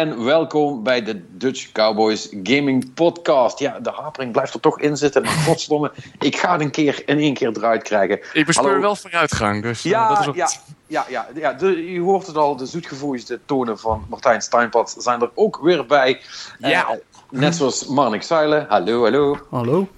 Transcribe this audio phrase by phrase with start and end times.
[0.00, 3.58] En welkom bij de Dutch Cowboys Gaming Podcast.
[3.58, 7.02] Ja, de hapering blijft er toch in zitten, maar godstomme, ik ga het een keer
[7.06, 8.20] in één keer eruit krijgen.
[8.32, 10.34] Ik bespeur wel vooruitgang, dus ja, dat is ook...
[10.34, 10.50] ja,
[10.86, 15.20] ja, ja, ja de, je hoort het al, de zoetgevoelige tonen van Martijn Steinpad zijn
[15.20, 16.20] er ook weer bij.
[16.58, 16.68] Ja.
[16.68, 16.96] Uh,
[17.30, 18.66] net zoals Marnik Zuilen.
[18.68, 19.38] Hallo, hallo.
[19.50, 19.88] Hallo.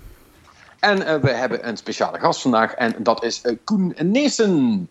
[0.79, 4.91] En uh, we hebben een speciale gast vandaag en dat is uh, Koen Neesen.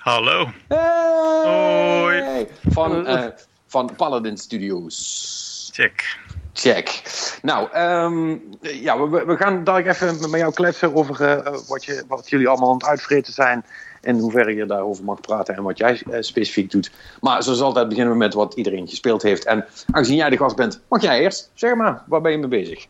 [0.00, 0.50] Hallo.
[0.68, 1.42] Hey!
[1.44, 2.46] Hoi.
[2.70, 3.24] Van, uh,
[3.74, 5.70] van Paladin Studios.
[5.72, 6.18] Check.
[6.52, 7.02] Check.
[7.42, 12.04] Nou, um, ja, we, we, gaan dadelijk even met jou kletsen over uh, wat, je,
[12.08, 13.64] wat jullie allemaal aan het uitvreten zijn.
[14.00, 16.90] En hoeverre je daarover mag praten en wat jij uh, specifiek doet.
[17.20, 19.44] Maar zoals altijd beginnen we met wat iedereen gespeeld heeft.
[19.44, 21.50] En aangezien jij de gast bent, mag jij eerst.
[21.54, 22.86] Zeg maar, waar ben je mee bezig?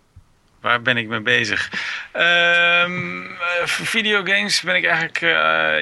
[0.64, 1.70] Waar ben ik mee bezig?
[2.12, 5.30] Um, voor videogames ben ik eigenlijk uh,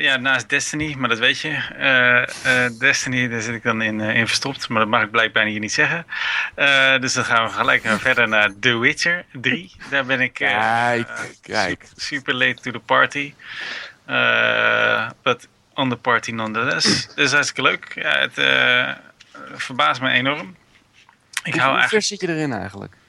[0.03, 1.49] ja, naast Destiny, maar dat weet je.
[1.49, 5.45] Uh, uh, Destiny, daar zit ik dan in, in verstopt, maar dat mag ik blijkbaar
[5.45, 6.07] hier niet zeggen.
[7.01, 9.73] dus dan gaan we gelijk verder naar The Witcher 3.
[9.91, 11.09] Daar ben ik kijk,
[11.43, 11.83] kijk.
[11.83, 13.35] Super, super late to the party.
[15.23, 17.09] but on the party nonetheless.
[17.15, 17.93] Dus hartstikke leuk.
[17.95, 18.35] Ja, het
[19.55, 20.57] verbaast me enorm.
[21.43, 22.05] Ik Hoe hou eigenlijk...
[22.05, 23.01] zit je erin eigenlijk?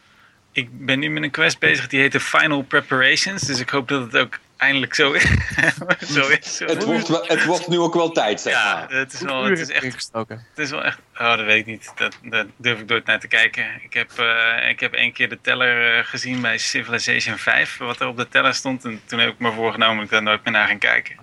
[0.53, 3.41] Ik ben nu met een quest bezig die heet de Final Preparations.
[3.41, 5.23] Dus ik hoop dat het ook eindelijk zo is.
[6.15, 8.97] zo is zo het, wordt wel, het wordt nu ook wel tijd, zeg ja, maar.
[8.97, 10.09] Het is, wel, het is echt...
[10.13, 10.99] Het is wel echt...
[11.17, 11.91] Oh, dat weet ik niet.
[11.95, 13.65] Dat, dat durf ik nooit naar te kijken.
[13.83, 17.77] Ik heb, uh, ik heb één keer de teller uh, gezien bij Civilization 5.
[17.77, 18.85] Wat er op de teller stond.
[18.85, 21.15] En toen heb ik me voorgenomen dat ik daar nooit meer naar gaan kijken.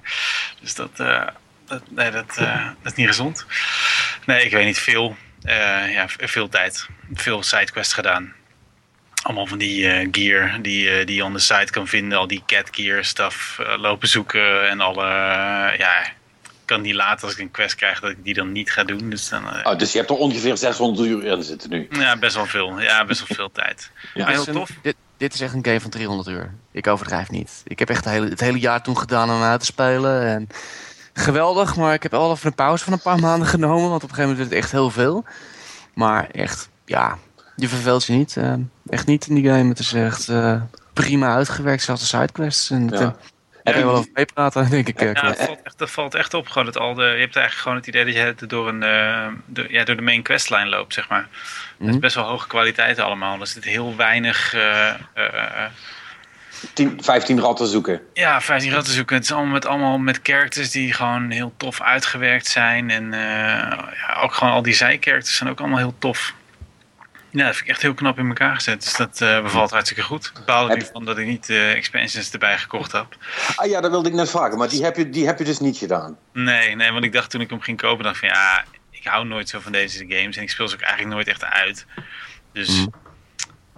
[0.60, 0.90] Dus dat...
[1.00, 1.26] Uh,
[1.66, 2.34] dat nee, dat,
[2.82, 3.46] dat is niet gezond.
[4.26, 4.78] Nee, ik weet niet.
[4.78, 5.16] Veel.
[5.88, 6.88] ja, veel tijd.
[7.12, 8.34] Veel sidequests gedaan
[9.22, 12.18] allemaal van die uh, gear die, uh, die je on de site kan vinden.
[12.18, 14.68] Al die cat gear stuff uh, lopen zoeken.
[14.68, 15.04] En alle,
[15.78, 16.12] ja, ik
[16.64, 19.10] kan niet laten als ik een quest krijg dat ik die dan niet ga doen.
[19.10, 21.88] Dus, dan, oh, dus je hebt er ongeveer 600 uur in zitten nu?
[21.90, 22.80] Ja, best wel veel.
[22.80, 23.90] Ja, best wel veel tijd.
[24.14, 24.24] Ja.
[24.24, 24.70] Maar heel tof.
[24.82, 26.54] Dit, dit, is echt een game van 300 uur.
[26.72, 27.62] Ik overdrijf niet.
[27.64, 30.26] Ik heb echt het hele, het hele jaar toen gedaan om uit te spelen.
[30.26, 30.48] En
[31.12, 33.90] geweldig, maar ik heb al even een pauze van een paar maanden genomen.
[33.90, 35.24] Want op een gegeven moment werd het echt heel veel.
[35.94, 37.18] Maar echt, ja,
[37.56, 38.36] je verveelt je niet.
[38.36, 38.54] Uh,
[38.90, 39.68] echt niet in die game.
[39.68, 40.62] Het is echt uh,
[40.92, 42.70] prima uitgewerkt, zelfs de sidequests.
[42.70, 43.16] En ja.
[43.62, 45.00] Daar kan je wel over meepraten, denk ik.
[45.00, 46.48] Ja, dat valt, echt, dat valt echt op.
[46.48, 49.26] Gewoon dat al de, je hebt eigenlijk gewoon het idee dat je door, een, uh,
[49.46, 51.20] de, ja, door de main questline loopt, zeg maar.
[51.20, 51.26] Mm
[51.76, 51.86] -hmm.
[51.86, 53.40] Het is best wel hoge kwaliteit allemaal.
[53.40, 54.54] Er zit heel weinig...
[56.74, 58.00] 10, 15 ratten zoeken.
[58.12, 59.16] Ja, 15 ratten zoeken.
[59.16, 62.90] Het is allemaal met, allemaal met characters die gewoon heel tof uitgewerkt zijn.
[62.90, 66.34] En ja, ook gewoon al die zijcharacters zijn ook allemaal heel tof.
[67.32, 68.82] Ja, dat vind ik echt heel knap in elkaar gezet.
[68.82, 70.32] Dus dat uh, bevalt hartstikke goed.
[70.36, 73.16] Ik baal er nu van dat ik niet uh, expansions erbij gekocht heb.
[73.56, 74.58] Ah ja, dat wilde ik net vragen.
[74.58, 76.18] Maar die heb je, die heb je dus niet gedaan?
[76.32, 79.26] Nee, nee, want ik dacht toen ik hem ging kopen, dacht van ja, ik hou
[79.26, 80.36] nooit zo van deze games.
[80.36, 81.86] En ik speel ze ook eigenlijk nooit echt uit.
[82.52, 82.92] Dus mm.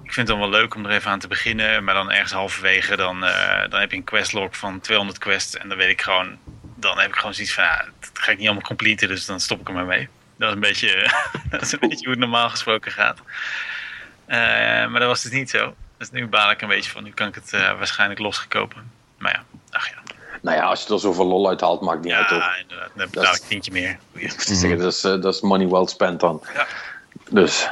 [0.03, 1.85] ik vind het dan wel leuk om er even aan te beginnen.
[1.85, 5.57] Maar dan ergens halverwege, dan, uh, dan heb je een questlog van 200 quests.
[5.57, 6.39] En dan weet ik gewoon,
[6.77, 9.09] dan heb ik gewoon zoiets van, ja, dat ga ik niet allemaal completen.
[9.09, 10.09] Dus dan stop ik er maar mee.
[10.43, 11.11] Dat is een beetje,
[11.51, 13.19] dat is een beetje hoe het normaal gesproken gaat.
[13.19, 14.37] Uh,
[14.91, 15.75] maar dat was dus niet zo.
[15.99, 17.05] Dus nu baal ik een beetje van.
[17.05, 18.91] Nu kan ik het uh, waarschijnlijk losgekopen.
[19.19, 19.95] Maar ja, ach ja.
[20.41, 22.31] Nou ja, als je er zoveel lol uit haalt, maakt niet ja, uit.
[22.31, 22.91] Ja, inderdaad.
[22.95, 23.99] Dan betaal ik tientje meer.
[24.37, 26.43] Zeggen, dat, is, dat is money well spent dan.
[26.55, 26.67] Ja.
[27.31, 27.69] Dus.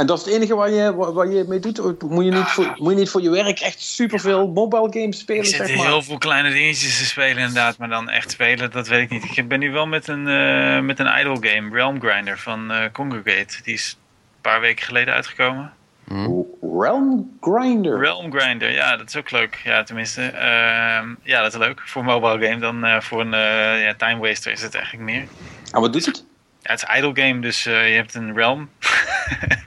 [0.00, 2.02] En dat is het enige waar je, waar, je mee doet?
[2.02, 5.46] Moet je, niet voor, moet je niet voor je werk echt superveel mobile games spelen?
[5.46, 5.86] Zeg maar?
[5.86, 7.78] heel veel kleine dingetjes te spelen inderdaad.
[7.78, 9.36] Maar dan echt spelen, dat weet ik niet.
[9.36, 12.84] Ik ben nu wel met een, uh, met een idle game, Realm Grinder van uh,
[12.92, 13.62] Congregate.
[13.62, 15.72] Die is een paar weken geleden uitgekomen.
[16.06, 16.46] Hmm.
[16.60, 17.98] Realm Grinder?
[17.98, 19.60] Realm Grinder, ja, dat is ook leuk.
[19.64, 21.80] Ja, tenminste, uh, ja, dat is leuk.
[21.84, 23.36] Voor een mobile game dan uh, voor een
[23.80, 25.26] ja, time waster is het eigenlijk meer.
[25.72, 26.28] En wat doet het?
[26.62, 28.68] Ja, het is idle game, dus je hebt een realm.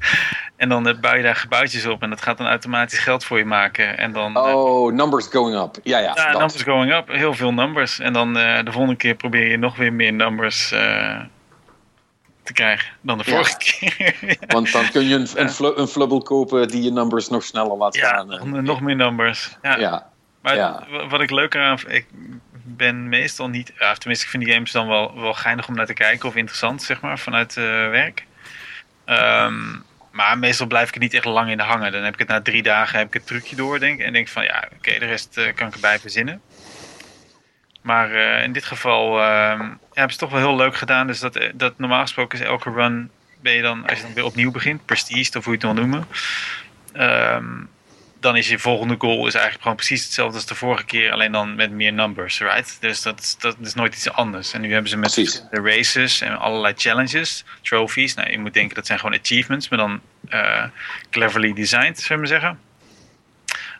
[0.56, 3.46] En dan bouw je daar gebouwtjes op en dat gaat dan automatisch geld voor je
[3.46, 3.98] maken.
[3.98, 5.80] En dan, oh, uh, numbers going up.
[5.84, 6.12] Ja, ja.
[6.16, 7.08] ja numbers going up.
[7.08, 8.00] Heel veel numbers.
[8.00, 10.68] En dan uh, de volgende keer probeer je nog weer meer numbers
[12.44, 13.88] te krijgen dan de vorige ja.
[13.88, 14.38] keer.
[14.48, 17.78] Want dan kun je een, een, fl een flubbel kopen die je numbers nog sneller
[17.78, 18.28] laat gaan.
[18.28, 19.58] Nog, nog meer numbers.
[19.62, 19.78] Ja.
[19.78, 20.10] ja.
[20.42, 22.08] Maar wat ik leuk aan ik
[22.64, 23.74] ben meestal niet...
[23.80, 26.36] Ja, tenminste, ik vind die games dan wel, wel geinig om naar te kijken of
[26.36, 28.26] interessant, zeg maar, vanuit werk.
[29.06, 29.84] Um,
[30.14, 31.92] maar meestal blijf ik er niet echt lang in hangen.
[31.92, 34.28] Dan heb ik het na drie dagen heb ik het trucje door, denk En denk
[34.28, 36.42] van, ja, oké, de rest uh, kan ik erbij verzinnen.
[37.82, 41.08] Maar uh, in dit geval uh, ja, hebben ze toch wel heel leuk gedaan.
[41.08, 43.12] Dus dat, dat normaal gesproken is elke run
[43.42, 45.86] ben je dan, als je dan weer opnieuw begint, prestige of hoe je het wil
[45.86, 46.08] noemen.
[46.96, 47.70] Um,
[48.24, 51.32] dan is je volgende goal is eigenlijk gewoon precies hetzelfde als de vorige keer, alleen
[51.32, 52.78] dan met meer numbers, right?
[52.80, 54.54] Dus dat, dat is nooit iets anders.
[54.54, 55.14] En nu hebben ze met
[55.52, 58.14] de races en allerlei challenges, trophies.
[58.14, 60.64] Nou, je moet denken dat zijn gewoon achievements, maar dan uh,
[61.10, 62.60] cleverly designed, zullen we zeggen.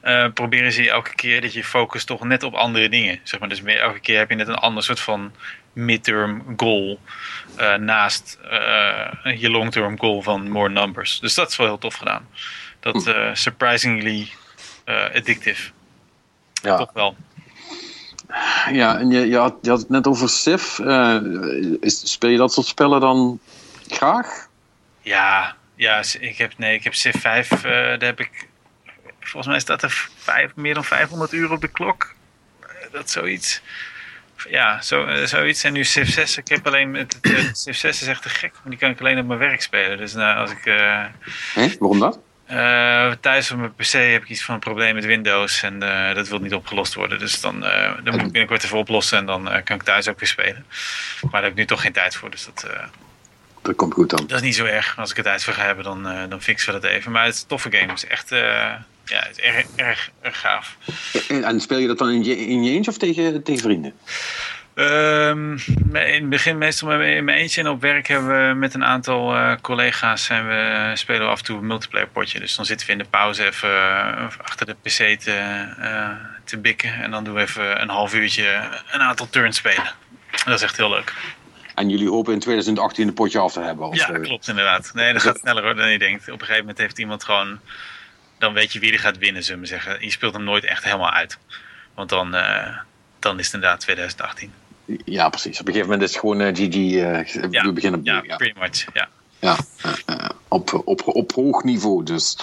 [0.04, 3.20] Uh, proberen ze elke keer dat je focust toch net op andere dingen.
[3.24, 3.50] Zeg maar.
[3.50, 5.34] Dus meer, elke keer heb je net een ander soort van
[5.74, 7.00] midterm goal
[7.60, 8.38] uh, naast
[9.36, 11.20] je long-term goal van more numbers.
[11.20, 12.28] Dus dat is wel heel tof gedaan.
[12.84, 14.32] Dat uh, surprisingly
[15.14, 15.72] addictive.
[16.54, 16.78] Ja.
[16.78, 17.16] Toch wel.
[18.72, 20.80] Ja, en je, je, had, je had het net over Civ.
[21.80, 23.40] Is, speel je dat soort spellen dan
[23.88, 24.48] graag?
[25.02, 28.48] Ja, ja ik heb, nee, ik heb Civ 5, daar heb ik...
[29.20, 32.14] Volgens mij staat er vijf, meer dan 500 uur op de klok.
[32.92, 33.62] Dat zoiets
[34.50, 35.64] ja, zo, zoiets.
[35.64, 37.20] En nu Civ 6, ik heb alleen, het,
[37.52, 39.98] Civ 6 is echt te gek, maar die kan ik alleen op mijn werk spelen.
[39.98, 40.66] Dus nou, als ik...
[40.66, 41.06] Uh,
[41.80, 42.20] Waarom dat?
[42.52, 45.80] Uh, thuis op mijn PC heb ik iets van een probleem met Windows en
[46.14, 47.20] dat wil niet opgelost worden.
[47.20, 50.30] Dus dan, dan moet ik binnenkort even oplossen en dan kan ik thuis ook weer
[50.30, 50.66] spelen.
[51.22, 52.68] Maar daar heb ik nu toch geen tijd voor, dus dat...
[53.62, 54.28] dat komt goed dan.
[54.28, 55.00] Dat is niet zo erg.
[55.00, 57.12] Als ik er tijd voor ga hebben, dan, dan fixen we dat even.
[57.12, 57.92] Maar het is een toffe game.
[57.92, 58.32] Het is echt
[59.06, 60.78] ja, het is erg, erg, erg gaaf.
[61.28, 63.94] En, speel je dat dan in je, in je eens of tegen, tegen vrienden?
[64.76, 65.58] Um,
[65.94, 69.36] in het begin meestal in mijn eentje en op werk hebben we met een aantal
[69.36, 72.40] uh, collega's zijn we, spelen we af en toe een multiplayer potje.
[72.40, 76.10] Dus dan zitten we in de pauze even uh, achter de pc te, uh,
[76.44, 79.92] te bikken en dan doen we even een half uurtje een aantal turns spelen.
[80.46, 81.14] Dat is echt heel leuk.
[81.76, 83.88] En jullie hopen in 2018 een potje af te hebben?
[83.88, 84.92] Of, ja, klopt inderdaad.
[84.94, 86.24] Nee, dat gaat sneller hoor dan je denkt.
[86.24, 87.60] Op een gegeven moment heeft iemand gewoon
[88.38, 90.02] dan weet je wie er gaat winnen, zullen we zeggen.
[90.02, 91.38] Je speelt hem nooit echt helemaal uit.
[91.96, 92.32] Want dan,
[93.20, 94.54] dan is het inderdaad 2018.
[95.06, 95.60] Ja, precies.
[95.60, 96.76] Op een gegeven moment is het gewoon uh, GG.
[97.50, 98.16] Ja, we beginnen opnieuw.
[98.16, 98.86] Ja, ja, pretty much.
[98.94, 99.10] Ja,
[99.40, 99.58] ja
[100.48, 102.38] op, op, op hoog niveau dus.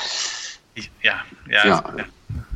[0.74, 1.84] Ja, ja, ja.
[1.96, 2.06] ja.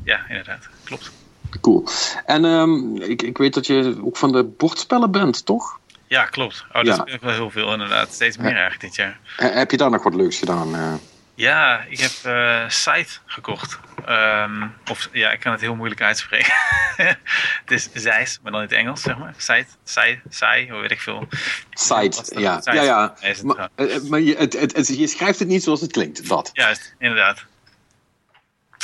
[0.05, 0.69] ja inderdaad.
[0.85, 1.13] Klopt.
[1.61, 1.85] Cool.
[2.27, 5.79] En um, ik, ik weet dat je ook van de bordspellen bent, toch?
[6.07, 6.65] Ja, klopt.
[6.69, 7.05] Oh, dat ja.
[7.05, 8.13] is wel heel veel inderdaad.
[8.13, 9.19] Steeds meer eigenlijk dit jaar.
[9.37, 11.01] Heb je daar nog wat leuks gedaan?
[11.35, 13.79] Ja, ik heb uh, Site gekocht.
[14.09, 16.53] Um, of ja, ik kan het heel moeilijk uitspreken.
[17.65, 19.35] het is Zeis, maar dan in het Engels, zeg maar.
[19.37, 21.29] Site, Sai, Sai, hoe weet ik veel.
[21.71, 22.61] Site, ja.
[22.65, 23.15] ja, ja.
[23.43, 26.51] maar, uh, maar je, het, het, het, je schrijft het niet zoals het klinkt, dat.
[26.53, 27.45] Juist, inderdaad.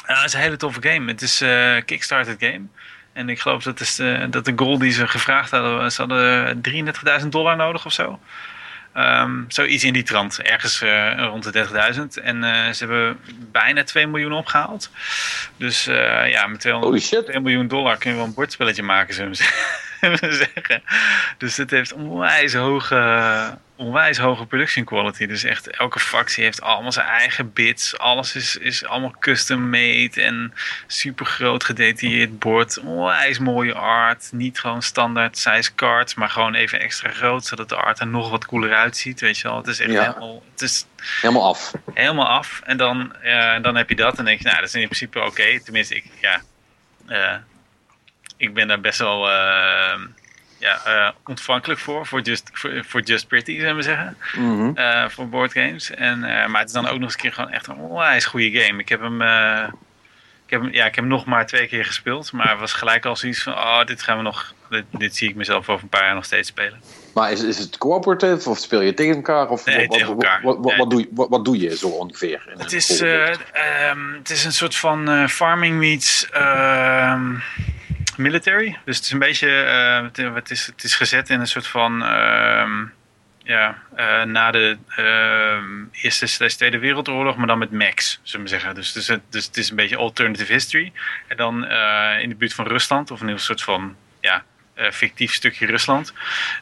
[0.06, 1.10] Uh, het is een hele toffe game.
[1.10, 2.62] Het is een uh, Kickstarter game.
[3.12, 3.96] En ik geloof dat, is,
[4.30, 6.60] dat de goal die ze gevraagd hadden, ze hadden
[7.22, 8.18] 33.000 dollar nodig of zo.
[8.96, 11.68] Um, zoiets in die trant, ergens uh, rond de
[12.18, 12.24] 30.000.
[12.24, 13.18] En uh, ze hebben
[13.52, 14.90] bijna 2 miljoen opgehaald.
[15.56, 19.30] Dus uh, ja, met 200, 2 miljoen dollar kun je wel een bordspelletje maken, zullen
[20.00, 20.82] we zeggen.
[21.38, 25.26] Dus het heeft onwijs hoge onwijs hoge production quality.
[25.26, 27.98] Dus echt elke factie heeft allemaal zijn eigen bits.
[27.98, 30.54] Alles is, is allemaal custom made en
[30.86, 32.78] super groot gedetailleerd bord.
[32.78, 34.28] Onwijs mooie art.
[34.32, 37.46] Niet gewoon standaard size cards, maar gewoon even extra groot.
[37.46, 39.20] Zodat de art er nog wat cooler uitziet.
[39.20, 39.56] Weet je wel.
[39.56, 40.42] Het is echt helemaal...
[40.52, 40.86] Het is
[41.20, 41.72] helemaal af.
[41.94, 42.60] Helemaal af.
[42.64, 45.18] En dan, uh, dan heb je dat en denk je, nou dat is in principe
[45.18, 45.28] oké.
[45.28, 45.60] Okay.
[45.60, 46.40] Tenminste, ik, ja...
[47.08, 47.36] Uh,
[48.36, 49.30] ik ben daar best wel...
[49.30, 49.94] Uh,
[50.60, 54.16] ja, uh, ontvankelijk voor, voor Just, voor, voor just Pretty, zullen we zeggen.
[54.36, 54.78] Mm -hmm.
[54.78, 55.90] uh, voor boardgames.
[55.90, 58.24] En, uh, maar het is dan ook nog eens een keer gewoon echt een onwijs
[58.24, 58.80] goede game.
[58.80, 59.22] Ik heb hem,
[60.46, 62.72] ik heb hem, ja, ik heb hem nog maar twee keer gespeeld, maar het was
[62.72, 65.82] gelijk al zoiets van, oh, dit gaan we nog, dit, dit, zie ik mezelf over
[65.82, 66.80] een paar jaar nog steeds spelen.
[67.14, 69.48] Maar is, is het cooperative of speel je tegen elkaar?
[69.48, 70.40] Of nee, wat, tegen elkaar.
[70.42, 72.42] Wat, wat, wat, doe, je, wat, doe je zo ongeveer?
[72.58, 76.28] Het, is, um, het is een soort van farming meets...
[76.34, 77.20] Uh,
[78.20, 78.78] military.
[78.84, 79.48] Dus het is een beetje,
[80.18, 82.68] uh, het, is, het is gezet in een soort van, uh,
[83.42, 88.74] ja, uh, na de uh, Eerste Tweede Wereldoorlog, maar dan met Max, zullen we zeggen.
[88.74, 90.92] Dus, dus, het, dus het is een beetje alternative history.
[91.26, 91.64] En dan
[92.20, 94.44] in de buurt van Rusland, of een heel soort van, ja,
[94.92, 96.12] fictief stukje Rusland.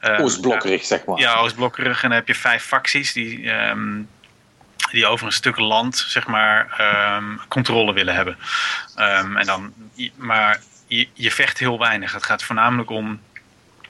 [0.00, 1.18] Oostblokkerig, zeg maar.
[1.18, 2.02] Ja, Oostblokkerig.
[2.02, 3.50] En dan heb je vijf facties die...
[3.50, 4.08] Um,
[4.90, 6.80] die over een stuk land, zeg maar,
[7.16, 8.36] um, controle willen hebben.
[8.96, 9.72] Um, en dan,
[10.16, 12.12] maar je, vecht heel weinig.
[12.12, 13.20] Het gaat voornamelijk om,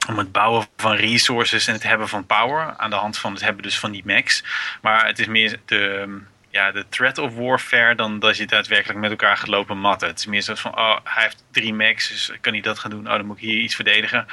[0.09, 2.75] om het bouwen van resources en het hebben van power.
[2.77, 4.45] Aan de hand van het hebben dus van die max.
[4.83, 9.11] Maar het is meer de, ja, de threat of warfare dan dat je daadwerkelijk met
[9.11, 10.09] elkaar gaat lopen matten.
[10.09, 12.91] Het is meer zo van, oh, hij heeft drie max, dus kan hij dat gaan
[12.91, 13.07] doen?
[13.07, 14.27] Oh, dan moet ik hier iets verdedigen.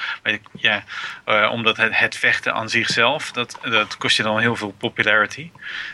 [0.52, 0.84] Ja,
[1.26, 5.52] uh, omdat het, het, vechten aan zichzelf, dat, dat kost je dan heel veel popularity.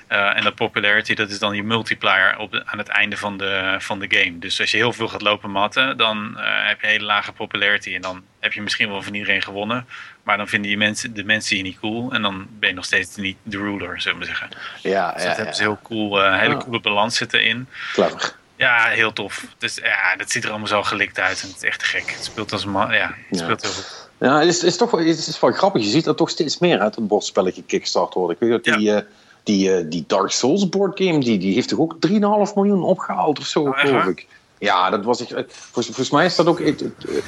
[0.10, 3.76] Uh, en dat popularity, dat is dan je multiplier op aan het einde van de,
[3.80, 4.40] van de game.
[4.40, 7.96] Dus als je heel veel gaat lopen matten, dan uh, heb je hele lage popularity.
[7.96, 9.88] En dan heb je misschien wel van iedereen gewonnen.
[10.24, 12.12] Maar dan vinden die mensen, de mensen je niet cool.
[12.12, 14.50] En dan ben je nog steeds niet de ruler, zullen we zeggen.
[14.82, 17.68] Ja, dus ja, dat hebben ze heel cool, uh, hele coole balans zitten in.
[17.94, 18.36] Clever.
[18.56, 19.46] Ja, heel tof.
[19.58, 22.12] Dus ja, dat ziet er allemaal zo gelikt uit en het is echt gek.
[22.12, 24.10] Het speelt als een man, ja, het speelt heel goed.
[24.18, 25.84] Ja, het is, is toch het is wel grappig.
[25.84, 28.36] Je ziet dat toch steeds meer uit een bordspelletje kickstart worden.
[28.36, 29.04] Ik weet dat die, ja.
[29.44, 32.12] die, die Dark Souls board game, die, die heeft toch ook 3,5
[32.56, 34.28] miljoen opgehaald of zo, Oh, geloof ik.
[34.58, 35.32] Ja, dat was echt.
[35.48, 37.24] Volgens, volgens mij is dat ook, het, het,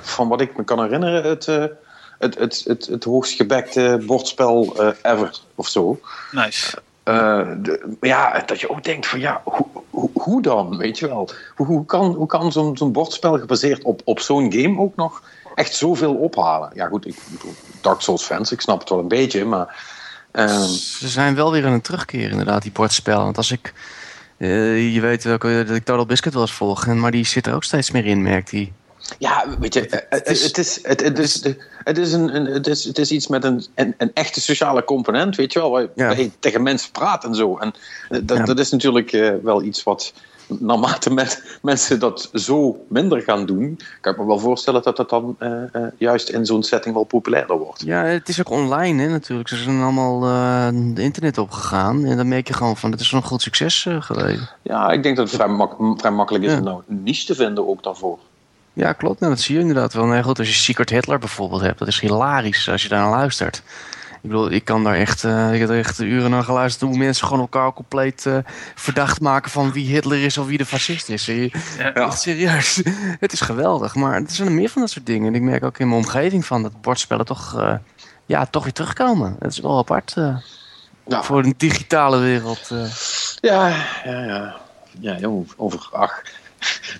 [0.00, 1.46] van wat ik me kan herinneren, het,
[2.22, 6.00] het, het, het, het hoogst gebekte bordspel uh, ever of zo.
[6.30, 6.78] Nice.
[7.04, 11.08] Uh, de, ja, dat je ook denkt van ja, hoe, hoe, hoe dan, weet je
[11.08, 11.28] wel?
[11.56, 15.22] Hoe, hoe kan, hoe kan zo'n zo'n bordspel gebaseerd op, op zo'n game ook nog
[15.54, 16.70] echt zoveel ophalen?
[16.74, 19.90] Ja goed, ik bedoel, Dark Souls fans, ik snap het wel een beetje, maar...
[20.32, 20.68] Um...
[20.68, 23.24] Ze zijn wel weer aan het terugkeren inderdaad, die bordspellen.
[23.24, 23.72] Want als ik...
[24.38, 27.54] Uh, je weet ook dat ik Total Biscuit wel eens volg, maar die zit er
[27.54, 28.72] ook steeds meer in, merkt hij.
[29.18, 31.42] Ja, weet je, het is, het is, het, is,
[31.84, 35.36] het is, een, het is, het is iets met een, een, een, echte sociale component,
[35.36, 36.10] weet je wel, waar, ja.
[36.10, 37.58] je tegen mensen praat en zo.
[37.58, 37.74] En
[38.22, 38.44] dat, ja.
[38.44, 40.12] dat is natuurlijk uh, wel iets wat,
[40.46, 45.10] naarmate met, mensen dat zo minder gaan doen, kan ik me wel voorstellen dat dat
[45.10, 47.82] dan uh, uh, juist in zo'n setting wel populairder wordt.
[47.84, 49.48] Ja, het is ook online hè, natuurlijk.
[49.48, 50.20] Ze zijn allemaal
[50.94, 54.54] de internet opgegaan en dan merk je gewoon van, het is een goed succes geweest.
[54.62, 56.58] Ja, ik denk dat het vrij, mak vrij makkelijk is ja.
[56.58, 58.18] om nou niche te vinden ook daarvoor.
[58.72, 59.20] Ja, klopt.
[59.20, 60.06] Nou, dat zie je inderdaad wel.
[60.06, 63.10] Nee, goed, als je Secret Hitler bijvoorbeeld hebt, dat is hilarisch als je daar naar
[63.10, 63.62] luistert.
[64.22, 66.98] Ik bedoel, ik kan daar echt, uh, ik heb er echt uren naar geluisterd hoe
[66.98, 68.38] mensen gewoon elkaar compleet uh,
[68.74, 71.26] verdacht maken van wie Hitler is of wie de fascist is.
[71.26, 71.92] Je, ja.
[71.92, 72.82] Echt serieus.
[73.20, 75.28] Het is geweldig, maar er zijn er meer van dat soort dingen.
[75.28, 77.74] En ik merk ook in mijn omgeving van dat bordspellen toch, uh,
[78.26, 79.36] ja, toch weer terugkomen.
[79.38, 80.14] Het is wel apart
[81.06, 81.22] ja.
[81.22, 82.70] voor een digitale wereld.
[83.40, 83.68] Ja,
[84.04, 84.56] ja, ja.
[85.00, 86.22] Ja, joh, over, ach,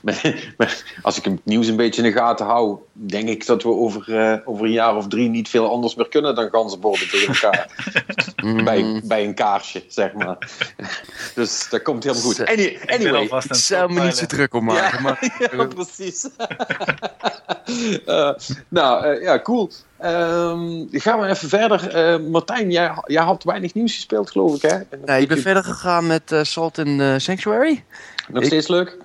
[1.03, 4.05] als ik het nieuws een beetje in de gaten hou, denk ik dat we over,
[4.09, 7.71] uh, over een jaar of drie niet veel anders meer kunnen dan ganzenborden tegen elkaar.
[8.65, 10.39] bij, bij een kaarsje, zeg maar.
[11.35, 12.47] dus dat komt helemaal goed.
[12.47, 14.97] Any, anyway, ik zou me niet zo druk om maken.
[14.97, 16.29] Ja, maar, ja precies.
[18.07, 18.33] uh,
[18.69, 19.71] nou, uh, ja, cool.
[20.05, 22.21] Um, gaan we even verder.
[22.21, 24.79] Martijn, jij, jij had weinig nieuws gespeeld, geloof ik, hè?
[25.05, 27.85] Nee, ik ben verder gegaan met Salt in Sanctuary.
[28.29, 28.99] Nog steeds ik, leuk?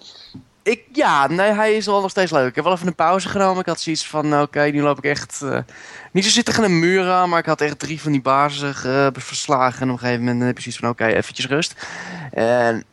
[0.68, 2.48] Ik, ja, nee, hij is wel nog steeds leuk.
[2.48, 3.60] Ik heb wel even een pauze genomen.
[3.60, 5.42] Ik had zoiets van, oké, okay, nu loop ik echt...
[5.44, 5.60] Uh,
[6.12, 8.76] niet zo zitten tegen een muur aan, maar ik had echt drie van die bazen
[8.86, 9.82] uh, verslagen.
[9.82, 11.86] En op een gegeven moment heb je zoiets van, oké, okay, eventjes rust.
[12.32, 12.84] En,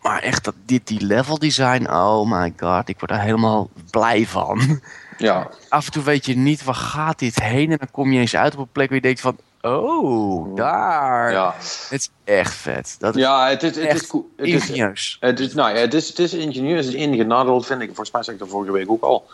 [0.00, 4.26] maar echt, dat, dit, die level design, oh my god, ik word daar helemaal blij
[4.26, 4.80] van.
[5.18, 5.50] Ja.
[5.68, 7.70] Af en toe weet je niet, waar gaat dit heen?
[7.70, 11.30] En dan kom je eens uit op een plek waar je denkt van, Oh, daar.
[11.32, 11.54] Ja.
[11.56, 12.96] Het is echt vet.
[12.98, 14.30] Dat is ja, het is, het is cool.
[14.36, 15.16] Het ingenieus.
[15.20, 16.86] Is, het is, nou ja, het is, het is ingenieus.
[16.86, 19.26] Het enige nadeel vind ik, volgens mij zei ik dat vorige week ook al.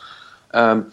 [0.54, 0.92] Um,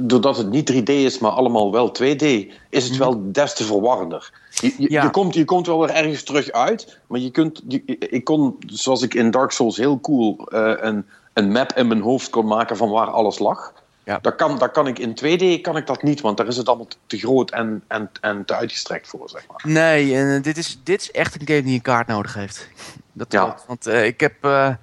[0.00, 2.24] doordat het niet 3D is, maar allemaal wel 2D,
[2.68, 4.32] is het wel des te verwarrender.
[4.50, 5.02] Je, je, ja.
[5.02, 8.56] je, komt, je komt wel weer ergens terug uit, maar je kunt, je, ik kon,
[8.66, 12.46] zoals ik in Dark Souls heel cool uh, een, een map in mijn hoofd kon
[12.46, 13.72] maken van waar alles lag.
[14.10, 14.18] Ja.
[14.22, 16.68] Dat, kan, dat kan ik in 2D kan ik dat niet, want daar is het
[16.68, 19.60] allemaal te groot en, en, en te uitgestrekt voor, zeg maar.
[19.72, 22.68] Nee, en dit, is, dit is echt een game die een kaart nodig heeft.
[23.12, 23.44] Dat ja.
[23.44, 24.34] Klopt, want uh, ik heb...
[24.44, 24.74] Uh,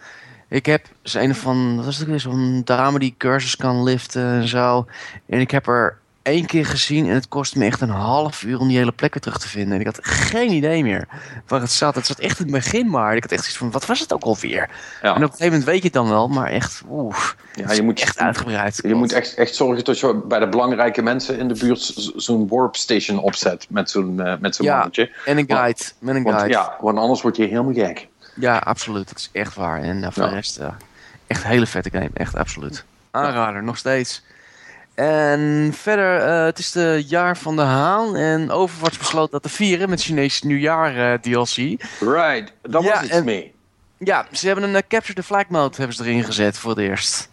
[0.50, 4.86] ik heb een van, wat is het zo'n dame die cursus kan liften en zo.
[5.26, 8.60] En ik heb er één keer gezien en het kostte me echt een half uur
[8.60, 9.74] om die hele plek weer terug te vinden.
[9.74, 11.08] En ik had geen idee meer
[11.48, 11.96] waar het zat.
[11.96, 13.16] Het zat echt in het begin maar.
[13.16, 14.70] Ik had echt zoiets van, wat was het ook alweer?
[15.02, 15.16] Ja.
[15.16, 17.18] En op een gegeven moment weet je het dan wel, maar echt, oeh,
[17.54, 18.80] ja, je moet echt uitgebreid.
[18.84, 22.48] Je moet echt, echt zorgen dat je bij de belangrijke mensen in de buurt zo'n
[22.48, 25.12] warp station opzet met zo'n uh, met zo'n ja, mannetje.
[25.26, 25.80] en een guide.
[25.80, 26.40] Want, met een guide.
[26.40, 28.08] Want, ja, want anders word je helemaal gek.
[28.36, 29.08] Ja, absoluut.
[29.08, 29.82] Dat is echt waar.
[29.82, 30.30] En uh, voor ja.
[30.30, 30.68] de rest, uh,
[31.28, 32.10] echt een hele vette game.
[32.14, 32.84] Echt absoluut.
[33.12, 34.24] Aanrader, nog steeds.
[34.98, 38.16] En verder, uh, het is de jaar van de haan.
[38.16, 41.56] En Overwatch besloot dat te vieren met Chinese nieuwjaar uh, DLC.
[42.00, 43.54] Right, dat ja, was iets en, mee.
[43.98, 46.80] Ja, ze hebben een uh, Capture the Flag mode hebben ze erin gezet voor het
[46.80, 47.30] eerst.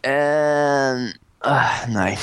[0.00, 1.18] En...
[1.88, 2.18] nee.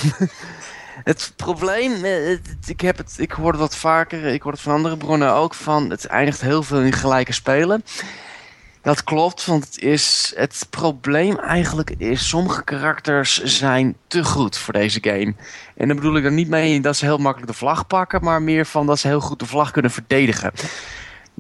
[1.11, 4.73] het probleem, het, ik, heb het, ik hoor het wat vaker, ik hoor het van
[4.73, 7.83] andere bronnen ook, van het eindigt heel veel in gelijke spelen.
[8.81, 12.27] Dat klopt, want het, is, het probleem eigenlijk is...
[12.27, 15.33] sommige karakters zijn te goed voor deze game.
[15.75, 18.23] En dan bedoel ik er niet mee dat ze heel makkelijk de vlag pakken...
[18.23, 20.51] maar meer van dat ze heel goed de vlag kunnen verdedigen.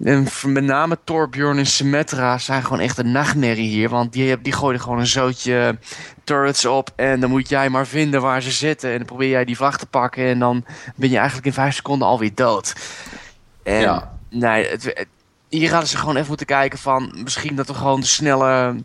[0.03, 3.89] En met name Torbjorn en Symmetra zijn gewoon echt een nachtmerrie hier.
[3.89, 5.77] Want die, die gooien gewoon een zootje
[6.23, 6.89] turrets op.
[6.95, 8.91] En dan moet jij maar vinden waar ze zitten.
[8.91, 10.25] En dan probeer jij die vlag te pakken.
[10.25, 12.73] En dan ben je eigenlijk in vijf seconden alweer dood.
[13.63, 14.17] En Ja.
[14.29, 15.07] nee, het, het-
[15.59, 17.15] hier hadden ze gewoon even moeten kijken van...
[17.23, 18.75] misschien dat we gewoon de snelle...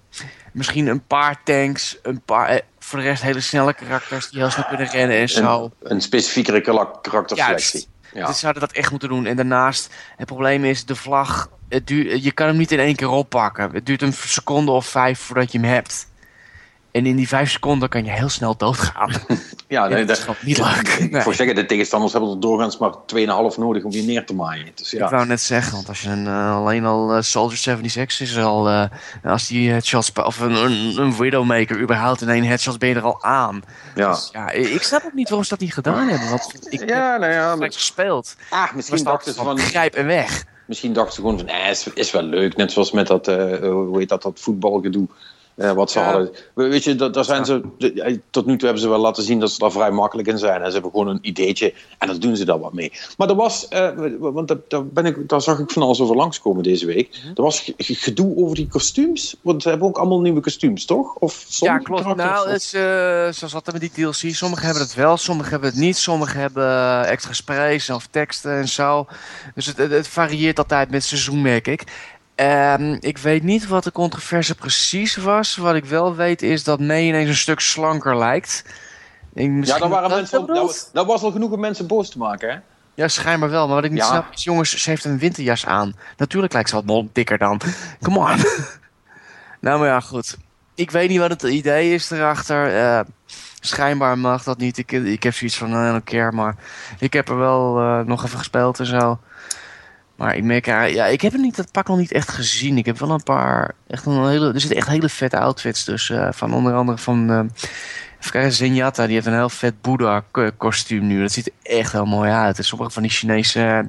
[0.52, 2.48] misschien een paar tanks, een paar...
[2.48, 5.70] eh, voor de rest hele snelle karakters die heel snel kunnen rennen en zo.
[5.82, 7.80] Een, specifiekere kara- karakterselectie.
[7.80, 8.14] Juist.
[8.14, 8.26] Ja.
[8.26, 9.26] Dus zouden dat echt moeten doen.
[9.26, 12.96] En daarnaast, het probleem is, de vlag, het duurt, je kan hem niet in één
[12.96, 13.70] keer oppakken.
[13.72, 16.08] Het duurt een seconde of vijf voordat je hem hebt.
[16.96, 19.10] En in die vijf seconden kan je heel snel doodgaan.
[19.68, 21.10] Ja, nee, dat is gewoon niet leuk.
[21.10, 21.22] Nee.
[21.22, 24.66] Voor zeggen, de tegenstanders hebben er doorgaans maar 2,5 nodig om je neer te maaien.
[24.74, 25.04] Dus, ja.
[25.04, 28.38] Ik wou net zeggen, want als je een, uh, alleen al uh, Soldier 76 is
[28.38, 28.84] al, uh,
[29.24, 33.02] als die headshots, of een, een, een, Widowmaker überhaupt in één headshot ben je er
[33.02, 33.62] al aan.
[33.94, 34.10] Ja.
[34.10, 36.28] Dus, ja, ik snap ook niet waarom ze dat niet gedaan hebben.
[36.28, 38.36] Want ik ja, nou ja, heb gespeeld.
[38.50, 39.58] Ah, misschien dachten ze van...
[39.58, 40.44] Grijp en weg.
[40.66, 42.56] Misschien dachten ze gewoon van, eh, is, is wel leuk.
[42.56, 45.08] Net zoals met dat, hoe heet dat, dat voetbalgedoe.
[45.56, 46.04] Uh, wat ze ja.
[46.04, 46.30] hadden.
[46.54, 47.62] Weet je, daar zijn ze,
[48.30, 50.60] tot nu toe hebben ze wel laten zien dat ze daar vrij makkelijk in zijn.
[50.60, 52.92] En ze hebben gewoon een ideetje en daar doen ze daar wat mee.
[53.16, 56.62] Maar er was, uh, want daar, ben ik, daar zag ik van alles over langskomen
[56.62, 57.08] deze week.
[57.22, 57.30] -hmm.
[57.34, 59.36] Er was gedoe over die kostuums.
[59.40, 61.14] Want ze hebben ook allemaal nieuwe kostuums, toch?
[61.14, 62.16] Of ja, klopt.
[62.16, 62.80] Nou, het is, uh,
[63.30, 64.34] zoals dat met die DLC.
[64.34, 65.96] Sommigen hebben het wel, sommigen hebben het niet.
[65.96, 69.06] Sommigen hebben extra sprays of teksten en zo.
[69.54, 71.84] Dus het, het, het varieert altijd met seizoen, merk ik.
[72.36, 75.56] Um, ik weet niet wat de controverse precies was.
[75.56, 78.64] Wat ik wel weet is dat May ineens een stuk slanker lijkt.
[79.34, 82.50] Ik, ja, dan waren mensen, dat, dat was al genoeg om mensen boos te maken,
[82.50, 82.58] hè?
[82.94, 83.66] Ja, schijnbaar wel.
[83.66, 84.06] Maar wat ik niet Ja.
[84.06, 85.94] snap is, jongens, ze heeft een winterjas aan.
[86.16, 87.60] Natuurlijk lijkt ze wat dikker dan.
[88.02, 88.36] Come on.
[89.60, 90.36] nou, maar ja, goed.
[90.74, 92.76] Ik weet niet wat het idee is erachter.
[92.76, 93.00] Eh,
[93.60, 94.78] schijnbaar mag dat niet.
[94.78, 96.56] Ik, ik heb zoiets van een keer, maar
[96.98, 99.18] ik heb er wel eh, nog even gespeeld en zo.
[100.16, 102.78] Maar ik merk, ja, ik heb niet, dat pak nog niet echt gezien.
[102.78, 106.34] Ik heb wel een paar, echt een hele, er zitten echt hele vette outfits tussen.
[106.34, 107.38] van onder andere van, uh,
[108.18, 110.24] even kijken, Zenyatta, die heeft een heel vet Boeddha
[110.56, 111.20] kostuum nu.
[111.20, 112.58] Dat ziet er echt heel mooi uit.
[112.58, 113.88] En sommige van die Chinese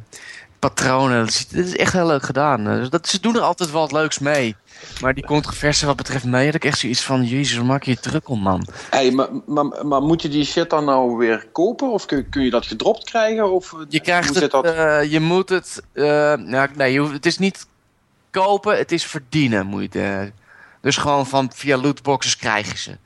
[0.60, 2.64] patronen, dat, ziet, dat is echt heel leuk gedaan.
[2.64, 4.56] Dus dat, ze doen er altijd wel wat leuks mee.
[5.02, 7.24] Maar die controverse wat betreft mij had ik echt zoiets van...
[7.24, 8.68] Jezus, maak je druk om, man.
[8.90, 11.92] Hey, maar, maar, maar, moet je die shit dan nou weer kopen?
[11.92, 13.52] Of kun, kun je dat gedropt krijgen?
[13.52, 14.52] Of, je krijgt het...
[14.52, 14.66] Dat...
[14.66, 15.84] Uh, je moet het...
[15.94, 17.68] Uh, nou, nee, je hoeft, het is niet
[18.32, 19.66] kopen, het is verdienen.
[19.66, 20.32] Moet je het,
[20.82, 22.98] dus gewoon van via lootboxes krijg je ze.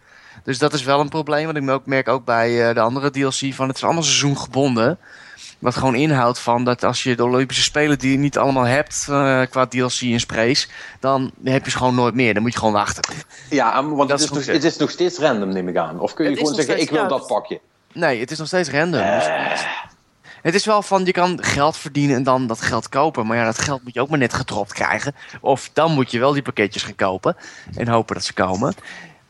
[0.43, 1.45] Dus dat is wel een probleem.
[1.45, 3.67] Want ik merk ook bij de andere DLC van...
[3.67, 4.97] Het is allemaal seizoengebonden.
[5.61, 9.07] Wat gewoon inhoudt van dat als je de Olympische Spelen die je niet allemaal hebt
[9.09, 10.69] uh, qua DLC en sprays,
[10.99, 12.33] dan heb je ze gewoon nooit meer.
[12.33, 13.15] Dan moet je gewoon wachten.
[13.49, 15.99] Ja, want het is, nog, het is, nog, steeds random, neem ik aan.
[15.99, 17.59] Of kun je het gewoon zeggen, steeds, ik wil ja, dat pakje?
[17.93, 19.01] Nee, het is nog steeds random.
[19.01, 19.49] Uh.
[19.49, 19.65] Dus,
[20.41, 23.27] het is wel van, je kan geld verdienen en dan dat geld kopen.
[23.27, 25.15] Maar ja, dat geld moet je ook maar net gedropt krijgen.
[25.41, 27.35] Of dan moet je wel die pakketjes gaan kopen
[27.75, 28.73] en hopen dat ze komen.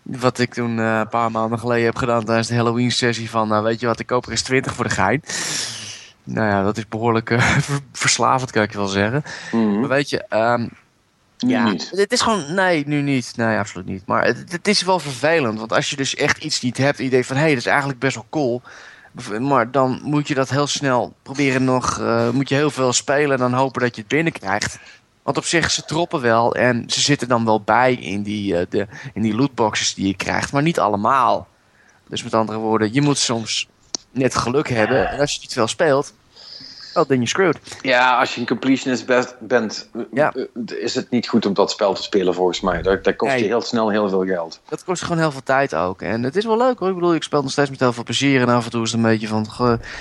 [0.01, 3.47] Wat ik toen uh, een paar maanden geleden heb gedaan tijdens de Halloween sessie van,
[3.47, 5.23] nou weet je wat, ik koop er eens 20 voor de gein.
[6.23, 7.57] Nou ja, dat is behoorlijk uh,
[7.91, 9.23] verslavend, kan ik wel zeggen.
[9.51, 9.79] Mm -hmm.
[9.79, 10.69] Maar weet je, um,
[11.43, 11.91] nu ja, niet.
[11.95, 13.33] het is gewoon, nee, nu niet.
[13.35, 14.05] Nee, absoluut niet.
[14.05, 17.25] Maar het, het, is wel vervelend, want als je dus echt iets niet hebt, idee
[17.25, 18.61] van, hé, hey, dat is eigenlijk best wel cool.
[19.39, 23.31] Maar dan moet je dat heel snel proberen nog, uh, moet je heel veel spelen
[23.31, 24.79] en dan hopen dat je het binnenkrijgt.
[25.23, 28.61] Want op zich, ze troppen wel en ze zitten dan wel bij in die, uh,
[28.69, 31.47] de, in die lootboxes die je krijgt, maar niet allemaal.
[32.07, 33.67] Dus met andere woorden, je moet soms
[34.11, 35.09] net geluk hebben.
[35.09, 36.13] En als je niet veel speelt,
[36.93, 37.59] dan je screwed.
[37.81, 40.33] Ja, als je een completionist best bent, ja.
[40.65, 42.81] is het niet goed om dat spel te spelen volgens mij.
[42.81, 43.41] Dat, dat kost Nee.
[43.41, 44.61] je heel snel heel veel geld.
[44.69, 46.01] Dat kost gewoon heel veel tijd ook.
[46.01, 46.89] En het is wel leuk hoor.
[46.89, 48.41] Ik bedoel, ik speel nog steeds met heel veel plezier.
[48.41, 49.47] En af en toe is het een beetje van...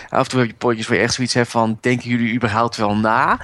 [0.09, 1.79] af en toe heb je potjes waar je echt zoiets hebt van...
[1.81, 3.41] denken jullie überhaupt wel na?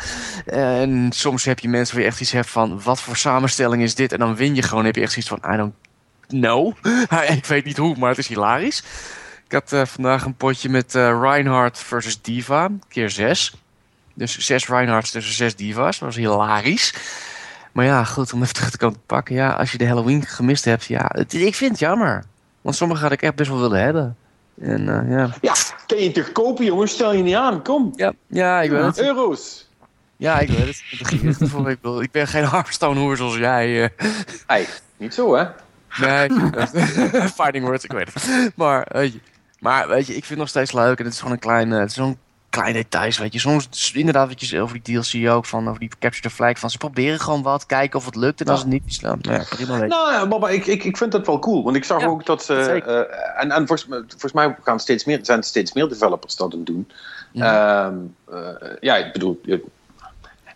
[0.46, 2.82] En soms heb je mensen waar je echt iets hebt van...
[2.82, 4.12] wat voor samenstelling is dit?
[4.12, 4.84] En dan win je gewoon.
[4.84, 5.54] heb je echt zoiets van...
[5.54, 5.74] I don't
[6.26, 6.72] know.
[7.36, 8.82] ik weet niet hoe, maar het is hilarisch.
[9.46, 13.54] Ik had uh, vandaag een potje met uh, Reinhardt versus Diva, keer 6.
[14.14, 15.98] Dus zes Reinhardts tussen zes Divas.
[15.98, 16.94] Dat was hilarisch.
[17.72, 19.34] Maar ja, goed, om even terug te komen pakken.
[19.34, 22.24] Ja, als je de Halloween gemist hebt, ja, het, ik vind het jammer.
[22.60, 24.16] Want sommige had ik echt best wel willen hebben.
[24.60, 25.30] En uh, ja.
[25.40, 25.54] Ja,
[25.86, 26.92] kun je toch kopen, jongens?
[26.92, 27.92] Stel je niet aan, kom.
[27.96, 29.00] Ja, ja ik weet het.
[29.00, 29.68] Euro's.
[30.16, 30.82] Ja, ik weet het.
[31.52, 33.92] Ik, bedoel, ik ben geen Hearthstone-hoer zoals jij.
[34.46, 35.44] Hey, niet zo, hè?
[35.96, 36.28] Nee,
[37.40, 38.52] fighting words, ik weet het.
[38.54, 38.86] Maar,
[39.58, 40.98] maar weet je, ik vind het nog steeds leuk.
[40.98, 42.18] En het is gewoon een klein, het is zo'n
[42.50, 43.38] klein details, weet je.
[43.38, 46.70] Soms inderdaad wat je over die DLC ook, van over die Capture the Flag, van
[46.70, 48.40] ze proberen gewoon wat, kijken of het lukt.
[48.40, 50.96] En als het niet is, dan ja, prima weet Nou ja, maar ik, ik, ik
[50.96, 51.62] vind dat wel cool.
[51.62, 52.82] Want ik zag Ja, ook dat ze...
[52.86, 56.56] uh, en en volgens, volgens mij gaan steeds meer, zijn er steeds meer developers dat
[56.58, 56.90] doen.
[57.32, 57.86] Ja.
[57.86, 57.96] Ehm,
[58.32, 59.40] uh, ja, ik bedoel...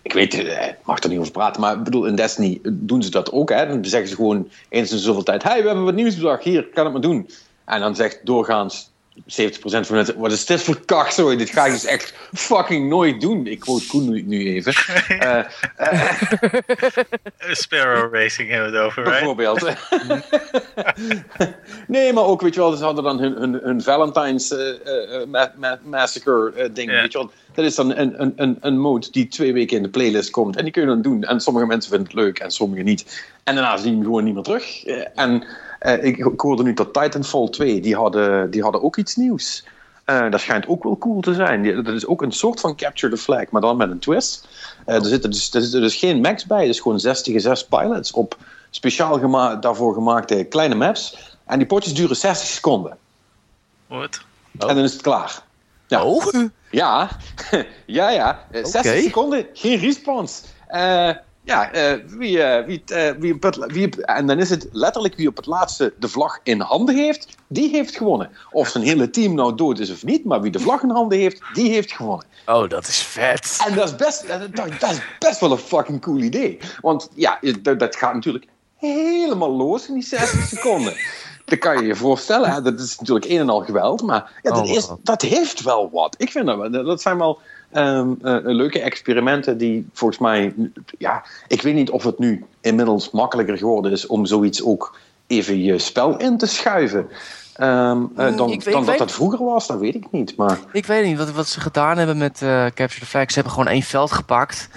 [0.03, 3.03] ik weet, eh, ik mag er niet over praten, maar ik bedoel, in Destiny doen
[3.03, 3.51] ze dat ook.
[3.51, 3.67] Hè?
[3.67, 6.67] Dan zeggen ze gewoon eens in zoveel tijd: hey, we hebben wat nieuws bedacht, hier,
[6.67, 7.31] kan het maar doen.
[7.65, 9.20] En dan zegt doorgaans 70%
[9.62, 11.37] van mensen: wat is dit voor kak zo?
[11.37, 13.46] Dit ga ik dus echt fucking nooit doen.
[13.46, 14.75] Ik quote Koen nu, nu even.
[15.77, 19.18] Eh, Sparrow Racing hebben we het over, right?
[19.18, 19.77] Bijvoorbeeld.
[21.87, 25.53] nee, maar ook, weet je wel, ze hadden dan hun, hun, hun Valentine's eh, ma
[25.57, 26.90] ma Massacre ding.
[26.90, 27.31] Weet je wel.
[27.55, 30.57] Dat is dan een, een, een, een mode die twee weken in de playlist komt.
[30.57, 31.25] En die kun je dan doen.
[31.25, 33.25] En sommige mensen vinden het leuk en sommige niet.
[33.44, 34.85] En daarna zien hem gewoon niet meer terug.
[35.14, 35.44] En
[35.81, 39.64] uh, ik, ik, hoorde nu dat Titanfall 2, die hadden, die hadden ook iets nieuws.
[40.07, 41.85] Uh, dat schijnt ook wel cool te zijn.
[41.85, 44.49] Dat is ook een soort van Capture the Flag, maar dan met een twist.
[44.87, 46.69] Uh, er, zitten dus, er zitten dus geen max bij.
[46.69, 48.37] Is gewoon 60 6 pilots op
[48.71, 51.37] speciaal gema daarvoor gemaakte kleine maps.
[51.45, 52.97] En die potjes duren 60 seconden.
[53.87, 54.21] Wat?
[54.59, 54.69] Oh.
[54.69, 55.43] En dan is het klaar.
[55.87, 56.05] Ja.
[56.05, 56.27] Oh?
[56.71, 57.11] Ja,
[57.87, 58.47] ja, ja.
[58.53, 59.03] 60 okay.
[59.03, 60.43] seconden, geen respawns.
[60.71, 61.11] Uh,
[61.51, 65.37] ja, uh, wie, uh, wie, uh, wie, wie, en dan is het letterlijk wie op
[65.37, 68.31] het laatste de vlag in handen heeft, die heeft gewonnen.
[68.51, 71.19] Of zijn hele team nou dood is of niet, maar wie de vlag in handen
[71.19, 72.27] heeft, die heeft gewonnen.
[72.47, 73.59] Oh, dat is vet.
[73.67, 76.59] En dat is best, dat, dat is best wel een fucking cool idee.
[76.81, 80.95] Want ja, dat, dat gaat natuurlijk helemaal los in die 60 seconden.
[81.45, 82.51] Dat kan je je voorstellen.
[82.51, 82.63] Hè?
[82.63, 84.03] Dat is natuurlijk een en al geweld.
[84.03, 86.15] Maar ja, dat, is, dat heeft wel wat.
[86.19, 87.39] Ik vind dat, dat zijn wel
[87.72, 90.54] um, uh, leuke experimenten die volgens mij...
[90.98, 95.62] Ja, ik weet niet of het nu inmiddels makkelijker geworden is om zoiets ook even
[95.62, 97.09] je spel in te schuiven.
[97.61, 100.37] Um, uh, dan, ik, dan ik dat dat vroeger was, dat weet ik niet.
[100.37, 100.59] Maar...
[100.72, 103.28] Ik weet niet wat, wat ze gedaan hebben met uh, Capture the Flag.
[103.28, 104.68] Ze hebben gewoon één veld gepakt.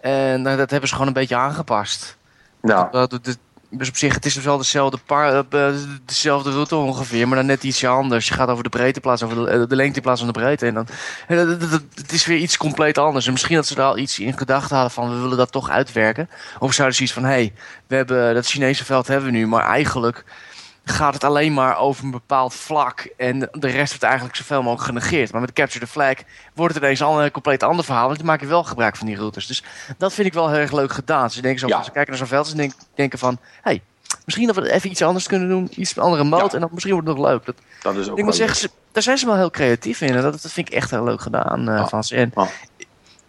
[0.00, 2.16] En dat hebben ze gewoon een beetje aangepast.
[2.62, 2.90] Nou.
[2.90, 3.38] Dat, dat,
[3.70, 5.68] dus op zich, het is dus wel dezelfde, par, uh,
[6.04, 8.28] dezelfde route ongeveer, maar dan net ietsje anders.
[8.28, 10.66] Je gaat over de breedte plaats, over de, de lengte in plaats van de breedte.
[10.66, 10.86] En dan,
[11.94, 13.26] het is weer iets compleet anders.
[13.26, 15.70] En misschien dat ze er al iets in gedachten hadden van, we willen dat toch
[15.70, 16.28] uitwerken.
[16.58, 17.52] Of zouden ze iets van, hé, hey,
[17.86, 20.24] we hebben dat Chinese veld hebben we nu, maar eigenlijk
[20.88, 23.08] gaat het alleen maar over een bepaald vlak.
[23.16, 25.32] En de rest wordt eigenlijk zoveel mogelijk genegeerd.
[25.32, 26.14] Maar met Capture the Flag
[26.54, 28.06] wordt het ineens al een compleet ander verhaal.
[28.06, 29.46] Want dan maak je wel gebruik van die routes.
[29.46, 29.62] Dus
[29.98, 31.30] dat vind ik wel heel erg leuk gedaan.
[31.30, 31.82] Ze denken zo, ja.
[31.82, 33.38] ze kijken naar zo'n veld en denken van...
[33.62, 33.82] Hey,
[34.24, 35.68] misschien dat we even iets anders kunnen doen.
[35.70, 36.44] Iets andere mode.
[36.44, 36.50] Ja.
[36.52, 37.44] En dan misschien wordt het nog leuk.
[37.44, 40.14] Dat, dat is ook ik moet zeggen, ze, daar zijn ze wel heel creatief in.
[40.14, 42.16] En dat, dat vind ik echt heel leuk gedaan uh, van ze.
[42.16, 42.32] En,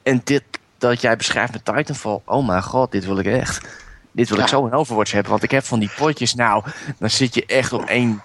[0.04, 0.44] en dit
[0.78, 2.22] dat jij beschrijft met Titanfall.
[2.26, 3.87] Oh mijn god, dit wil ik echt
[4.18, 5.32] dit wil ik zo in Overwatch hebben.
[5.32, 6.64] Want ik heb van die potjes, nou,
[7.00, 8.22] dan zit je echt op één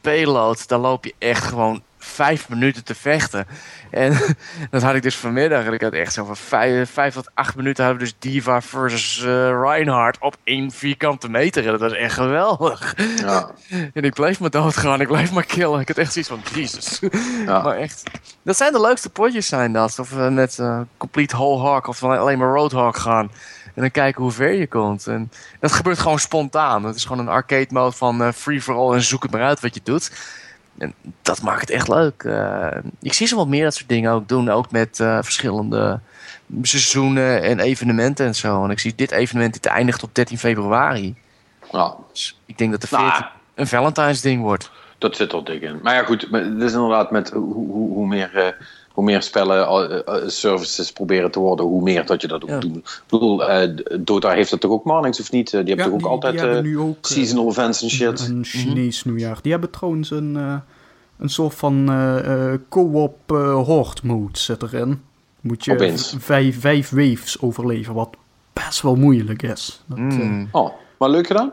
[0.00, 0.68] payload.
[0.68, 3.46] Dan loop je echt gewoon vijf minuten te vechten.
[3.90, 4.18] En
[4.70, 5.64] dat had ik dus vanmiddag.
[5.64, 8.62] En ik had echt zo van vijf, vijf tot acht minuten hadden we dus Diva
[8.62, 11.64] versus uh, Reinhardt op één vierkante meter.
[11.64, 12.94] En dat was echt geweldig.
[13.16, 13.50] Ja.
[13.94, 15.00] En ik bleef maar doodgaan.
[15.00, 15.80] Ik bleef maar killen.
[15.80, 17.00] Ik had echt zoiets van, Jesus.
[17.46, 17.62] Ja.
[17.70, 18.02] Maar echt,
[18.42, 19.98] dat zijn de leukste potjes zijn dat.
[19.98, 23.30] Of we met uh, Complete Whole Hawk of alleen maar Roadhawk gaan.
[23.74, 25.06] En dan kijken hoe ver je komt.
[25.06, 25.30] En
[25.60, 26.84] dat gebeurt gewoon spontaan.
[26.84, 29.42] Het is gewoon een arcade mode van uh, free for all en zoek het maar
[29.42, 30.10] uit wat je doet.
[30.78, 32.22] En dat maakt het echt leuk.
[32.22, 32.66] Uh,
[33.00, 34.50] ik zie ze wat meer dat soort dingen ook doen.
[34.50, 36.00] Ook met uh, verschillende
[36.62, 38.64] seizoenen en evenementen en zo.
[38.64, 41.14] En ik zie dit evenement dit eindigt op 13 februari.
[41.70, 41.94] Ja.
[42.12, 44.70] Dus ik denk dat de 14 nou, een Valentine's ding wordt.
[44.98, 45.80] Dat zit er dik in.
[45.82, 46.26] Maar ja, goed.
[46.30, 48.56] Het is inderdaad met hoe, hoe, hoe meer
[49.00, 49.68] hoe meer spellen
[50.08, 52.58] uh, services proberen te worden, hoe meer dat je dat ook ja.
[52.58, 52.76] doet.
[52.76, 55.50] Ik bedoel, uh, Dota heeft het toch ook mornings of niet?
[55.50, 58.28] die hebben ja, toch ook die, altijd die ook, seasonal events en shit?
[58.28, 59.38] Een Chinees mm nieuwjaar.
[59.42, 60.34] Die hebben trouwens een,
[61.18, 61.90] een soort van
[62.68, 63.30] co-op
[63.64, 65.02] horde mode zit erin.
[65.40, 68.16] Moet je vijf, vijf waves overleven, wat
[68.52, 69.82] best wel moeilijk is.
[69.86, 70.48] Dat, mm.
[70.52, 71.52] oh, maar leuk gedaan?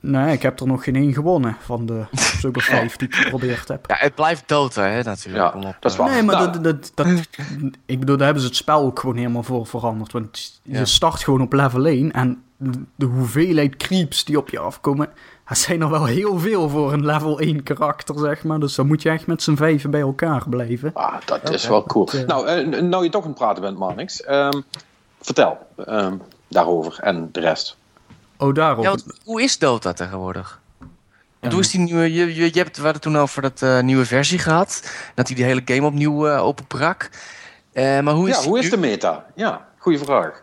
[0.00, 2.04] Nee, ik heb er nog geen één gewonnen van de
[2.40, 3.84] zo'n vijf die ik geprobeerd heb.
[3.88, 5.54] Ja, het blijft Dota, hè, natuurlijk.
[5.54, 6.10] Ja, dat is waar.
[6.10, 6.52] Nee, maar nou.
[6.52, 7.06] dat, dat, dat,
[7.86, 10.12] ik bedoel, daar hebben ze het spel ook gewoon helemaal voor veranderd.
[10.12, 12.42] Want je start gewoon op level 1 en
[12.96, 15.08] de hoeveelheid creeps die op je afkomen,
[15.48, 18.60] dat zijn er wel heel veel voor een level 1 karakter, zeg maar.
[18.60, 20.90] Dus dan moet je echt met z'n vijven bij elkaar blijven.
[20.94, 22.08] Ah, dat is wel cool.
[22.26, 24.28] Nou, uh, nou je toch aan het praten bent, Marnix.
[24.28, 24.64] Um,
[25.20, 25.58] vertel
[25.88, 27.76] um, daarover en de rest.
[28.40, 28.84] Oh, daarom.
[28.84, 30.60] Ja, hoe is Dota tegenwoordig?
[31.40, 31.50] Ja.
[31.50, 34.38] Hoe is die nieuwe, je, je, je hebt het toen over dat uh, nieuwe versie
[34.38, 34.92] gehad.
[35.14, 37.10] Dat hij die hele game opnieuw uh, openbrak.
[37.72, 39.26] Uh, maar hoe is ja, hoe is de meta?
[39.34, 40.42] Ja, goede vraag.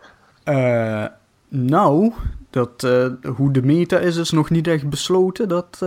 [1.47, 2.13] nou,
[2.49, 2.87] dat,
[3.35, 5.47] hoe de meta is, is nog niet echt besloten.
[5.47, 5.85] Dat,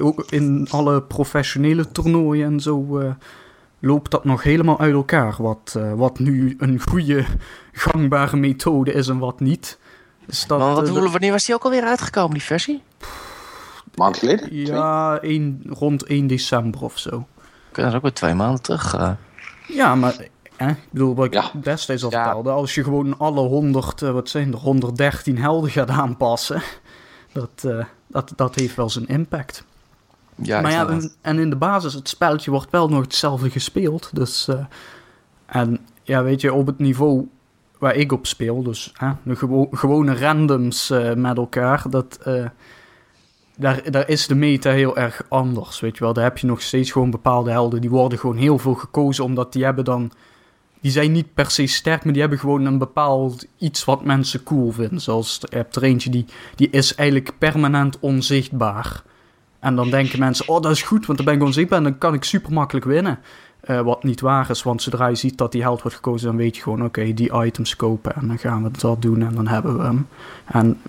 [0.00, 2.98] ook in alle professionele toernooien en zo
[3.78, 5.34] loopt dat nog helemaal uit elkaar.
[5.38, 7.24] Wat, wat nu een goede
[7.72, 9.78] gangbare methode is en wat niet.
[10.30, 12.82] Dus dat, maar wat, uh, wanneer was die ook alweer uitgekomen, die versie?
[13.94, 14.48] Maand geleden?
[14.56, 17.26] Ja, een, rond 1 december of zo.
[17.72, 18.96] dat is ook weer twee maanden terug.
[18.96, 19.10] Uh.
[19.66, 20.16] Ja, maar
[20.56, 21.50] eh, ik bedoel, wat ik ja.
[21.54, 22.22] destijds al ja.
[22.24, 26.62] vertelde, als je gewoon alle 100, uh, wat zijn er, 113 helden gaat aanpassen,
[27.32, 29.64] dat, uh, dat, dat heeft wel zijn impact.
[30.34, 34.10] Ja, maar ja, en, en, in de basis, het spelletje wordt wel nog hetzelfde gespeeld.
[34.12, 34.64] Dus, uh,
[35.46, 37.28] en ja, weet je, op het niveau
[37.80, 42.44] waar ik op speel, dus hè, de gewo gewone randoms uh, met elkaar, dat, uh,
[43.56, 46.12] daar, daar is de meta heel erg anders, weet je wel.
[46.12, 49.52] Daar heb je nog steeds gewoon bepaalde helden, die worden gewoon heel veel gekozen, omdat
[49.52, 50.12] die hebben dan
[50.80, 54.42] die zijn niet per se sterk, maar die hebben gewoon een bepaald iets wat mensen
[54.42, 55.00] cool vinden.
[55.00, 59.02] Zoals je hebt er eentje die, die is eigenlijk permanent onzichtbaar.
[59.58, 61.98] En dan denken mensen, oh dat is goed, want dan ben ik onzichtbaar en dan
[61.98, 63.18] kan ik super makkelijk winnen.
[63.70, 66.36] Uh, wat niet waar is, want zodra je ziet dat die held wordt gekozen, dan
[66.36, 69.46] weet je gewoon, oké, die items kopen en dan gaan we dat doen en dan
[69.46, 70.06] hebben we hem.
[70.44, 70.80] En,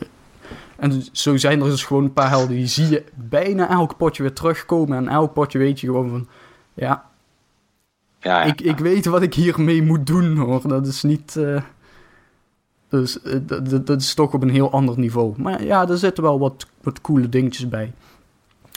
[0.75, 4.23] en zo zijn er dus gewoon een paar helden die zie je bijna elk potje
[4.23, 6.27] weer terugkomen en elk potje weet je gewoon van,
[6.73, 7.11] ja,
[8.21, 10.67] ja, Ik, ik weet wat ik hiermee moet doen hoor.
[10.67, 11.35] Dat is niet.
[11.37, 11.61] Uh,
[12.89, 15.33] dus uh, dat, dat is toch op een heel ander niveau.
[15.37, 17.93] Maar ja, er zitten wel wat, wat coole dingetjes bij.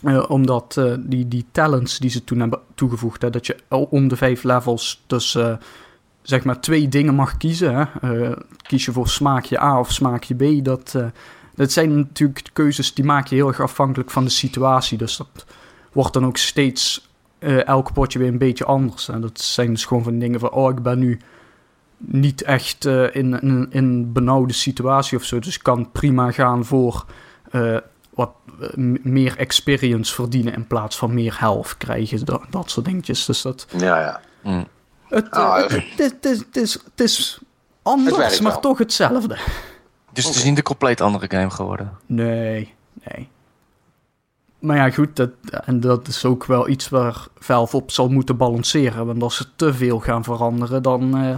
[0.05, 4.17] Uh, omdat die, die talents die ze toen hebben toegevoegd, hè, dat je om de
[4.17, 5.39] vijf levels dus
[6.23, 7.75] zeg maar twee dingen mag kiezen.
[7.77, 8.33] Hè.
[8.57, 10.65] kies je voor smaakje A of smaakje B.
[10.65, 10.97] Dat,
[11.55, 14.99] dat zijn natuurlijk keuzes die maak je heel erg afhankelijk van de situatie.
[14.99, 15.47] Dus dat
[15.93, 17.09] wordt dan ook steeds
[17.65, 19.09] elk potje weer een beetje anders.
[19.09, 21.21] En dat zijn dus gewoon van dingen van, oh, ik ben nu
[21.99, 25.39] niet echt in, in, in, een benauwde situatie of zo.
[25.39, 27.05] Dus ik kan prima gaan voor
[28.15, 28.31] wat
[29.03, 32.25] meer experience verdienen in plaats van meer health krijgen.
[32.25, 33.25] Dat, dat soort dingetjes.
[33.25, 33.67] Dus dat...
[33.77, 34.21] Ja, ja.
[34.43, 34.67] Mm.
[35.09, 37.41] Het, ah, het, het, het, is, het, is, het is
[37.83, 39.39] anders, maar toch hetzelfde.
[40.13, 41.99] Dus het is niet een compleet andere game geworden?
[42.07, 42.75] Nee,
[43.05, 43.29] nee.
[44.59, 45.31] Maar ja, goed, dat,
[45.65, 49.07] en dat is ook wel iets waar Valve op zal moeten balanceren.
[49.07, 51.37] Want als ze te veel gaan veranderen, dan uh,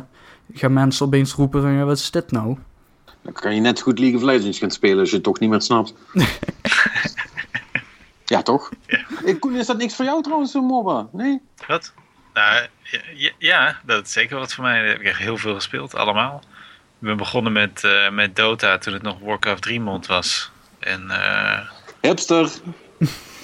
[0.53, 2.57] gaan mensen opeens roepen van, ja, wat is dit nou?
[3.27, 5.51] Dan kan je net goed League of Legends gaan spelen als je het toch niet
[5.51, 5.95] meer snapt.
[8.25, 8.71] ja, toch?
[8.87, 9.05] Ja.
[9.25, 11.07] Hey, Koen, is dat niks voor jou trouwens, MOBA?
[11.13, 11.41] Nee?
[11.67, 11.93] Wat?
[12.35, 12.67] Nou,
[13.15, 14.85] ja, ja, dat is zeker wat voor mij.
[14.85, 16.43] Ik heb echt heel veel gespeeld, allemaal.
[16.99, 20.51] We ben begonnen met, uh, met Dota toen het nog Warcraft 3 mond was.
[20.79, 21.05] En...
[21.09, 21.61] Uh,
[22.01, 22.51] Hipster!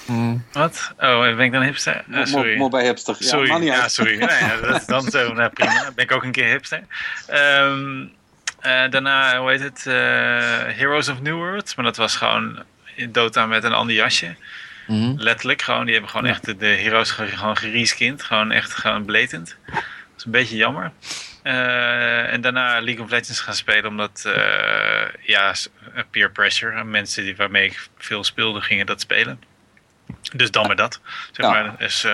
[0.05, 0.45] Mm.
[0.51, 0.91] Wat?
[0.99, 2.03] Oh, ben ik dan hipster?
[2.09, 2.57] Uh, sorry.
[2.57, 3.15] Mo bij hipster.
[3.19, 4.17] Ja, sorry, ja, sorry.
[4.17, 5.33] nee, ja, dat is dan zo.
[5.33, 5.91] Nou, prima.
[5.95, 6.83] Ben ik ook een keer hipster.
[7.33, 8.11] Um,
[8.65, 9.85] uh, daarna, hoe heet het?
[9.87, 9.93] Uh,
[10.77, 11.75] Heroes of New World.
[11.75, 12.63] Maar dat was gewoon
[13.09, 14.35] Dota met een ander jasje.
[14.87, 15.15] Mm.
[15.17, 15.83] Letterlijk gewoon.
[15.83, 18.23] Die hebben gewoon echt de, de heroes gewoon gereskind.
[18.23, 19.57] Gewoon echt gewoon blatant.
[19.65, 19.81] Dat
[20.17, 20.91] is een beetje jammer.
[21.43, 24.29] Uh, en daarna League of Legends gaan spelen, omdat
[25.21, 25.53] ja,
[26.11, 26.83] peer pressure.
[26.83, 29.41] Mensen die, waarmee ik veel speelde, gingen dat spelen.
[30.33, 30.99] Dus dan maar dat.
[31.31, 31.77] Zeg maar.
[31.77, 32.07] Dus,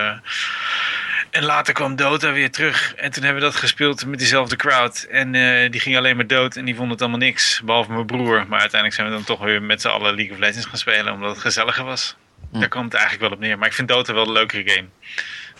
[1.31, 2.93] en later kwam Dota weer terug.
[2.95, 5.03] En toen hebben we dat gespeeld met diezelfde crowd.
[5.09, 6.55] En uh, die ging alleen maar dood.
[6.55, 7.61] En die vond het allemaal niks.
[7.65, 8.47] Behalve mijn broer.
[8.47, 11.13] Maar uiteindelijk zijn we dan toch weer met z'n allen League of Legends gaan spelen.
[11.13, 12.15] Omdat het gezelliger was.
[12.51, 12.59] Hm.
[12.59, 13.57] Daar kwam het eigenlijk wel op neer.
[13.57, 14.87] Maar ik vind Dota wel de leukere game.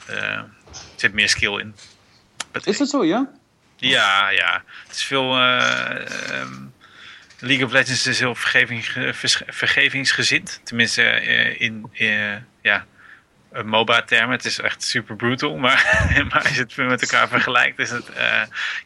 [0.09, 0.45] Uh, er
[0.95, 1.75] zit meer skill in.
[2.63, 3.29] Is dat zo, ja?
[3.75, 4.63] Ja, ja.
[4.87, 5.41] Het is veel...
[5.41, 6.73] Um,
[7.41, 8.85] League of Legends is heel vergeving,
[9.47, 10.61] vergevingsgezind.
[10.63, 11.03] Tenminste,
[11.57, 12.35] in uh,
[13.53, 14.35] ja, MOBA-termen.
[14.35, 15.57] Het is echt super brutal.
[15.57, 18.09] Maar, maar als je het met elkaar vergelijkt, is het.
[18.09, 18.15] Uh,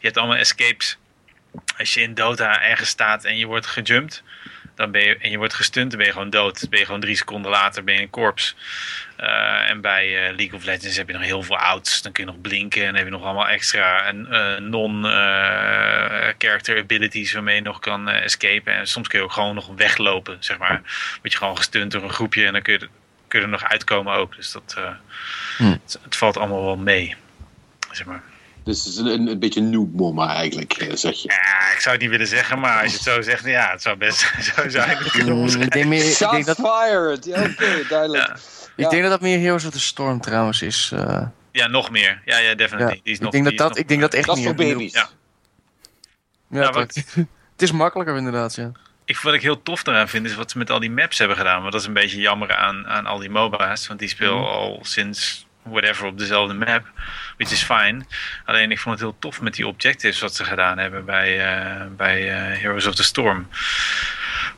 [0.00, 0.98] hebt allemaal escapes.
[1.78, 4.22] Als je in Dota ergens staat en je wordt gejumpt.
[4.74, 6.60] Dan ben je, en je wordt gestunt, dan ben je gewoon dood.
[6.60, 8.56] Dan ben je gewoon drie seconden later ben je een korps.
[9.20, 12.02] Uh, en bij uh, League of Legends heb je nog heel veel outs.
[12.02, 14.12] Dan kun je nog blinken en heb je nog allemaal extra
[14.58, 18.74] non-character abilities waarmee je nog kan escapen.
[18.74, 20.80] En soms kun je ook gewoon nog weglopen, zeg maar.
[21.20, 22.88] Word je gewoon gestunt door een groepje en dan kun je,
[23.34, 24.36] kun je er nog uitkomen ook.
[24.36, 24.76] Dus dat,
[25.56, 25.64] hm.
[25.64, 27.14] het, het, valt allemaal wel mee,
[27.90, 28.22] zeg maar.
[28.64, 31.28] Dus het is een, een beetje noob eigenlijk, eh, zeg je.
[31.28, 33.82] Ja, ik zou het niet willen zeggen, maar als je het zo zegt, ja, het
[33.82, 34.98] zou best zo zijn.
[35.24, 36.56] Mm, ik denk meer, ik denk dat...
[36.56, 37.24] fired!
[37.24, 38.26] Ja, oké, duidelijk.
[38.76, 38.84] Ja.
[38.84, 40.90] Ik denk dat dat meer Heroes of the Storm trouwens is.
[40.94, 41.22] Uh...
[41.52, 42.22] Ja, nog meer.
[42.24, 43.00] Ja, ja, definitely.
[43.02, 44.44] Die is nog, ik denk dat, dat, ik denk dat echt dat niet.
[44.44, 44.92] Dat is voor baby's.
[44.92, 45.08] Ja,
[46.48, 46.94] ja wat...
[47.52, 48.72] het is makkelijker inderdaad, ja.
[49.04, 51.36] Ik, wat ik heel tof daaraan vind, is wat ze met al die maps hebben
[51.36, 51.60] gedaan.
[51.60, 53.86] Want dat is een beetje jammer aan, aan al die MOBA's.
[53.86, 54.44] Want die spelen mm.
[54.44, 56.90] al sinds whatever op dezelfde map.
[57.36, 58.04] Which is fine.
[58.44, 61.86] Alleen ik vond het heel tof met die objectives wat ze gedaan hebben bij, uh,
[61.96, 63.48] bij uh, Heroes of the Storm.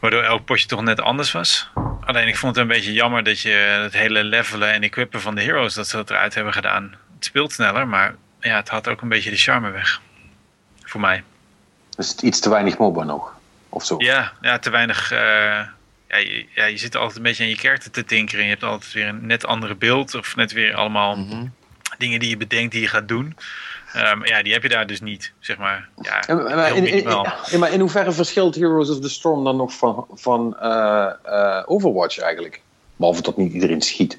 [0.01, 1.69] Waardoor elk potje toch net anders was.
[2.01, 5.35] Alleen ik vond het een beetje jammer dat je het hele levelen en equippen van
[5.35, 6.95] de heroes, dat ze dat eruit hebben gedaan.
[7.15, 10.01] Het speelt sneller, maar ja, het had ook een beetje de charme weg.
[10.83, 11.23] Voor mij.
[11.97, 13.36] Dus iets te weinig MOBA nog?
[13.77, 13.95] Of zo?
[13.99, 15.13] Ja, ja te weinig...
[15.13, 15.19] Uh,
[16.09, 18.45] ja, je, ja, je zit altijd een beetje aan je karakter te tinkeren.
[18.45, 20.15] Je hebt altijd weer een net andere beeld.
[20.15, 21.47] Of net weer allemaal mhm.
[21.99, 23.37] dingen die je bedenkt die je gaat doen.
[23.97, 25.89] Um, ja, die heb je daar dus niet, zeg maar.
[26.03, 30.07] Ja, maar, in, in, maar in hoeverre verschilt Heroes of the Storm dan nog van,
[30.13, 32.61] van uh, uh, Overwatch eigenlijk?
[32.97, 34.19] Behalve dat niet iedereen schiet.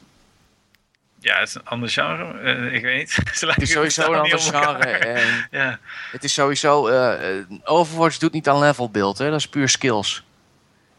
[1.28, 2.42] Ja, het is een ander genre.
[2.42, 3.16] Uh, ik weet niet.
[3.54, 4.86] het is sowieso een ander genre.
[5.16, 5.80] En ja.
[6.12, 6.90] Het is sowieso...
[7.64, 9.30] Overwatch doet niet aan level build, hè.
[9.30, 10.24] Dat is puur skills.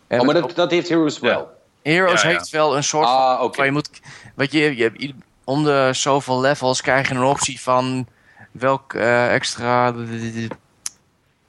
[0.07, 1.51] En oh, maar dat, dat heeft Heroes wel.
[1.83, 3.65] Heroes heeft wel een soort ah, van...
[3.65, 3.91] Je moet,
[4.35, 5.15] wat je, je,
[5.45, 8.09] om de zoveel levels krijg je een optie van
[8.53, 9.95] welk extra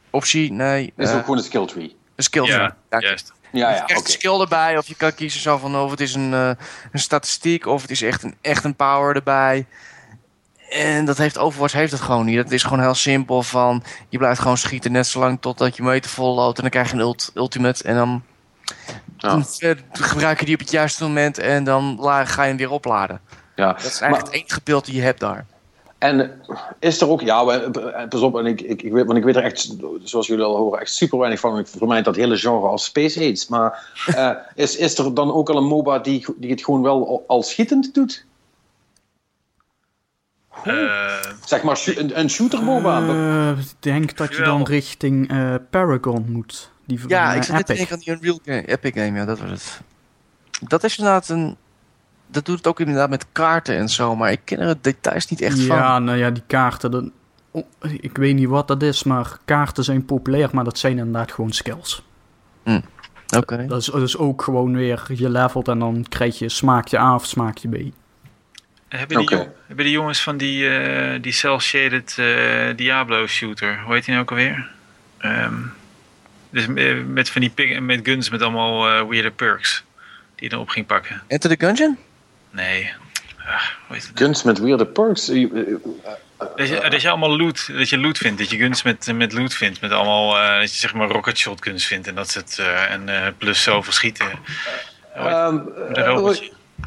[0.09, 0.93] optie, nee.
[0.97, 1.95] is ook gewoon een skill tree.
[2.15, 3.33] Een skill tree, ja, juist.
[3.51, 5.99] Ja, ja, je krijgt een skill erbij, of je kan kiezen zo van of het
[5.99, 6.57] is een, een
[6.93, 9.65] statistiek, of het is echt een, echt een power erbij.
[10.69, 12.37] En dat heeft Overwatch heeft het gewoon niet.
[12.37, 13.83] Het is gewoon heel simpel van...
[14.09, 16.55] Je blijft gewoon schieten net zolang totdat je meter vol loopt.
[16.55, 17.83] En dan krijg je een ult ultimate.
[17.83, 18.23] En dan,
[19.17, 19.45] dan
[19.91, 21.37] gebruik je die op het juiste moment.
[21.37, 23.21] En dan ga je hem weer opladen.
[23.55, 23.73] Ja.
[23.73, 25.45] Dat is eigenlijk het enige beeld die je hebt daar.
[25.99, 26.41] En
[26.79, 27.69] is er ook, ja,
[28.09, 30.55] pas op, en ik, ik, ik, weet, want ik weet er echt, zoals jullie al
[30.55, 31.65] horen, echt super weinig van.
[31.65, 33.47] Voor mij dat hele genre als Space Aids.
[33.47, 37.23] Maar uh, is, is er dan ook al een MOBA die, die het gewoon wel
[37.27, 38.25] al schietend doet?
[40.65, 43.01] Uh, zeg maar een, een shooter MOBA.
[43.01, 46.71] Uh, ik denk dat je dan richting uh, Paragon moet.
[46.85, 49.39] Die van, ja, ik zit net denken aan die Unreal game, Epic Game, ja, dat
[49.39, 49.81] was het.
[50.69, 51.57] Dat is inderdaad een...
[52.31, 55.27] Dat doet het ook inderdaad met kaarten en zo, maar ik ken er de details
[55.27, 55.77] niet echt ja, van.
[55.77, 57.11] Ja, nou ja, die kaarten, dan,
[57.51, 61.31] oh, ik weet niet wat dat is, maar kaarten zijn populair, maar dat zijn inderdaad
[61.31, 62.03] gewoon skills.
[62.63, 62.83] Mm.
[63.25, 63.37] Oké.
[63.37, 63.67] Okay.
[63.67, 67.25] Dat is dus ook gewoon weer, je levelt en dan krijg je smaakje A of
[67.25, 67.77] smaakje B.
[68.87, 69.49] Hebben die, okay.
[69.67, 74.25] hebben die jongens van die, uh, die cel-shaded uh, Diablo shooter, hoe heet die nou
[74.25, 74.69] ook alweer?
[75.21, 75.73] Um,
[76.49, 76.67] dus
[77.07, 79.83] met van die met guns met allemaal uh, weirde perks
[80.35, 81.21] die je dan op ging pakken.
[81.27, 81.97] Enter the Gungeon?
[82.51, 82.91] Nee.
[83.91, 85.25] Uh, guns met weirde perks?
[85.25, 85.35] Dat
[86.67, 89.53] je, dat je allemaal loot, dat je loot vindt, dat je guns met, met loot
[89.53, 92.59] vindt, met allemaal, dat je zeg maar rocket shotguns vindt en dat het,
[92.89, 94.27] en plus zoveel schieten.
[95.17, 95.73] Um,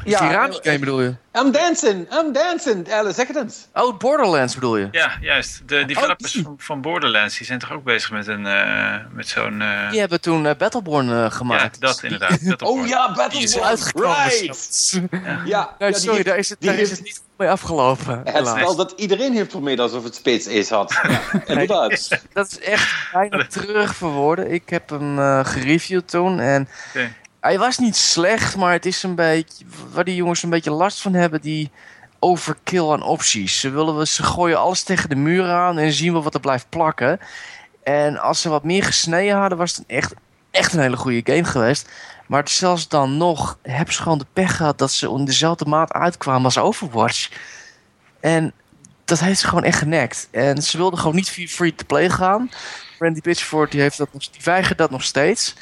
[0.03, 1.15] ja, Tiramisu game bedoel je?
[1.35, 2.91] I'm dancing, I'm dancing.
[2.91, 3.67] Alice, zeg het eens.
[3.73, 4.87] Oh, Borderlands bedoel je?
[4.91, 5.61] Ja, juist.
[5.65, 9.61] De developers oh, van Borderlands die zijn toch ook bezig met, een, uh, met zo'n...
[9.61, 9.89] Uh...
[9.91, 11.77] Die hebben toen uh, Battleborn uh, gemaakt.
[11.79, 12.29] Ja, dat inderdaad.
[12.43, 12.81] Battleborn.
[12.81, 13.77] Oh ja, Battleborn.
[13.93, 15.01] Right.
[15.21, 15.41] ja.
[15.45, 18.21] ja, ja sorry, die, daar is het, daar is het niet mee afgelopen.
[18.23, 20.99] Het spel dat iedereen heeft vermeden alsof het Space Ace had.
[21.03, 22.09] ja, inderdaad.
[22.33, 24.51] dat is echt bijna terug voor woorden.
[24.51, 26.67] Ik heb hem gereviewd toen en...
[26.89, 27.13] Okay.
[27.43, 29.65] Hij was niet slecht, maar het is een beetje.
[29.91, 31.71] Waar die jongens een beetje last van hebben, die
[32.19, 33.59] overkill aan opties.
[33.59, 36.69] Ze, willen, ze gooien alles tegen de muur aan en zien we wat er blijft
[36.69, 37.19] plakken.
[37.83, 40.13] En als ze wat meer gesneden hadden, was het echt,
[40.51, 41.89] echt een hele goede game geweest.
[42.27, 45.93] Maar zelfs dan nog hebben ze gewoon de pech gehad dat ze in dezelfde maat
[45.93, 47.29] uitkwamen als Overwatch.
[48.19, 48.53] En
[49.05, 50.27] dat heeft ze gewoon echt genekt.
[50.31, 52.51] En ze wilden gewoon niet free to play gaan.
[52.99, 55.55] Randy Pitchford die heeft dat, die weigert dat nog steeds.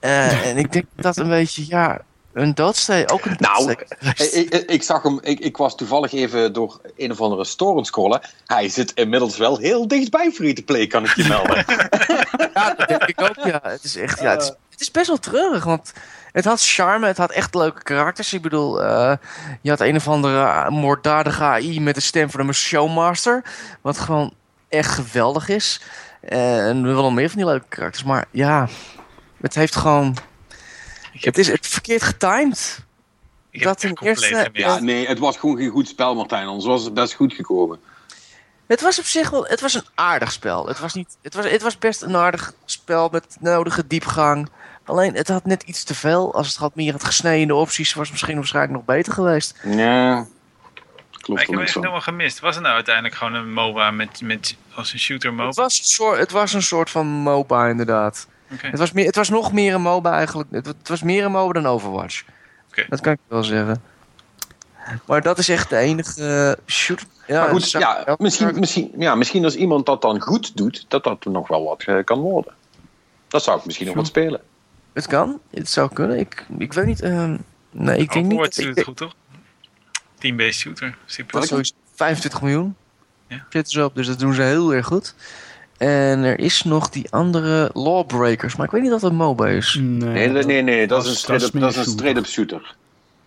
[0.00, 2.00] Uh, en ik denk dat een beetje, ja,
[2.32, 6.80] een doodsteek, ook een Nou, ik, ik, zag hem, ik, ik was toevallig even door
[6.96, 8.20] een of andere store scrollen.
[8.46, 11.64] Hij zit inmiddels wel heel dichtbij free to play, kan ik je melden.
[12.54, 13.60] ja, dat denk ik ook, ja.
[13.62, 15.92] Het is echt, ja, het is, het is best wel treurig, want
[16.32, 18.32] het had charme, het had echt leuke karakters.
[18.32, 19.12] Ik bedoel, uh,
[19.60, 23.44] je had een of andere moorddadige AI met de stem van een showmaster,
[23.80, 24.32] wat gewoon
[24.68, 25.80] echt geweldig is.
[26.20, 28.68] En we willen meer van die leuke karakters, maar ja,
[29.40, 30.16] het heeft gewoon.
[31.12, 31.22] Heb...
[31.22, 32.84] Het is het verkeerd getimed.
[33.50, 34.48] Ik dat in eerste.
[34.52, 36.46] Ja, nee, het was gewoon geen goed spel, Martijn.
[36.46, 37.80] Anders was het best goed gekomen.
[38.66, 39.46] Het was op zich wel.
[39.46, 40.66] Het was een aardig spel.
[40.66, 44.48] Het was, niet, het was, het was best een aardig spel met nodige diepgang.
[44.84, 46.34] Alleen het had net iets te veel.
[46.34, 49.12] Als het had meer het gesneden in de opties, was het misschien waarschijnlijk nog beter
[49.12, 49.58] geweest.
[49.64, 50.26] Ja.
[51.10, 51.28] Klopt.
[51.28, 52.40] Maar ik heb echt helemaal gemist.
[52.40, 55.46] Was het nou uiteindelijk gewoon een MOBA met, met als een shooter MOBA?
[55.46, 58.26] Het was een soort, het was een soort van MOBA, inderdaad.
[58.52, 58.70] Okay.
[58.70, 60.48] Het, was meer, het was nog meer een MOBA eigenlijk.
[60.50, 62.22] Het, het was meer een MOBA dan Overwatch.
[62.70, 62.86] Okay.
[62.88, 63.82] Dat kan ik wel zeggen.
[65.06, 67.06] Maar dat is echt de enige shoot.
[67.26, 71.04] Ja, maar goed, ja, misschien, misschien, ja, misschien als iemand dat dan goed doet, dat
[71.04, 72.54] dat nog wel wat uh, kan worden.
[73.28, 74.40] Dat zou ik misschien nog wat spelen.
[74.92, 76.18] Het kan, het zou kunnen.
[76.18, 77.02] Ik, ik weet niet.
[77.02, 77.34] Uh,
[77.70, 78.56] nee, ik denk niet.
[78.56, 79.14] doet het goed, toch?
[80.18, 80.96] Team-based shooter.
[81.06, 81.40] Super.
[81.40, 82.76] Dat is 25 miljoen.
[83.26, 83.46] Ja.
[83.48, 85.14] Zitten ze op, dus dat doen ze heel erg goed.
[85.80, 89.48] En er is nog die andere Lawbreakers, maar ik weet niet of dat een MOBA
[89.48, 89.78] is.
[89.80, 92.74] Nee, nee, nee, nee, dat, is een straight-up shooter.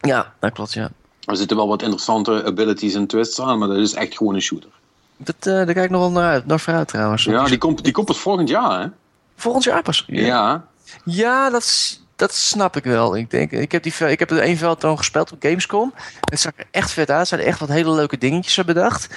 [0.02, 0.92] Ja, dat klopt, ja.
[1.26, 4.42] Er zitten wel wat interessante abilities en twists aan, maar dat is echt gewoon een
[4.42, 4.70] shooter.
[5.18, 7.24] Dat, uh, daar kijk ik nog wel naar, uit, naar vooruit trouwens.
[7.24, 8.88] Ja, die komt, die komt pas volgend jaar, hè?
[9.36, 10.04] Volgend jaar pas?
[10.08, 10.26] Ja.
[10.26, 10.66] Ja,
[11.06, 13.18] ja dat, dat snap ik wel.
[13.18, 15.94] Ik, denk, ik heb, die, ik heb er één veld dan gespeeld op Gamescom.
[16.30, 17.28] Het zag er echt vet uit.
[17.28, 19.08] Ze hadden echt wat hele leuke dingetjes bedacht.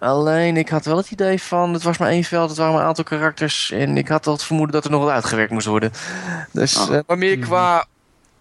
[0.00, 2.82] Alleen ik had wel het idee van, het was maar één veld, het waren maar
[2.82, 3.70] een aantal karakters.
[3.70, 5.92] En ik had al het vermoeden dat er nog wat uitgewerkt moest worden.
[6.52, 6.90] Dus, oh.
[6.90, 7.46] uh, maar meer mhm.
[7.46, 7.86] qua.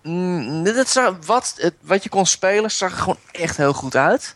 [0.04, 4.36] Mm, zag, wat, het, wat je kon spelen zag er gewoon echt heel goed uit.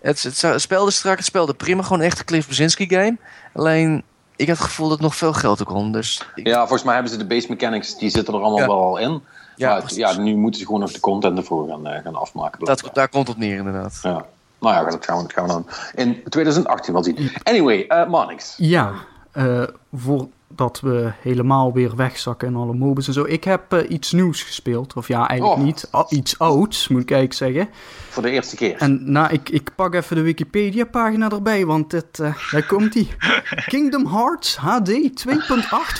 [0.00, 1.82] Het, het, speelde strak, het speelde prima.
[1.82, 3.16] Gewoon echt een Cliff Brzezinski game.
[3.52, 4.02] Alleen,
[4.36, 5.92] ik had het gevoel dat het nog veel geld kon.
[5.92, 8.98] Dus Ja, volgens mij hebben ze de base mechanics, die zitten er allemaal wel al
[8.98, 9.22] in.
[9.56, 12.64] Ja, maar ja, nu moeten ze gewoon nog de content ervoor gaan, uh, gaan afmaken.
[12.64, 13.98] Dat, daar komt het neer, inderdaad.
[14.02, 14.24] Ja.
[14.64, 17.30] Nou ja, dat gaan we, gaan dan in 2018 wel zien.
[17.42, 18.08] Anyway, uh.
[18.56, 18.92] Ja,
[19.34, 19.62] uh,
[19.92, 23.24] voor dat we helemaal weer wegzakken en alle mobes en zo.
[23.24, 24.92] Ik heb uh, iets nieuws gespeeld.
[24.94, 25.64] Of ja, eigenlijk oh.
[25.64, 25.88] niet.
[25.94, 27.74] A iets ouds, moet ik eigenlijk zeggen.
[28.08, 28.76] Voor de eerste keer.
[28.76, 33.08] En nou, ik, ik pak even de Wikipedia-pagina erbij, want dit, uh, daar komt die.
[33.66, 35.32] Kingdom Hearts HD 2.8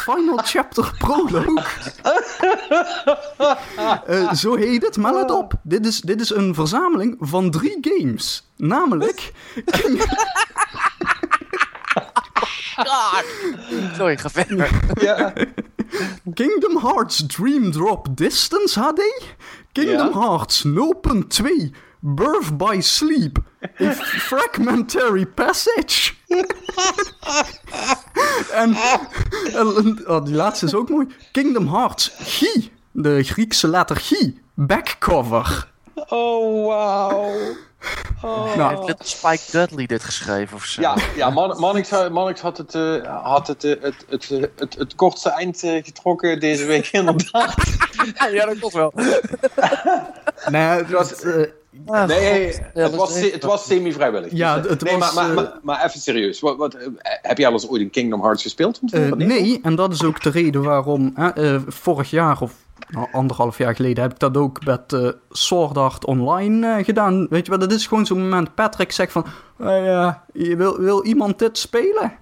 [0.01, 1.63] Final Chapter Prologue.
[4.09, 5.55] uh, zo heet het, maar let op.
[5.63, 8.49] Dit is, dit is een verzameling van drie games.
[8.57, 9.33] Namelijk...
[12.77, 13.25] God.
[13.97, 14.69] Sorry, ga verder.
[15.01, 15.33] Ja.
[16.35, 19.01] Kingdom Hearts Dream Drop Distance HD.
[19.73, 20.21] Kingdom ja.
[20.21, 21.71] Hearts 0.2
[22.01, 23.39] Birth by Sleep.
[23.81, 23.93] A
[24.29, 26.15] Fragmentary Passage.
[28.53, 28.75] en,
[29.55, 31.07] en oh, die laatste is ook mooi.
[31.33, 32.69] Kingdom Hearts G.
[32.93, 34.33] De Griekse letter G.
[34.55, 35.73] Backcover.
[36.09, 37.57] Oh, wow.
[38.25, 38.57] Oh.
[38.57, 40.81] Nou, heeft Little Spike Dudley dit geschreven of zo?
[40.81, 44.75] Ja, ja Man Mannix, Mannix had, het, uh, had het, uh, het, het, het, het,
[44.79, 47.55] het, kortste eind uh, getrokken deze week inderdaad.
[48.33, 48.93] ja, dat klopt wel.
[50.51, 51.23] nee, het was...
[52.07, 54.33] nee, het, was, het was semi-vrijwillig.
[54.33, 56.41] Ja, het nee, was, maar, maar, maar, even serieus.
[56.41, 58.81] Wat, wat, heb jij al eens ooit in Kingdom Hearts gespeeld?
[59.17, 61.15] nee, en dat is ook de reden waarom
[61.67, 62.64] vorig jaar of
[62.95, 67.27] nou, anderhalf jaar geleden heb ik dat ook met uh, Sword Art Online uh, gedaan.
[67.29, 68.55] Weet je wat, dat is gewoon zo'n moment.
[68.55, 69.27] Patrick zegt van,
[69.59, 72.13] uh, wil, wil iemand dit spelen?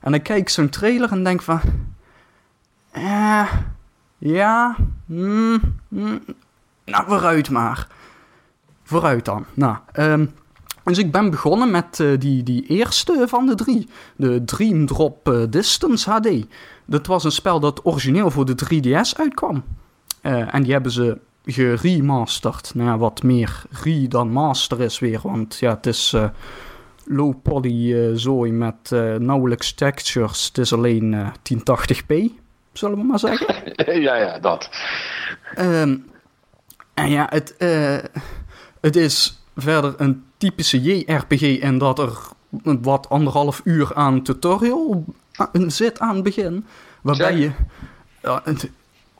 [0.00, 1.60] En dan kijk ik zo'n trailer en denk van,
[2.90, 3.52] eh,
[4.18, 5.60] ja, mm,
[6.84, 7.86] nou vooruit maar.
[8.82, 9.44] Vooruit dan.
[9.54, 10.34] Nou, um,
[10.84, 13.88] dus ik ben begonnen met die, die eerste van de drie.
[14.16, 16.46] De Dream Drop Distance HD.
[16.84, 19.64] Dat was een spel dat origineel voor de 3DS uitkwam.
[20.22, 22.74] Uh, en die hebben ze geremasterd.
[22.74, 25.20] Nou ja, wat meer re dan master is weer.
[25.22, 26.28] Want ja, het is uh,
[27.04, 30.46] low poly uh, zooi met nauwelijks textures.
[30.46, 32.14] Het is alleen 1080p,
[32.72, 33.54] zullen we maar zeggen.
[34.02, 34.70] ja, ja, dat.
[35.58, 36.06] Um,
[36.94, 37.54] en ja, het,
[38.80, 42.18] het is verder een typische JRPG in dat er
[42.80, 45.04] wat anderhalf uur aan tutorial
[45.66, 46.66] zit aan het begin.
[47.02, 47.50] Waarbij je...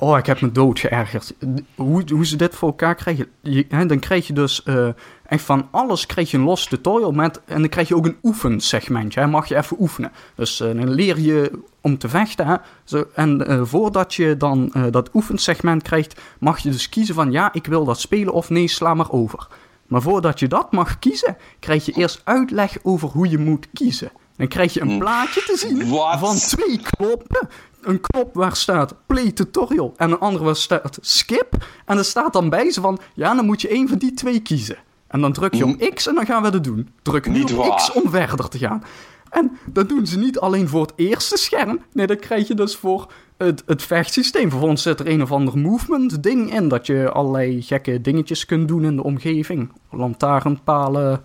[0.01, 1.35] Oh, ik heb me dood geërgerd.
[1.75, 3.27] Hoe, hoe ze dit voor elkaar krijgen.
[3.41, 4.89] Je, hè, dan krijg je dus uh,
[5.27, 7.41] echt van alles krijg je een los tutorial met.
[7.45, 9.21] En dan krijg je ook een oefensegmentje.
[9.21, 10.13] Hè, mag je even oefenen.
[10.35, 12.47] Dus uh, dan leer je om te vechten.
[12.47, 17.33] Hè, zo, en uh, voordat je dan dat oefensegment krijgt, mag je dus kiezen van
[17.33, 19.47] ja, ik wil dat spelen of nee, sla maar over.
[19.87, 24.11] Maar voordat je dat mag kiezen, krijg je eerst uitleg over hoe je moet kiezen.
[24.39, 24.99] Dan krijg je een hm.
[24.99, 25.87] plaatje te zien
[26.19, 27.49] van twee knoppen
[27.81, 31.57] een knop waar staat play tutorial en een andere waar staat skip.
[31.85, 34.41] En er staat dan bij ze van, ja, dan moet je één van die twee
[34.41, 34.77] kiezen.
[35.07, 36.89] En dan druk je op X en dan gaan we dat doen.
[37.03, 38.83] Druk niet op X om verder te gaan.
[39.31, 41.81] En dat doen ze niet alleen voor het eerste scherm.
[41.93, 44.51] Nee, dat krijg je dus voor het, het vechtsysteem.
[44.51, 46.69] Vervolgens zit er een of ander movement ding in.
[46.69, 49.73] Dat je allerlei gekke dingetjes kunt doen in de omgeving.
[49.91, 51.21] Lantaarnpalen,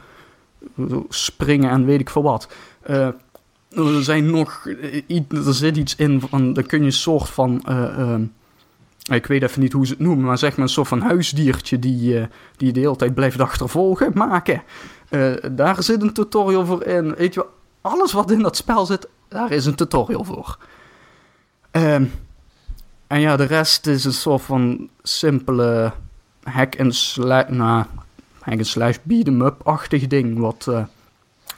[1.10, 2.48] springen en weet ik veel wat.
[2.90, 3.08] Uh,
[3.76, 4.68] er zijn nog.
[5.08, 6.54] Eh, er zit iets in van.
[6.54, 7.64] Dan kun je een soort van.
[7.70, 8.16] Uh, uh,
[9.16, 11.80] ik weet even niet hoe ze het noemen, maar zeg maar een soort van huisdiertje
[11.80, 14.64] die, die je de hele tijd blijft achtervolgen maken.
[15.52, 17.16] daar zit een tutorial voor in.
[17.16, 17.50] Weet je wel,
[17.82, 20.58] alles wat in dat spel zit, daar is een tutorial voor.
[21.72, 22.06] Ehm,
[23.08, 25.92] en ja, de rest is een soort van simpele
[26.44, 27.86] hack and slash, nou,
[28.40, 30.68] hack and slash beat 'em up-achtig ding, wat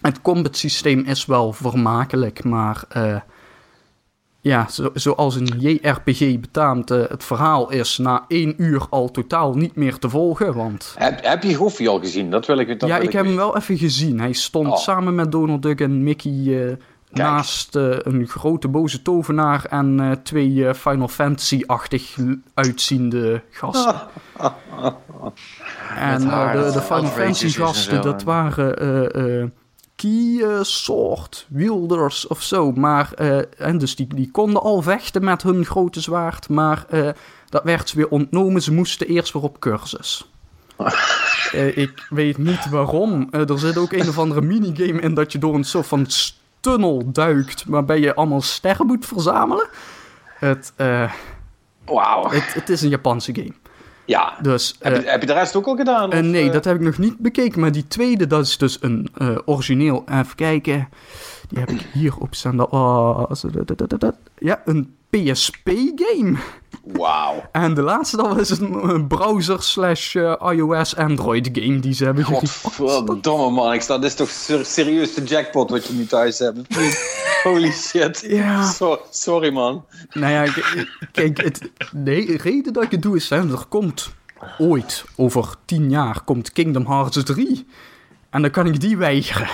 [0.06, 3.16] het combat systeem is wel vermakelijk, maar uh,
[4.42, 9.54] ja, zo, zoals een JRPG betaamt, uh, het verhaal is na één uur al totaal
[9.54, 10.54] niet meer te volgen.
[10.54, 10.96] Want...
[10.98, 12.32] Heb, heb je Goofy al gezien?
[12.32, 14.20] Dat wil ik dat Ja, ik, heb hem wel even gezien.
[14.20, 14.78] Hij stond oh.
[14.78, 16.74] samen met Donald Duck en Mickey uh,
[17.10, 22.18] naast een grote boze tovenaar en twee Final Fantasy-achtig
[22.54, 23.96] uitziende gasten.
[25.98, 29.54] en de, de Final Fantasy-gasten, dat waren
[30.62, 32.72] sword wielders of zo.
[32.72, 36.50] Maar, uh, en dus die, die konden al vechten met hun grote zwaard.
[36.50, 37.10] Maar uh,
[37.50, 38.62] dat werd ze weer ontnomen.
[38.62, 40.30] Ze moesten eerst weer op cursus.
[41.86, 43.28] ik weet niet waarom.
[43.32, 46.08] er zit ook een of andere minigame in dat je door een soort van
[46.60, 47.64] tunnel duikt.
[47.68, 49.68] Waarbij je allemaal sterren moet verzamelen.
[50.40, 50.74] Het,
[51.86, 52.32] wow.
[52.32, 53.54] het, het is een Japanse game.
[54.06, 54.38] Ja.
[54.42, 56.14] Dus, heb, je, uh, heb je de rest ook al gedaan?
[56.14, 56.52] Uh, nee, uh...
[56.52, 57.60] dat heb ik nog niet bekeken.
[57.60, 59.10] Maar die tweede, dat is dus een
[59.46, 60.04] origineel.
[60.12, 60.90] Even kijken.
[61.50, 62.58] Die heb ik hier op staan.
[64.38, 66.38] Ja, een PSP-game.
[66.84, 67.44] Wauw.
[67.52, 72.24] En de laatste, dat was een browser slash eh, iOS Android game die ze hebben
[72.24, 74.30] Godverdomme man, ik sta, dit is toch
[74.66, 76.60] serieus de jackpot wat je nu thuis hebt.
[77.44, 78.26] Holy shit.
[78.28, 78.74] Ja.
[79.12, 79.86] sorry man.
[80.14, 80.54] Nou ja,
[81.12, 84.14] kijk, het, nee, de reden dat ik het doe is, hè, er komt
[84.58, 87.68] ooit, over tien jaar, komt Kingdom Hearts 3.
[88.30, 89.50] En dan kan ik die weigeren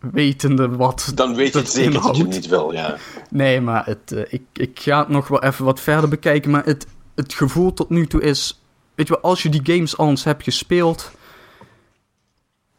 [0.00, 1.12] wetende wat.
[1.14, 2.96] Dan weet je het zeker dat je het niet wil, ja.
[3.30, 6.50] Nee, maar het, uh, ik, ik ga het nog wel even wat verder bekijken.
[6.50, 8.62] Maar het, het gevoel tot nu toe is.
[8.94, 11.12] Weet je wel, als je die games al eens hebt gespeeld.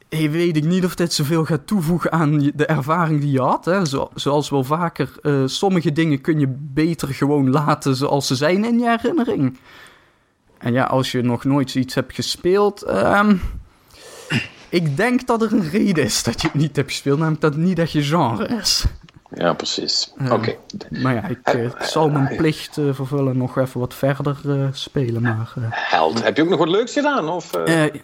[0.10, 3.66] Hey, weet ik niet of dit zoveel gaat toevoegen aan de ervaring die je had.
[3.66, 3.86] Hè?
[3.86, 8.66] Zo, zoals wel vaker, uh, sommige dingen kun je beter gewoon laten zoals ze zijn
[8.66, 9.58] in je herinnering.
[10.58, 12.88] En ja, als je nog nooit zoiets hebt gespeeld.
[12.90, 13.42] Um,
[14.72, 17.54] ik denk dat er een reden is dat je het niet hebt gespeeld, namelijk dat
[17.54, 18.86] het niet dat je genre is.
[19.34, 20.14] Ja, precies.
[20.32, 20.56] Oké.
[20.90, 25.22] Maar ja, ik uh, zal mijn plicht uh, vervullen nog even wat verder uh, spelen.
[25.22, 26.24] Maar, Held.
[26.24, 27.30] Heb je ook nog wat leuks gedaan?
[27.30, 27.52] Of,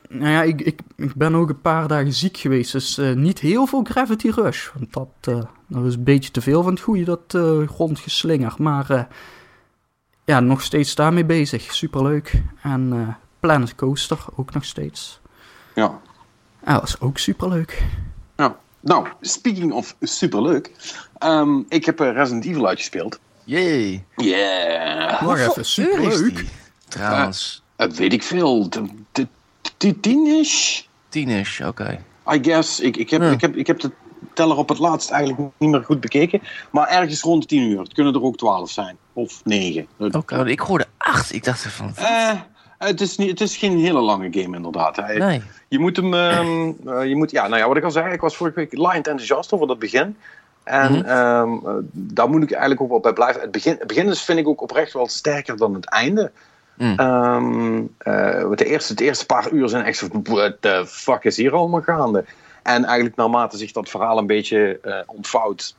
[0.09, 3.65] nou ja, ik, ik, ik ben ook een paar dagen ziek geweest, dus niet heel
[3.65, 4.69] veel Gravity Rush.
[4.73, 7.37] Want dat, dat is een beetje te veel van het goede, dat
[7.69, 8.53] grondgeslinger.
[8.57, 9.07] Maar
[10.25, 11.73] ja, nog steeds daarmee bezig.
[11.73, 12.41] Superleuk.
[12.61, 15.19] En Planet Coaster ook nog steeds.
[15.75, 15.99] Ja,
[16.67, 17.83] Ah, dat is ook superleuk.
[18.35, 20.71] Nou, nou speaking of superleuk.
[21.23, 23.19] Um, ik heb uh, Resident Evil uitgespeeld.
[23.43, 24.03] Yay.
[24.15, 25.21] Yeah.
[25.21, 26.45] Wacht even, superleuk.
[26.87, 27.63] Trouwens.
[27.77, 28.69] Uh, weet ik veel.
[29.77, 30.81] Tien-ish?
[31.09, 32.03] Tien-ish, oké.
[32.33, 32.79] I guess.
[32.79, 33.91] Ik, ik, heb, ik, heb, ik heb de
[34.33, 36.41] teller op het laatst eigenlijk niet meer goed bekeken.
[36.71, 37.79] Maar ergens rond de tien uur.
[37.79, 38.97] Het kunnen er ook twaalf zijn.
[39.13, 39.87] Of negen.
[39.97, 41.33] Oké, ik hoorde acht.
[41.33, 41.93] Ik dacht van...
[41.99, 42.31] Uh,
[42.77, 44.97] het, is niet, het is geen hele lange game inderdaad.
[45.17, 45.41] Nee.
[45.67, 48.21] Je moet hem, um, uh, je moet, ja, nou ja, wat ik al zei, ik
[48.21, 50.17] was vorige week laaiend enthousiast over dat begin.
[50.63, 51.65] En mm -hmm.
[51.65, 53.41] um, daar moet ik eigenlijk ook wel bij blijven.
[53.41, 56.31] Het begin, het begin is, vind ik ook oprecht wel sterker dan het einde.
[56.77, 56.99] Mm.
[56.99, 61.37] Um, uh, de, eerste, de eerste paar uur zijn echt zo, what the fuck is
[61.37, 62.25] hier allemaal gaande?
[62.63, 65.75] En eigenlijk naarmate zich dat verhaal een beetje uh, ontvouwt,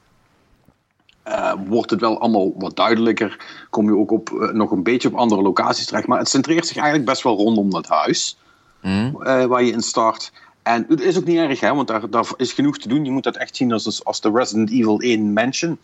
[1.28, 3.46] uh, wordt het wel allemaal wat duidelijker.
[3.70, 6.06] Kom je ook op, uh, nog een beetje op andere locaties terecht.
[6.06, 8.38] Maar het centreert zich eigenlijk best wel rondom dat huis
[8.82, 9.16] mm.
[9.20, 10.32] uh, waar je in start.
[10.62, 13.04] En het is ook niet erg, hè, want daar, daar is genoeg te doen.
[13.04, 15.78] Je moet dat echt zien als, als de Resident Evil 1 Mansion.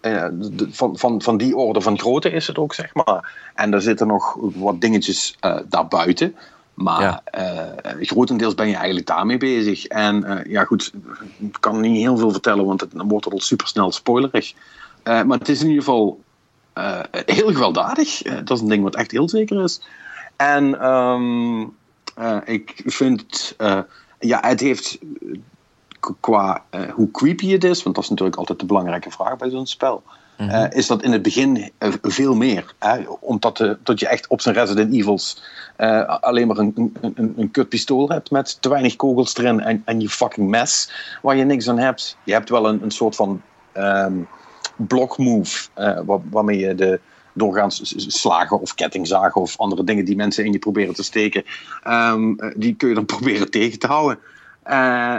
[0.00, 3.52] De, van, van, van die orde van grootte is het ook, zeg maar.
[3.54, 5.38] En er zitten nog wat dingetjes
[5.68, 6.36] daarbuiten.
[6.74, 7.22] Maar ja.
[7.96, 9.86] uh, grotendeels ben je eigenlijk daarmee bezig.
[9.86, 10.92] En uh, ja, goed,
[11.38, 14.52] ik kan niet heel veel vertellen, want het, dan wordt het al super snel spoilerig.
[15.04, 16.20] Uh, maar het is in ieder geval
[17.26, 18.22] heel gewelddadig.
[18.22, 19.80] dat is een ding wat echt heel zeker is.
[20.36, 21.72] En um,
[22.44, 23.56] ik vind,
[24.18, 24.98] ja, het heeft
[26.20, 26.64] qua
[26.94, 30.02] hoe creepy het is, want dat is natuurlijk altijd de belangrijke vraag bij zo'n spel.
[30.40, 30.64] Mm-hmm.
[30.64, 32.74] Uh, is dat in het begin uh, veel meer.
[33.20, 35.42] Omdat dat je echt op zijn Resident Evils
[36.06, 40.08] alleen maar een, een, een kutpistool hebt met te weinig kogels erin en, en je
[40.08, 42.16] fucking mes waar je niks aan hebt.
[42.24, 43.42] Je hebt wel een, een soort van
[43.76, 44.28] um,
[44.76, 47.00] blokmove waar, waarmee je de
[47.32, 51.44] doorgaans slagen of kettingzagen of andere dingen die mensen in je proberen te steken,
[51.88, 54.18] um, die kun je dan proberen tegen te houden.
[54.70, 55.16] Uh,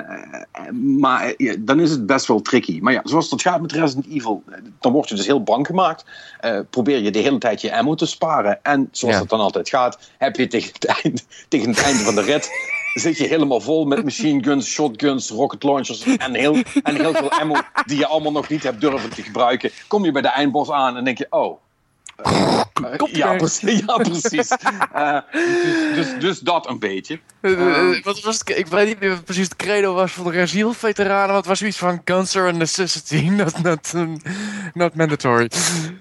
[0.71, 2.79] maar ja, dan is het best wel tricky.
[2.81, 4.43] Maar ja, zoals dat gaat met Resident Evil,
[4.79, 6.05] dan word je dus heel bang gemaakt.
[6.45, 8.63] Uh, probeer je de hele tijd je ammo te sparen.
[8.63, 9.21] En zoals ja.
[9.21, 12.49] het dan altijd gaat, heb je tegen het, einde, tegen het einde van de rit.
[12.93, 17.31] Zit je helemaal vol met machine guns, shotguns, rocket launchers en heel, en heel veel
[17.31, 19.71] ammo die je allemaal nog niet hebt durven te gebruiken.
[19.87, 21.57] Kom je bij de eindbos aan en denk je: oh,
[23.11, 23.83] ja, precies.
[23.85, 24.51] Ja, precies.
[24.95, 27.19] Uh, dus, dus, dus, dat een beetje.
[27.41, 30.31] Uh, wat was het, ik weet niet meer wat precies het credo was van de
[30.31, 31.35] Resident veteranen.
[31.35, 33.93] Wat was zoiets van guns are a necessity, not, not,
[34.73, 35.49] not mandatory.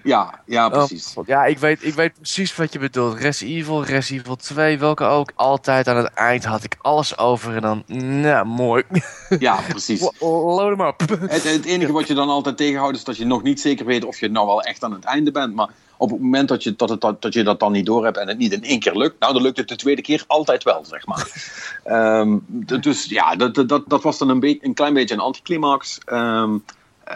[0.03, 1.13] Ja, ja precies.
[1.15, 3.19] Oh, ja, ik weet, ik weet precies wat je bedoelt.
[3.19, 5.33] Res Evil, Res Evil 2, welke ook.
[5.35, 7.85] Altijd aan het eind had ik alles over en dan,
[8.21, 8.83] nou, mooi.
[9.39, 10.11] Ja, precies.
[10.21, 11.01] Load hem up.
[11.31, 14.05] Het, het enige wat je dan altijd tegenhoudt is dat je nog niet zeker weet
[14.05, 15.55] of je nou wel echt aan het einde bent.
[15.55, 15.69] Maar
[16.01, 18.29] op het moment dat je dat, het, dat je dat dan niet door hebt en
[18.29, 20.85] het niet in één keer lukt, nou dan lukt het de tweede keer altijd wel,
[20.85, 21.53] zeg maar.
[22.21, 22.45] um,
[22.81, 25.99] dus ja, dat, dat, dat was dan een, beetje, een klein beetje een anticlimax.
[26.07, 26.65] Um,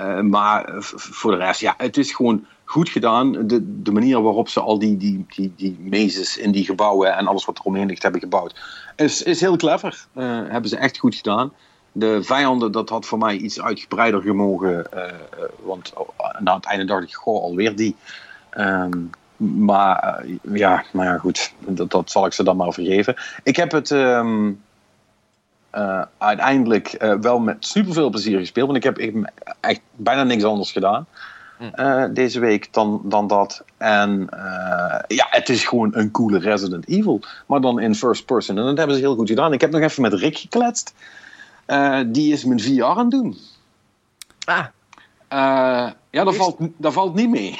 [0.01, 3.33] uh, maar voor de rest, ja, het is gewoon goed gedaan.
[3.33, 7.27] De, de manier waarop ze al die, die, die, die mazes in die gebouwen en
[7.27, 8.55] alles wat er omheen ligt hebben gebouwd,
[8.97, 10.07] is, is heel clever.
[10.17, 11.53] Uh, hebben ze echt goed gedaan.
[11.93, 14.87] De vijanden, dat had voor mij iets uitgebreider gemogen.
[14.95, 15.03] Uh,
[15.63, 15.93] want
[16.39, 17.97] na het einde dacht ik, goh, alweer die.
[18.59, 23.15] Um, maar uh, ja, maar ja, goed, dat, dat zal ik ze dan maar vergeven.
[23.43, 24.63] Ik heb het um,
[25.75, 28.99] uh, uiteindelijk uh, wel met superveel plezier gespeeld, want ik heb
[29.61, 31.07] echt bijna niks anders gedaan.
[31.59, 32.13] hm.
[32.13, 33.65] deze week dan, dan dat.
[33.77, 34.29] En
[35.07, 37.21] ja, het is gewoon een coole Resident Evil.
[37.47, 38.59] Maar dan in first person.
[38.59, 39.53] En dat hebben ze heel goed gedaan.
[39.53, 40.95] Ik heb nog even met Rick gekletst.
[42.07, 43.37] die is mijn VR aan het doen.
[44.45, 44.67] Ah.
[46.11, 47.59] Ja, dat valt, dat valt niet mee.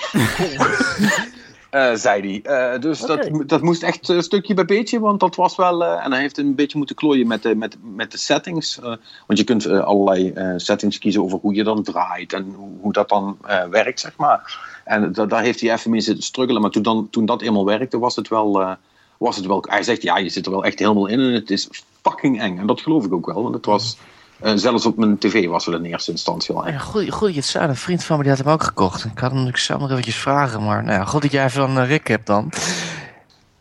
[1.71, 2.73] Uh, zei hij.
[2.75, 5.83] Uh, dus dat, dat moest echt een stukje bij beetje, want dat was wel.
[5.83, 8.79] Uh, en hij heeft een beetje moeten klooien met de, met, met de settings.
[9.27, 13.09] want je kunt allerlei settings kiezen over hoe je dan draait en hoe, hoe dat
[13.09, 13.39] dan
[13.71, 14.73] werkt, zeg maar.
[14.85, 16.63] En daar heeft hij even mee zitten struggelen.
[16.63, 18.77] Maar toen, dan, toen dat eenmaal werkte, was het wel.
[19.19, 21.51] was het wel hij zegt ja, je zit er wel echt helemaal in en het
[21.51, 21.69] is
[22.03, 22.59] fucking eng.
[22.59, 23.97] En dat geloof ik ook wel, want het was.
[24.45, 26.69] Uh, zelfs op mijn tv was het in eerste instantie al.
[26.69, 29.05] Ja, goed, goed, het Een vriend van me die had hem ook gekocht.
[29.05, 31.61] Ik had hem ik zou nog eventjes vragen, maar nou ja, goed dat jij even
[31.61, 32.53] dan uh, Rick hebt dan.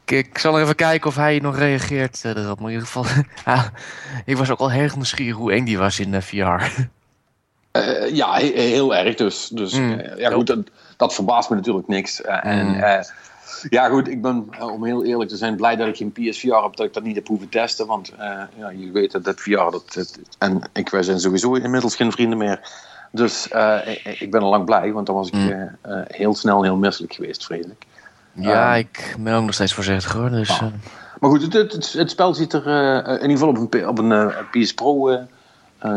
[0.05, 2.59] Ik, ik, zal er even kijken of hij nog reageert uh, erop.
[2.59, 3.05] Maar in ieder geval,
[4.25, 6.63] ik was ook al heel nieuwsgierig hoe eng die was in VR.
[8.13, 9.47] ja, heel, erg dus.
[9.47, 10.59] dus mm, ja, goed, dat,
[10.97, 12.21] dat, verbaast me natuurlijk niks.
[12.21, 12.83] En mm.
[13.69, 16.53] Ja, goed, ik ben, eh, om heel eerlijk te zijn, blij dat ik geen PSVR
[16.53, 17.87] heb, dat ik dat niet heb hoeven testen.
[17.87, 21.95] Want uh, ja, je weet dat, dat VR, dat, en ik, wij zijn sowieso inmiddels
[21.95, 22.59] geen vrienden meer.
[23.11, 25.63] Dus uh, ik, ik, ben al lang blij, want dan was ik uh,
[26.07, 27.85] heel snel heel misselijk geweest, vreselijk.
[28.31, 30.29] Ja, ehm, ik ben ook nog steeds voorzichtig hoor.
[30.29, 30.59] Dus.
[31.19, 32.67] Maar goed, het, het, het, spel ziet er
[33.07, 35.19] in ieder geval op een, op een PS Pro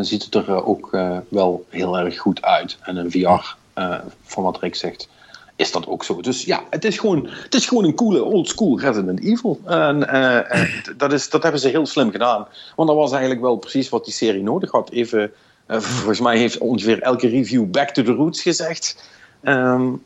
[0.01, 0.91] ziet het er ook
[1.29, 2.79] wel heel erg goed uit.
[2.81, 3.55] En een VR,
[4.23, 5.09] van wat Rick zegt,
[5.57, 6.21] is dat ook zo.
[6.21, 9.61] Dus ja, het is gewoon, het is gewoon een coole old school Resident Evil.
[9.65, 12.47] En, uh, dat, is, dat hebben ze heel slim gedaan.
[12.77, 14.91] Want dat was eigenlijk wel precies wat die serie nodig had.
[14.91, 15.33] Even,
[15.69, 19.09] uh, volgens mij heeft ongeveer elke review back to the roots gezegd.
[19.43, 20.03] Um,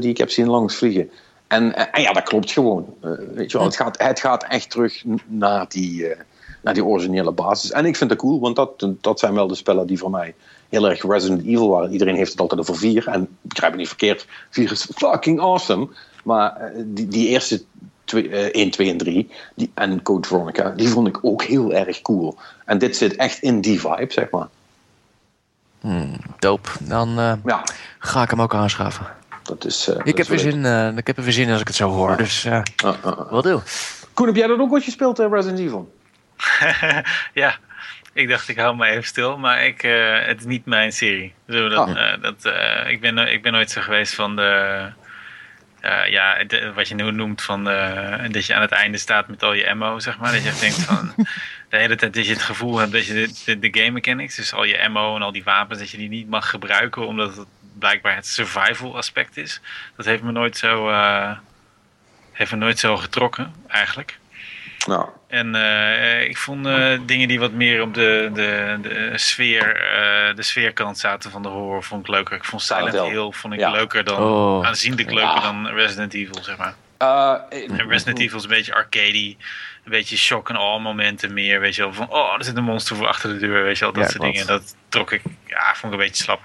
[0.00, 1.10] die ik heb zien langs vliegen.
[1.46, 2.94] En, en ja, dat klopt gewoon.
[3.34, 6.14] weet je wel, het, gaat, het gaat echt terug naar die,
[6.62, 7.70] naar die originele basis.
[7.70, 10.34] En ik vind dat cool, want dat, dat zijn wel de spellen die voor mij
[10.70, 11.92] heel erg Resident Evil waren.
[11.92, 13.08] Iedereen heeft het altijd over vier.
[13.08, 15.88] En begrijp me niet verkeerd, vier is fucking awesome.
[16.24, 17.62] Maar eh, die, die eerste
[18.04, 21.72] twee, uh, 1, 2 en 3 die, en Code Veronica, die vond ik ook heel
[21.72, 22.38] erg cool.
[22.64, 24.48] En dit zit echt in die vibe, zeg maar.
[25.80, 26.68] Hmm, dope.
[26.80, 27.64] Dan uh, ja.
[27.98, 29.06] ga ik hem ook aanschaffen.
[29.42, 31.66] Dat is, uh, ik, heb weer zin, uh, ik heb er weer zin als ik
[31.66, 32.16] het zo hoor.
[32.16, 32.62] Dus uh,
[33.30, 33.60] wat doe.
[34.14, 35.92] Koen, heb jij dat ook wat gespeeld, Resident Evil?
[37.42, 37.58] ja,
[38.12, 41.32] ik dacht, ik hou me even stil, maar ik, uh, het is niet mijn serie.
[41.46, 41.88] dat, oh.
[41.88, 44.88] uh, dat, uh, ik, ben, ik ben nooit zo geweest van de.
[46.08, 49.42] ja, de, wat je nu noemt van de, dat je aan het einde staat met
[49.42, 50.32] al je ammo, zeg maar.
[50.32, 51.14] Dat je denkt van.
[51.68, 54.36] de hele tijd dat je het gevoel hebt dat je de, de, de game mechanics,
[54.36, 57.36] dus al je ammo en al die wapens, dat je die niet mag gebruiken omdat
[57.36, 57.48] het
[57.78, 59.60] blijkbaar het survival aspect is.
[59.96, 60.90] Dat heeft me nooit zo,
[62.32, 64.19] heeft me nooit zo getrokken, eigenlijk.
[64.86, 65.08] Nou.
[65.26, 70.36] En uh, ik vond uh, dingen die wat meer op de, de, de, sfeer, uh,
[70.36, 72.36] de sfeerkant zaten van de horror vond ik leuker.
[72.36, 74.66] Ik vond Silent Hill vond ik leuker dan, oh.
[74.66, 75.40] aanzienlijk leuker ja.
[75.40, 76.74] dan Resident Evil, zeg maar.
[77.50, 79.36] en Resident Evil is een beetje arcade,
[79.84, 81.92] een beetje shock en all momenten meer, weet je wel.
[81.92, 83.92] Van, oh, er zit een monster voor achter de deur, weet je wel.
[83.92, 84.46] Dat ja, soort dingen.
[84.46, 86.40] Dat trok ik, ja, vond ik een beetje slap.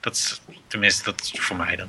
[0.00, 1.88] Dat is, tenminste, dat is voor mij dan.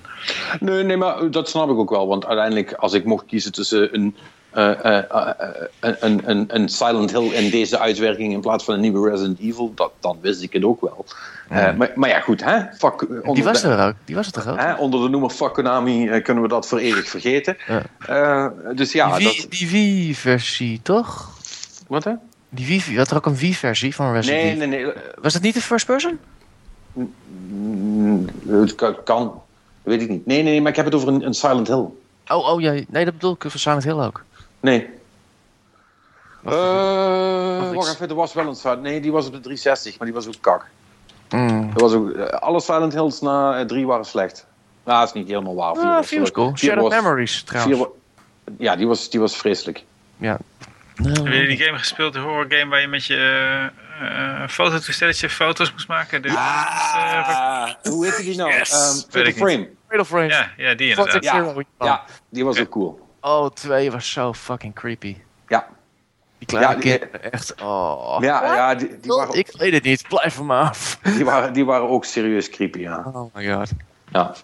[0.60, 2.08] Nee, nee, maar dat snap ik ook wel.
[2.08, 4.16] Want uiteindelijk, als ik mocht kiezen tussen een
[4.52, 9.72] een, een, een Silent Hill in deze uitwerking in plaats van een nieuwe Resident Evil,
[9.76, 11.06] dat, dan wist ik het ook wel.
[11.50, 11.72] Ja.
[11.72, 12.60] Maar, maar, ja, goed, hè?
[12.78, 13.94] Fuck, die was er ook.
[14.06, 14.60] Die was het toch ook?
[14.60, 14.74] Hè?
[14.74, 17.58] Onder de noemer Fuck Konami kunnen we dat voor eeuwig vergeten.
[18.08, 18.54] Ja.
[18.76, 19.52] dus ja, die, dat...
[19.52, 21.30] die Wii-versie, toch?
[21.88, 22.14] Wat hè?
[22.50, 24.58] Die Wii, had er ook een Wii-versie van Resident Evil?
[24.58, 24.94] Nee, nee, nee.
[25.22, 26.20] Was dat niet de first person?
[28.48, 29.42] Het kan,
[29.84, 30.26] weet ik niet.
[30.26, 31.86] Nee, nee, maar ik heb het over een, een Silent Hill.
[32.28, 34.24] Oh, oh ja, nee, dat bedoel ik voor Silent Hill ook.
[34.62, 34.90] Nee.
[36.42, 39.98] Wacht, uh, wacht even, er was wel een Silent Nee, die was op de 360,
[39.98, 40.66] maar die was ook kak.
[41.30, 41.72] Mm.
[41.76, 44.46] Er was ook, uh, alle Silent Hills na uh, drie waren slecht.
[44.84, 46.04] Nou, dat is niet helemaal waar.
[46.04, 46.58] Vier ah, was, cool.
[46.58, 47.78] Shadow Memories, trouwens.
[47.78, 47.90] Vier,
[48.58, 49.84] ja, die was, die was vreselijk.
[50.18, 50.38] Ja.
[50.96, 53.70] Heb je die game gespeeld, de horror game waar je met je
[54.02, 56.22] uh, fototoestelletje foto's moest maken?
[56.22, 58.52] De, ah, hoe heet die nou?
[58.52, 58.72] Yes.
[58.72, 59.70] Um, Fatal Frame.
[59.88, 60.28] Fatal Frame.
[60.28, 61.24] Ja, ja die inderdaad.
[61.24, 63.11] Ja, ja, die was ook cool.
[63.22, 65.18] Oh, 2 was zo fucking creepy.
[65.48, 65.68] Ja.
[66.38, 67.62] Die kleine ja, kinderen, echt.
[67.62, 68.18] Oh.
[68.20, 69.34] Ja, ja die, die waren...
[69.34, 71.00] Ik weet het niet, blijf van me af.
[71.04, 73.04] Die waren, die waren ook serieus creepy, ja.
[73.14, 73.70] Oh my god.
[74.12, 74.36] Ja.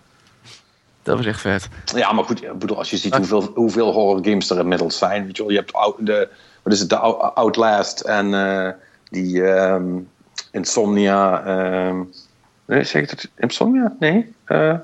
[1.04, 1.70] Dat was echt vet.
[1.96, 5.26] Ja, maar goed, ik bedoel, als je ziet hoeveel, hoeveel horror games er inmiddels zijn.
[5.26, 6.30] Weet je, wel, je hebt de,
[6.64, 8.70] wat is het, de Outlast en uh,
[9.10, 10.10] die um,
[10.52, 11.48] Insomnia.
[11.88, 12.14] Um,
[12.66, 13.30] nee, zeg ik het?
[13.36, 13.96] Insomnia?
[14.00, 14.34] Nee.
[14.48, 14.76] Uh,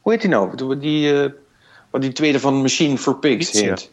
[0.00, 0.78] hoe heet die nou?
[0.78, 1.30] Die, uh,
[1.92, 3.90] wat die tweede van Machine for Pigs heet.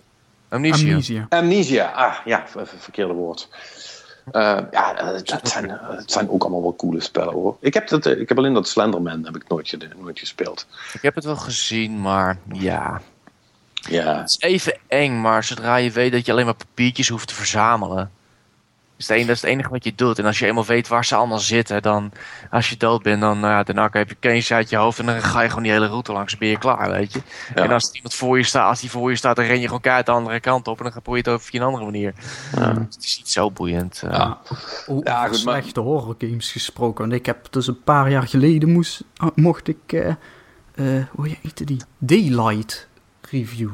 [0.49, 0.87] Amnesia.
[0.87, 1.25] Amnesia.
[1.29, 1.91] Amnesia.
[1.91, 2.45] Ah, ja,
[2.77, 3.49] verkeerde woord.
[4.31, 7.57] ja, het, zijn, het zijn ook allemaal wel coole spellen hoor.
[7.59, 10.67] Ik heb, dat, ik heb alleen dat Slenderman heb ik nooit, nooit gespeeld.
[10.93, 13.01] Ik heb het wel gezien, maar ja.
[13.73, 14.17] Ja.
[14.17, 17.33] Het is even eng, maar zodra je weet dat je alleen maar papiertjes hoeft te
[17.33, 18.11] verzamelen
[18.99, 20.19] is het, dat is het enige wat je doet.
[20.19, 22.11] En als je eenmaal weet waar ze allemaal zitten, dan
[22.49, 25.05] als je dood bent, dan nou ja, daarna heb je kennis uit je hoofd en
[25.05, 27.21] dan ga je gewoon die hele route langs en ben je klaar, weet je.
[27.53, 29.81] En als iemand voor je staat, als die voor je staat, dan ren je gewoon
[29.81, 32.13] keihard de andere kant op en dan probeer je het over een andere manier.
[32.55, 32.73] Ja.
[32.73, 34.01] het is niet zo boeiend.
[34.05, 34.11] Uh.
[34.11, 34.37] Ja.
[35.03, 37.01] ja, goed, slechte horror games gesproken.
[37.01, 39.03] Want ik heb dus een paar jaar geleden moest,
[39.35, 40.07] mocht ik, uh,
[40.75, 41.81] uh, hoe heette die?
[41.97, 42.87] Daylight
[43.21, 43.69] review.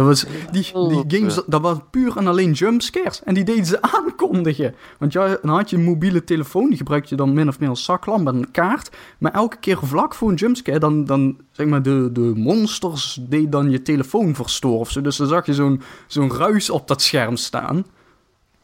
[0.00, 3.22] Dat was, die, die games, dat was puur en alleen jumpscares.
[3.22, 4.74] En die deden ze aankondigen.
[4.98, 7.68] Want ja, dan had je een mobiele telefoon, die gebruikte je dan min of meer
[7.68, 8.90] als zaklamp en een kaart.
[9.18, 13.52] Maar elke keer vlak voor een jumpscare, dan, dan zeg maar, de, de monsters deed
[13.52, 15.00] dan je telefoon verstoren of zo.
[15.00, 17.84] Dus dan zag je zo'n zo'n ruis op dat scherm staan.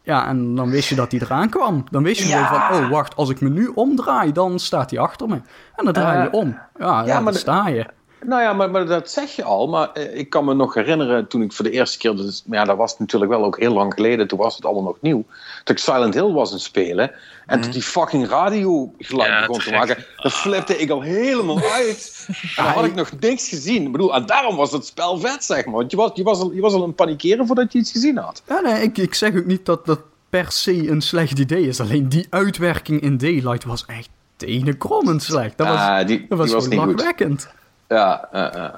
[0.03, 1.84] Ja, en dan wist je dat hij eraan kwam.
[1.91, 2.68] Dan wist je ja.
[2.68, 5.41] van, oh wacht, als ik me nu omdraai, dan staat hij achter me.
[5.76, 6.59] En dan draai je om.
[6.78, 7.87] Ja, ja, dan sta je.
[8.25, 9.69] Nou ja, maar, maar, dat zeg je al.
[9.69, 12.17] Maar eh, ik kan me nog herinneren toen ik voor de eerste keer.
[12.17, 14.29] Dus, ja, dat was natuurlijk wel ook heel lang geleden.
[14.29, 15.25] Toen was het allemaal nog nieuw.
[15.64, 17.11] Toen ik Silent Hill was aan spelen.
[17.47, 17.71] En toen mhm.
[17.71, 20.05] die fucking radio geluid begon te maken.
[20.17, 22.14] Dan flipte ik al helemaal uit.
[22.57, 23.83] En dan had ik nog niks gezien.
[23.83, 25.75] Ik bedoel, en daarom was het spel vet, zeg maar.
[25.75, 28.17] Want je was, je was, al, je was al een panikeren voordat je iets gezien
[28.17, 28.43] had.
[28.49, 30.01] Ja, nee, ik, ik zeg ook niet dat dat
[30.31, 31.81] per se een slecht idee is.
[31.81, 35.57] Alleen die uitwerking in Daylight was echt tenenkrommend slecht.
[35.59, 37.49] Dat was, die, dat was, was niet goed.
[37.89, 38.68] Ja, uh,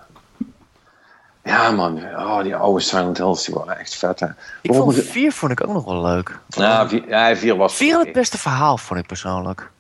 [1.45, 1.97] ja man.
[1.97, 4.21] Oh, die oude Silent Hills die waren echt vet.
[4.21, 4.27] Hè.
[4.63, 6.39] Ik vond 4 vond ik ook nog wel leuk.
[6.49, 7.75] Ja, 4 ja, vier was...
[7.75, 9.71] 4 had het beste verhaal, vond ik persoonlijk.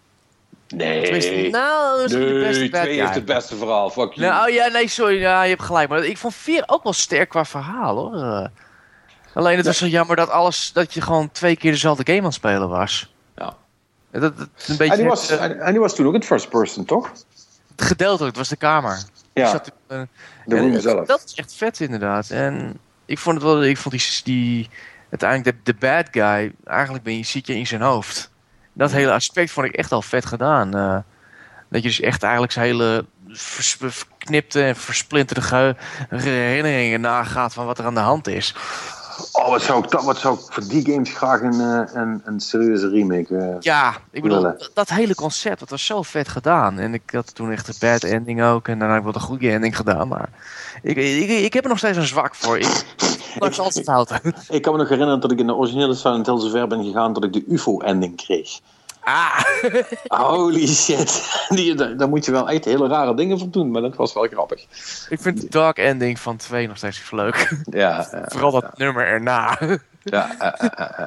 [0.68, 1.51] Nee.
[1.51, 3.91] nou, dat is nee, de beste twee heeft het beste verhaal.
[3.91, 4.31] Fuck you.
[4.31, 5.20] Nou, oh, ja, nee, sorry.
[5.20, 5.89] Ja, je hebt gelijk.
[5.89, 8.14] Maar ik vond 4 ook wel sterk qua verhaal, hoor.
[8.14, 8.47] Uh,
[9.35, 10.72] alleen het was zo jammer dat alles...
[10.72, 13.12] dat je gewoon twee keer dezelfde game aan het spelen was.
[13.37, 13.55] Ja.
[14.11, 16.49] Dat, dat, een beetje en, die was, uh, en die was toen ook in first
[16.49, 17.12] person, toch?
[17.76, 19.03] Gedeeltelijk, het was de kamer.
[19.39, 20.03] Ja, zat, uh,
[20.47, 21.07] de zelf.
[21.07, 22.30] Dat is echt vet inderdaad.
[22.30, 24.68] En ik vond het wel, ik vond die, die
[25.11, 28.30] uiteindelijk de, de bad guy, eigenlijk ben je, ziet je in zijn hoofd.
[28.72, 30.76] Dat hele aspect vond ik echt al vet gedaan.
[30.76, 30.99] Uh,
[31.70, 35.76] dat je dus echt eigenlijk zijn hele verknipte en versplinterde
[36.09, 38.55] herinneringen nagaat van wat er aan de hand is.
[39.33, 42.23] Oh, wat zou ik, dat, wat zou ik voor die games graag een, eh, een,
[42.25, 46.29] een serieuze remake uh, Ja, ik bedoel, dat, dat hele concept, dat was zo vet
[46.29, 46.79] gedaan.
[46.79, 48.69] En ik had toen echt een bad ending ook.
[48.69, 50.09] En daarna heb ik wel een goede ending gedaan.
[50.09, 50.29] Maar
[50.83, 52.59] ik, ik, ik heb er nog steeds een zwak voor.
[52.59, 52.85] Ik,
[53.59, 54.21] altijd fout.
[54.49, 56.85] Ik kan me nog herinneren dat ik in de originele Silent Hill zo ver ben
[56.85, 58.61] gegaan dat ik de UFO-ending kreeg.
[59.09, 59.41] Ah.
[60.29, 61.29] Holy shit.
[61.49, 64.27] Die, daar moet je wel echt hele rare dingen voor doen, maar dat was wel
[64.31, 64.61] grappig.
[65.09, 67.37] Ik vind de dark ending van 2 nog steeds leuk.
[67.71, 68.09] Ja.
[68.27, 69.59] Vooral dat nummer erna.
[70.03, 71.07] Ja, uh,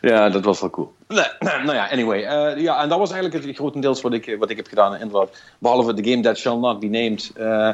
[0.00, 0.94] ja, dat was wel cool.
[1.08, 1.26] Nee,
[1.64, 2.18] nou ja, anyway.
[2.18, 4.96] Uh, ja, en dat was eigenlijk het grotendeels wat ik, wat ik heb gedaan.
[4.96, 7.32] Inderdaad, behalve de game that shall not be named.
[7.38, 7.72] Uh,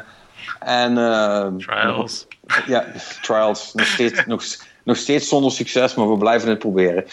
[0.59, 0.95] en,
[1.57, 2.27] trials.
[2.65, 2.85] Ja,
[3.21, 3.73] trials.
[3.73, 4.43] Nog steeds, nog,
[4.83, 7.05] nog steeds zonder succes, maar we blijven het proberen.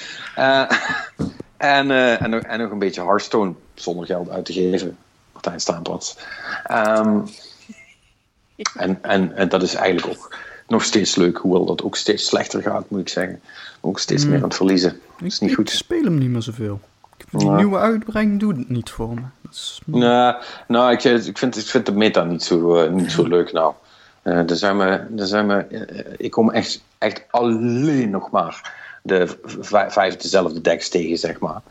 [1.63, 4.97] En, uh, en, nog, en nog een beetje Hearthstone zonder geld uit te geven.
[5.33, 6.17] Martijn Staanplaats.
[6.71, 7.25] Um,
[8.75, 10.37] en, en, en dat is eigenlijk ook
[10.69, 13.41] nog steeds leuk, hoewel dat ook steeds slechter gaat, moet ik zeggen.
[13.81, 15.01] Ook steeds meer aan het verliezen.
[15.19, 15.69] Dat is niet ik, goed.
[15.69, 16.81] Ik speel hem niet meer zoveel.
[17.31, 19.23] Die nieuwe uitbrenging doet het niet voor me.
[19.51, 19.81] Is...
[19.85, 23.53] Nou, nou ik, ik, vind, ik vind de meta niet zo, uh, niet zo leuk
[23.53, 23.75] nou.
[24.23, 24.85] Uh, er zijn we,
[25.17, 29.39] er zijn we, uh, ik kom echt, echt alleen nog maar de
[29.89, 31.63] vijf dezelfde decks tegen, zeg maar.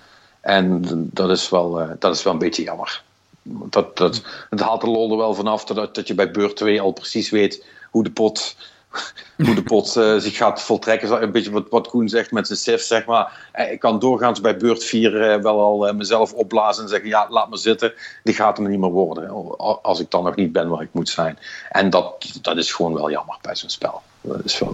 [0.42, 0.82] En
[1.14, 3.04] dat is wel, uh, dat is wel een beetje jammer.
[3.44, 6.82] Dat, dat, het haalt de lol er wel vanaf dat, dat je bij beurt 2
[6.82, 8.56] al precies weet hoe de pot,
[9.46, 11.24] hoe de pot uh, zich gaat voltrekken.
[11.24, 13.50] Een beetje wat, wat Koen zegt met zijn sif, zeg maar.
[13.52, 17.28] Eh, ik kan doorgaans bij beurt 4 uh, wel al mezelf opblazen en zeggen: ja,
[17.30, 17.94] laat me zitten.
[18.24, 19.58] Die gaat hem niet meer worden.
[19.82, 21.38] Als ik dan nog niet ben waar ik moet zijn.
[21.70, 24.02] En dat, dat is gewoon wel jammer bij zo'n spel.
[24.22, 24.74] Dat is wel.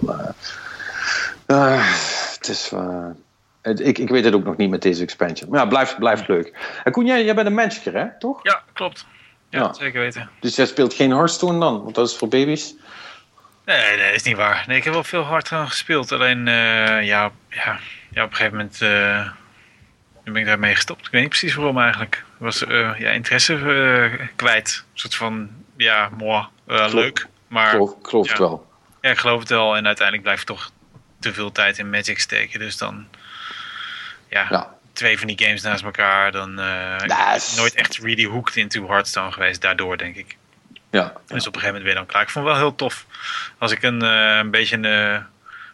[1.50, 1.94] Uh,
[2.34, 2.72] het is.
[2.72, 3.06] Uh,
[3.62, 5.50] ik, ik weet het ook nog niet met deze expansion.
[5.50, 6.78] Maar ja, blijft, blijft leuk.
[6.84, 8.18] En Koen, jij, jij bent een Magicer, hè?
[8.18, 8.40] Toch?
[8.42, 9.06] Ja, klopt.
[9.50, 10.30] Ja, ja, zeker weten.
[10.40, 11.82] Dus jij speelt geen Hearthstone dan?
[11.82, 12.74] Want dat is voor baby's?
[13.64, 14.64] Nee, nee, dat is niet waar.
[14.66, 16.12] Nee, ik heb wel veel Hearthstone gespeeld.
[16.12, 16.54] Alleen, uh,
[17.06, 17.78] ja, ja,
[18.10, 19.30] ja, op een gegeven moment uh,
[20.24, 21.06] ben ik daarmee gestopt.
[21.06, 22.16] Ik weet niet precies waarom eigenlijk.
[22.16, 24.84] Ik was uh, ja, interesse kwijt.
[24.92, 27.26] Een soort van, ja, moi, leuk.
[27.48, 28.66] Maar, geloof, geloof ja, het wel.
[29.00, 29.76] Ja, ik geloof het wel.
[29.76, 30.70] En uiteindelijk blijft toch
[31.20, 32.58] te veel tijd in Magic steken.
[32.58, 33.06] Dus dan,
[34.28, 34.74] ja, ja.
[34.92, 36.32] twee van die games naast elkaar.
[36.32, 37.54] Dan uh, is...
[37.56, 39.60] nooit echt really hooked into Hearthstone geweest.
[39.60, 40.36] Daardoor, denk ik.
[40.90, 42.22] Ja, Dus op een gegeven moment je dan klaar.
[42.22, 43.06] Ik vond het wel heel tof.
[43.58, 45.26] Als ik een, uh, een beetje een,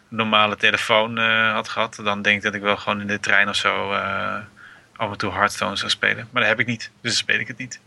[0.07, 1.17] normale telefoon
[1.51, 3.91] had gehad, dan denk ik dat ik wel gewoon in de trein of zo
[4.97, 6.27] af en toe Hearthstone zou spelen.
[6.31, 7.79] Maar dat heb ik niet, dus speel ik het niet.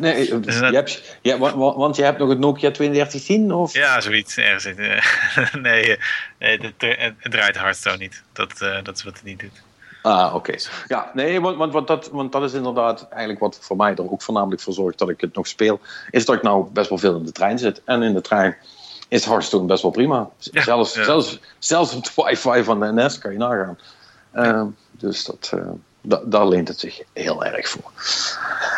[0.00, 3.52] Nee, dus je hebt, ja, want je hebt nog het Nokia 3210?
[3.52, 3.72] Of?
[3.72, 4.36] Ja, zoiets.
[4.36, 4.64] Ergens.
[4.74, 5.00] nee,
[5.62, 5.98] nee
[6.38, 8.22] het, het, draait Hearthstone niet.
[8.32, 9.62] Dat, dat is wat het niet doet.
[10.02, 10.54] Ah, oké.
[10.88, 14.10] Ja, nee, want, want, want, dat, want dat is inderdaad eigenlijk wat voor mij er
[14.10, 15.80] ook voornamelijk voor zorgt dat ik het nog speel.
[16.10, 17.82] Is dat ik nou best wel veel in de trein zit.
[17.84, 18.56] En in de trein
[19.08, 20.28] is Hearthstone best wel prima.
[20.38, 23.78] zelfs, Zelfs, zelfs op de wifi van de NS kan je nagaan.
[24.34, 25.52] Uh, dus dat,
[26.02, 27.92] uh, daar leent het zich heel erg voor.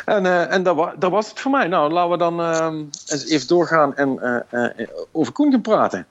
[0.05, 1.67] En, uh, en dat, dat, was het voor mij.
[1.67, 6.07] Nou, laten we dan ehm, eens even doorgaan en eh, over Koen gaan praten.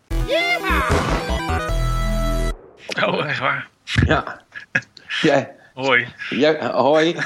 [3.05, 3.70] Oh, echt waar?
[4.05, 4.24] Ja.
[5.22, 5.49] Ja.
[5.74, 6.07] Hoi.
[6.30, 7.18] Ja, hoi.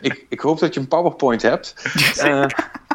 [0.00, 1.74] ik, ik hoop dat je een PowerPoint hebt.
[2.14, 2.42] Zeker.
[2.42, 2.46] Uh,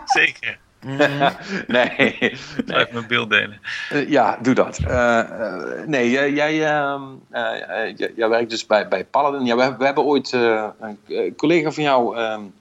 [0.06, 0.58] Zeker.
[1.68, 1.88] nee.
[1.98, 2.38] nee.
[2.66, 3.60] Laat mijn beeld delen.
[3.94, 4.80] Uh, ja, doe dat.
[4.88, 5.22] Uh,
[5.86, 6.56] nee, jij, jij,
[8.16, 9.46] jij werkt dus bij, bij Paladin.
[9.46, 12.18] Ja, we, we hebben ooit een collega van jou.
[12.18, 12.54] Um,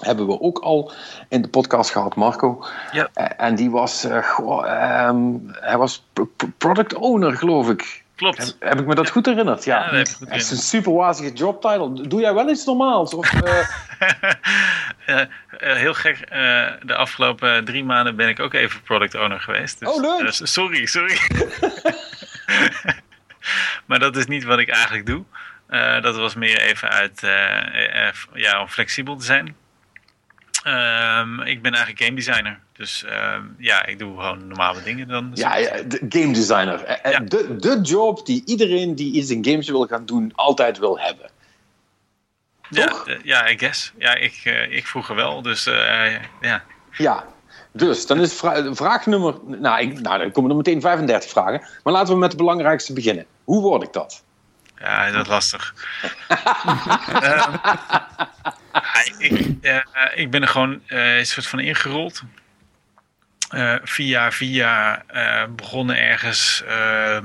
[0.00, 0.92] hebben we ook al
[1.28, 2.64] in de podcast gehad, Marco.
[2.92, 3.08] Ja.
[3.36, 6.04] en die was, goh, um, hij was
[6.58, 7.99] product owner, geloof ik.
[8.20, 8.56] Klopt.
[8.58, 9.64] Heb, ik me dat goed herinnerd?
[9.64, 12.08] Ja, ja dat heb is een super wazige jobtitle.
[12.08, 13.14] Doe jij wel iets normaals?
[13.14, 13.42] Of, uh...
[15.08, 15.24] uh,
[15.58, 16.16] heel gek.
[16.32, 19.78] Uh, de afgelopen drie maanden ben ik ook even product owner geweest.
[19.78, 20.30] Dus, oh, leuk.
[20.32, 21.18] sorry, sorry.
[23.86, 25.24] maar dat is niet wat ik eigenlijk doe.
[26.02, 27.20] dat was meer even uit,
[28.32, 29.56] ja, om flexibel te zijn.
[30.66, 32.58] Um, ik ben eigenlijk game designer.
[32.72, 35.30] Dus uh, ja, ik doe gewoon normale dingen dan.
[35.34, 36.84] Ja, ja de game designer.
[36.84, 37.18] Eh, eh, ja.
[37.18, 41.30] De, de job die iedereen die iets in games wil gaan doen, altijd wil hebben.
[42.70, 43.08] Toch?
[43.08, 43.92] Ja, ja, I guess.
[43.98, 45.42] Ja, ik, ik vroeger wel.
[45.42, 46.62] Dus uh, ja.
[46.90, 47.24] Ja,
[47.72, 49.34] dus dan is vra vraag nummer.
[49.44, 51.60] Nou, ik, nou, dan komen er meteen 35 vragen.
[51.82, 53.26] Maar laten we met de belangrijkste beginnen.
[53.44, 54.22] Hoe word ik dat?
[54.78, 55.74] Ja, dat is lastig.
[57.22, 57.46] uh,
[59.18, 59.46] ik,
[60.14, 62.22] ik ben er gewoon een soort van ingerold
[63.54, 65.02] uh, via via
[65.56, 67.18] begonnen ergens uh,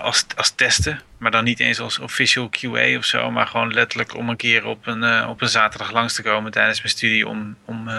[0.00, 1.00] als, als testen.
[1.18, 3.30] Maar dan niet eens als official QA of zo.
[3.30, 6.78] Maar gewoon letterlijk om een keer op een, op een zaterdag langs te komen tijdens
[6.78, 7.90] mijn studie om, om,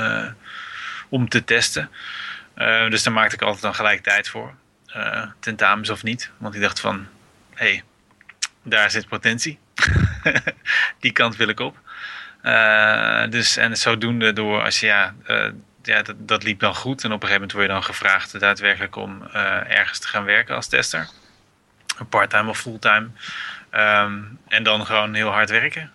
[1.09, 1.89] om te testen.
[2.89, 4.53] dus daar maakte ik altijd dan gelijk tijd voor.
[5.39, 6.31] tentamens of niet.
[6.37, 7.07] Want ik dacht van,
[7.53, 7.83] hé, hey,
[8.63, 9.59] daar zit potentie.
[10.99, 11.77] Die kant wil ik op.
[13.29, 15.13] dus en zodoende door als je ja
[15.83, 17.03] ja, dat, dat liep dan goed.
[17.03, 20.23] En op een gegeven moment word je dan gevraagd daadwerkelijk om uh, ergens te gaan
[20.23, 21.09] werken als tester.
[22.09, 23.07] Parttime of fulltime.
[23.75, 25.91] Um, en dan gewoon heel hard werken.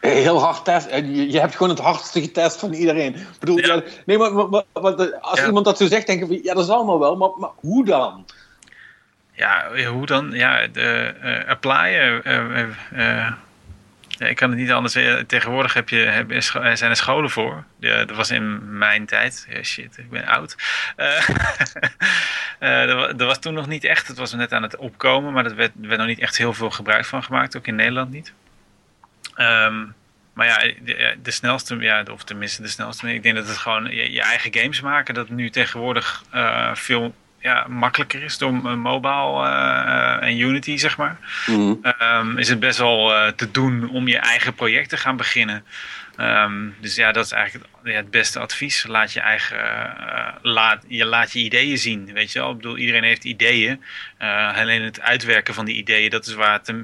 [0.00, 0.90] Heel hard test.
[0.90, 3.14] Je, je hebt gewoon het hardste getest van iedereen.
[3.14, 3.74] Ik bedoel, ja.
[3.74, 5.46] Ja, nee, maar, maar, maar als ja.
[5.46, 7.16] iemand dat zo zegt, denk ik, ja, dat is allemaal wel.
[7.16, 8.26] Maar, maar hoe dan?
[9.32, 10.30] Ja, hoe dan?
[10.32, 12.22] Ja, de, uh, applyen.
[14.20, 15.26] Ja, ik kan het niet anders zeggen.
[15.26, 16.42] Tegenwoordig heb je, heb,
[16.76, 17.64] zijn er scholen voor.
[17.78, 19.48] Dat was in mijn tijd.
[19.62, 20.56] Shit, ik ben oud.
[20.96, 21.28] Uh,
[22.60, 24.08] uh, dat was toen nog niet echt.
[24.08, 25.32] Het was net aan het opkomen.
[25.32, 27.56] Maar er werd, werd nog niet echt heel veel gebruik van gemaakt.
[27.56, 28.32] Ook in Nederland niet.
[29.36, 29.94] Um,
[30.32, 30.72] maar ja,
[31.22, 33.14] de, snelste, ja, of tenminste de snelste.
[33.14, 35.14] Ik denk dat het gewoon je, eigen games maken.
[35.14, 36.24] Dat nu tegenwoordig
[36.72, 41.16] veel ja, makkelijker is door mobile uh, en Unity, zeg maar.
[41.46, 41.80] Mm.
[42.02, 45.64] Um, is het best wel uh, te doen om je eigen project te gaan beginnen.
[46.16, 48.86] Um, dus ja, dat is eigenlijk het, ja, het beste advies.
[48.86, 52.50] Laat je eigen, uh, laat, je laat je ideeën zien, weet je wel.
[52.50, 53.82] Ik bedoel, iedereen heeft ideeën.
[54.54, 56.74] alleen het uitwerken van die ideeën, dat is waar het...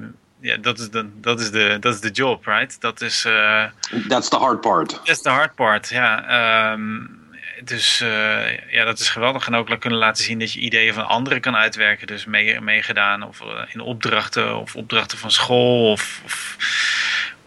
[0.41, 2.81] Ja, dat is, de, dat, is de, dat is de job, right?
[2.81, 3.27] Dat is...
[4.07, 5.01] That's the hard part.
[5.03, 6.71] That's the hard part, ja.
[6.71, 7.16] Um,
[7.63, 9.47] dus uh, ja, dat is geweldig.
[9.47, 12.07] En ook kunnen laten zien dat je ideeën van anderen kan uitwerken.
[12.07, 16.57] Dus meegedaan mee of uh, in opdrachten of opdrachten van school of, of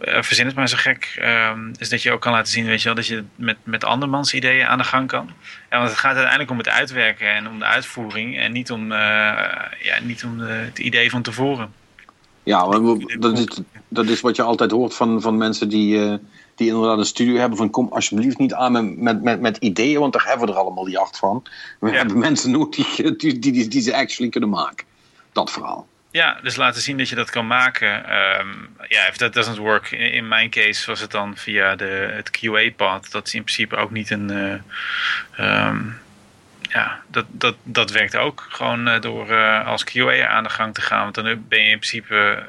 [0.05, 1.23] uh, verzin het maar zo gek.
[1.23, 3.85] Um, is dat je ook kan laten zien, weet je wel, dat je met, met
[3.85, 5.31] andermans ideeën aan de gang kan.
[5.71, 8.93] Ja, want het gaat uiteindelijk om het uitwerken en om de uitvoering en niet om,
[8.93, 11.73] ja, niet om het idee van tevoren.
[12.43, 12.67] Ja,
[13.19, 16.19] dat is, dat is wat je altijd hoort van, van mensen die
[16.61, 20.01] die inderdaad een studio hebben van kom alsjeblieft niet aan met, met, met, met ideeën,
[20.01, 21.43] want daar hebben we er allemaal die acht van.
[21.79, 24.87] We hebben mensen nodig die, die, die, die ze actually kunnen maken.
[25.33, 25.89] Dat verhaal.
[26.11, 28.17] Ja, dus laten zien dat je dat kan maken.
[28.39, 32.09] Um, ja, if that doesn't work, in, in, mijn case was het dan via de,
[32.13, 33.11] het QA-pad.
[33.11, 34.31] Dat is in principe ook niet een...
[35.39, 35.99] Uh, um,
[36.61, 40.75] ja, dat, dat, dat werkt ook gewoon uh, door uh, als QA aan de gang
[40.75, 41.03] te gaan.
[41.03, 42.45] Want dan ben je in principe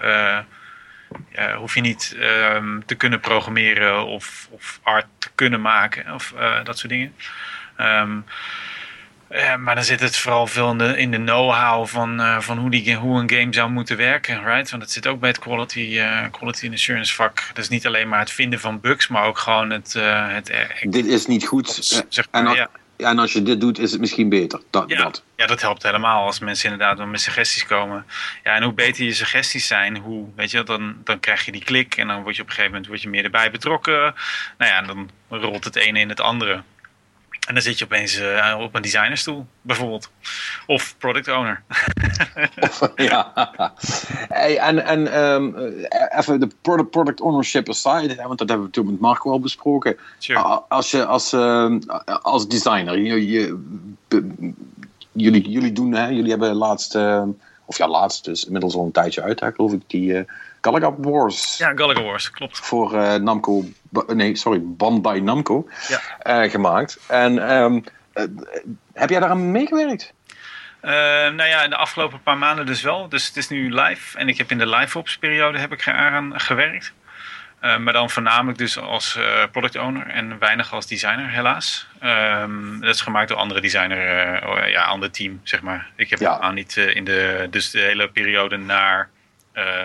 [1.35, 2.17] uh, hoef je niet
[2.53, 7.13] um, te kunnen programmeren of, of art te kunnen maken of uh, dat soort dingen.
[7.79, 8.25] Um,
[9.33, 12.57] Ja, maar dan zit het vooral veel in de, in de know-how van, uh, van
[12.57, 14.69] hoe, die, hoe een game zou moeten werken, right?
[14.69, 16.01] Want het zit ook bij het quality,
[16.31, 17.43] quality assurance vak.
[17.53, 19.93] Dus niet alleen maar het vinden van bugs, maar ook gewoon het...
[19.93, 20.51] Het
[20.81, 22.03] Dit is niet goed.
[22.09, 22.69] Zeg maar, en, ja.
[23.01, 24.61] En als je dit doet, is het misschien beter.
[24.69, 25.23] Dat, ja, dat.
[25.35, 28.05] ja, dat helpt helemaal als mensen inderdaad met suggesties komen.
[28.43, 31.63] Ja, en hoe beter je suggesties zijn, hoe, weet je, dan, dan krijg je die
[31.63, 34.15] klik en dan word je op een gegeven moment word je meer erbij betrokken.
[34.57, 36.63] Nou ja, dan rolt het ene in het andere.
[37.47, 40.09] En dan zit je opeens uh, op een designerstoel, bijvoorbeeld.
[40.67, 41.63] Of product owner.
[42.95, 43.31] ja.
[44.27, 45.55] Hey, en en um,
[46.09, 49.97] even de product, product ownership aside, want dat hebben we toen met Marco al besproken.
[50.17, 50.39] Sure.
[50.67, 51.75] Als je als, uh,
[52.21, 53.59] als designer, je, je,
[55.11, 57.23] jullie, jullie doen, hè, jullie hebben laatst, uh,
[57.65, 60.25] of ja, laatst, dus inmiddels al een tijdje uit, hè, geloof ik, die
[60.61, 61.57] Galaga Wars.
[61.57, 62.59] Ja, Galaga Wars, klopt.
[62.59, 63.63] Voor uh, Namco,
[64.07, 66.43] nee, sorry, Bandai Namco ja.
[66.43, 66.99] uh, gemaakt.
[67.07, 67.83] En um,
[68.13, 68.23] uh,
[68.93, 70.13] heb jij daar aan meegewerkt?
[70.81, 73.09] nou ja, in de afgelopen paar maanden dus wel.
[73.09, 74.17] Dus het is nu live.
[74.17, 76.93] En ik heb in de live-ops periode heb ik eraan gewerkt.
[77.59, 79.19] maar dan voornamelijk dus als
[79.51, 81.87] product owner en weinig als designer, helaas.
[82.03, 85.89] Um, dat is gemaakt door andere designer, ja, ander team, zeg maar.
[85.95, 86.39] Ik heb ja.
[86.39, 89.20] aan niet in de, dus de hele periode naar uh,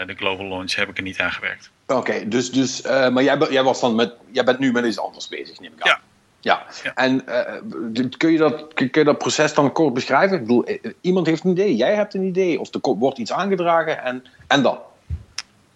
[0.07, 1.71] de global launch heb ik er niet aan gewerkt.
[1.87, 4.99] Oké, dus, dus, uh, maar jij, jij, was dan met, jij bent nu met iets
[4.99, 5.91] anders bezig, neem ik aan.
[5.91, 6.01] Ja.
[6.41, 6.95] Ja, ja.
[6.95, 10.37] en uh, kun, je dat, kun je dat proces dan kort beschrijven?
[10.37, 14.03] Ik bedoel, iemand heeft een idee, jij hebt een idee, of er wordt iets aangedragen
[14.03, 14.79] en, en dan?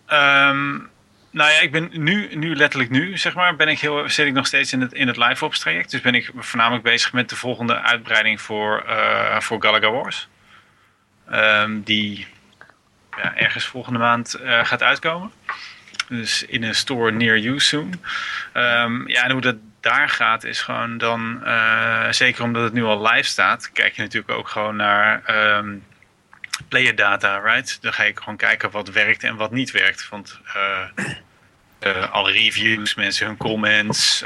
[0.09, 0.89] Um,
[1.31, 4.33] nou ja, ik ben nu, nu letterlijk nu, zeg maar, ben ik heel, zit ik
[4.33, 5.91] nog steeds in het, in het live ops traject.
[5.91, 10.29] Dus ben ik voornamelijk bezig met de volgende uitbreiding voor, uh, voor Galaga Wars.
[11.33, 12.27] Um, die
[13.21, 15.33] ergens volgende maand uh, gaat uitkomen.
[16.09, 18.05] Dus in een store near you soon.
[18.55, 22.85] Um, ja, en hoe dat daar gaat is gewoon dan, uh, zeker omdat het nu
[22.85, 25.23] al live staat, kijk je natuurlijk ook gewoon naar
[25.57, 25.85] um,
[26.69, 27.83] player data, right?
[27.83, 30.09] Dan ga ik gewoon kijken wat werkt en wat niet werkt.
[30.09, 30.41] Want
[31.83, 34.19] uh, alle reviews, mensen hun comments,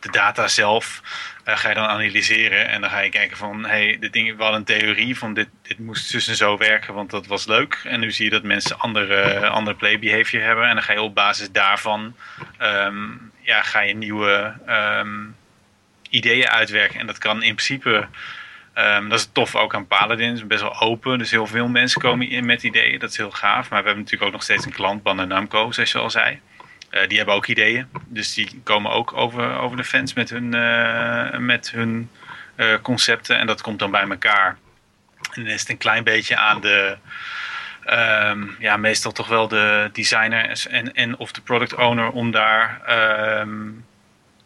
[0.00, 1.02] de data zelf,
[1.46, 2.68] uh, ga je dan analyseren.
[2.68, 5.48] En dan ga je kijken van, hey, dit ding, we hadden een theorie van dit,
[5.62, 7.80] dit moest dus en zo werken, want dat was leuk.
[7.84, 10.68] En nu zie je dat mensen andere, andere play behavior hebben.
[10.68, 12.16] En dan ga je op basis daarvan,
[12.62, 15.36] um, ja, ga je nieuwe um,
[16.10, 17.00] ideeën uitwerken.
[17.00, 18.08] En dat kan in principe...
[18.78, 20.32] Um, dat is tof ook aan Paladin.
[20.32, 21.18] Is best wel open.
[21.18, 22.98] Dus heel veel mensen komen in met ideeën.
[22.98, 23.70] Dat is heel gaaf.
[23.70, 26.40] Maar we hebben natuurlijk ook nog steeds een klant, Bandai Namco, zoals je al zei.
[26.96, 27.88] Uh, die hebben ook ideeën.
[28.06, 32.10] Dus die komen ook over, over de fans met hun, uh, met hun
[32.56, 33.38] uh, concepten.
[33.38, 34.56] En dat komt dan bij elkaar.
[35.32, 36.96] En dan is het een klein beetje aan de...
[37.90, 42.80] Um, ja, meestal toch wel de designer en, en of de product owner om daar...
[43.40, 43.84] Um,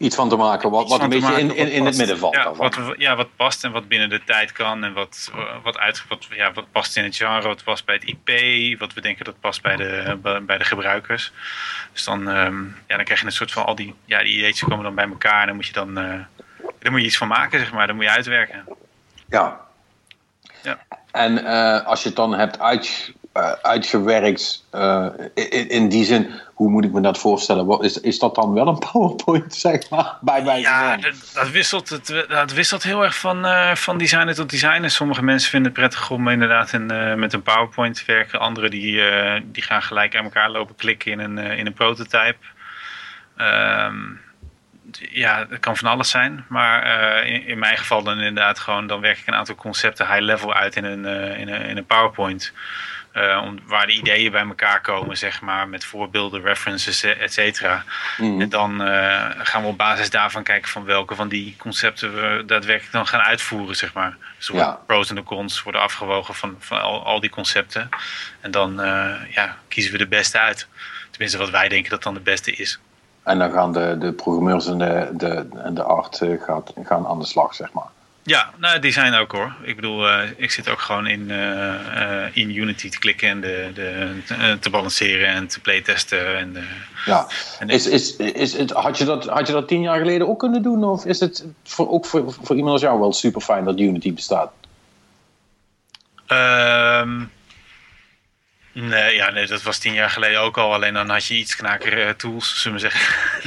[0.01, 2.35] iets van te maken wat, wat een beetje in, in, in het midden valt.
[2.35, 5.31] Ja wat, ja, wat past en wat binnen de tijd kan en wat,
[5.63, 8.93] wat, uit, wat, ja, wat past in het genre, wat past bij het IP, wat
[8.93, 11.33] we denken dat past bij de, bij de gebruikers.
[11.93, 14.69] Dus dan, um, ja, dan krijg je een soort van al die, ja, die ideeën
[14.69, 15.95] komen dan bij elkaar en dan moet je dan, uh,
[16.79, 18.65] daar moet je iets van maken, zeg maar, dan moet je uitwerken.
[19.29, 19.61] Ja.
[20.63, 20.79] ja.
[21.11, 23.13] En uh, als je het dan hebt uit,
[23.63, 24.65] uitgewerkt,
[25.35, 27.81] in, in die zin, hoe moet ik me dat voorstellen?
[27.81, 30.61] Is, is dat dan wel een PowerPoint, zeg maar, bij mij?
[30.61, 30.97] Ja,
[31.35, 34.91] dat, wisselt, het, dat wisselt heel erg van, uh, van designer tot designer.
[34.91, 36.87] Sommige mensen vinden het prettig om inderdaad in,
[37.19, 38.41] met een PowerPoint te werken.
[38.41, 39.03] Anderen die,
[39.45, 42.39] die gaan gelijk aan elkaar lopen klikken in een, in een prototype.
[43.39, 44.21] Um,
[45.11, 46.45] ja, het kan van alles zijn.
[46.49, 46.87] Maar
[47.27, 48.87] in, in, mijn geval dan inderdaad gewoon...
[48.87, 51.05] dan werk ik een aantal concepten high level uit in een,
[51.37, 52.53] in een, in een PowerPoint...
[53.15, 57.85] Uh, om, waar de ideeën bij elkaar komen, zeg maar, met voorbeelden, references, et cetera.
[58.19, 58.41] Mm.
[58.41, 62.43] En dan uh, gaan we op basis daarvan kijken van welke van die concepten we
[62.47, 64.17] daadwerkelijk dan gaan uitvoeren, zeg maar.
[64.37, 67.89] Dus de pros en de cons worden afgewogen van, van al, al die concepten.
[68.41, 70.69] En dan uh, ja, kiezen we de beste uit.
[71.11, 72.79] Tenminste, wat wij denken dat dan de beste is.
[73.23, 77.19] En dan gaan de, de programmeurs en de, de, en de art gaat, gaan aan
[77.19, 77.89] de slag, zeg maar.
[78.23, 79.55] Ja, nou, design ook hoor.
[79.63, 83.41] Ik bedoel, uh, ik zit ook gewoon in, uh, uh, in Unity te klikken en
[83.41, 86.37] de, de, te, balanceren en te playtesten.
[86.37, 86.57] En
[87.07, 87.27] ja,
[87.59, 90.39] en is, is, is het, had, je dat, had je dat tien jaar geleden ook
[90.39, 90.85] kunnen doen?
[90.85, 94.15] Of is het voor, ook voor, voor iemand als jou wel super fijn dat Unity
[94.15, 94.53] bestaat?
[96.29, 97.31] Um,
[98.81, 100.75] nee, ja, nee, dat was tien jaar geleden ook al.
[100.75, 103.41] Alleen dan had je iets knakere tools, zullen we zeggen.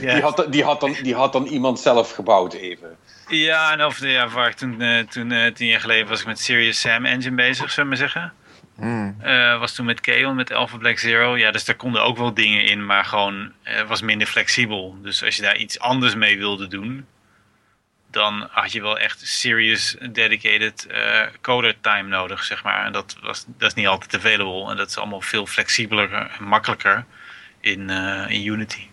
[0.06, 0.12] ja.
[0.14, 2.96] die, had, die, had dan, die had dan iemand zelf gebouwd even.
[3.28, 6.26] Ja, en of, ja, waar ik toen, uh, toen uh, tien jaar geleden was ik
[6.26, 8.32] met Serious Sam Engine bezig, zullen we zeggen.
[8.76, 9.16] Mm.
[9.24, 11.36] Uh, was toen met Kaon, met Alpha Black Zero.
[11.36, 13.52] Ja, dus daar konden ook wel dingen in, maar gewoon
[13.88, 14.96] was minder flexibel.
[15.02, 17.06] Dus als je daar iets anders mee wilde doen,
[18.10, 22.84] dan had je wel echt serious dedicated uh, coder time nodig, zeg maar.
[22.84, 24.70] En dat, was, dat is niet altijd available.
[24.70, 27.04] En dat is allemaal veel flexibeler en makkelijker
[27.60, 28.86] in, uh, in Unity.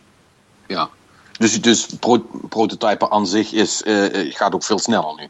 [0.68, 0.90] Ja,
[1.38, 5.28] dus, dus pro prototypen aan zich is, uh, gaat ook veel sneller nu?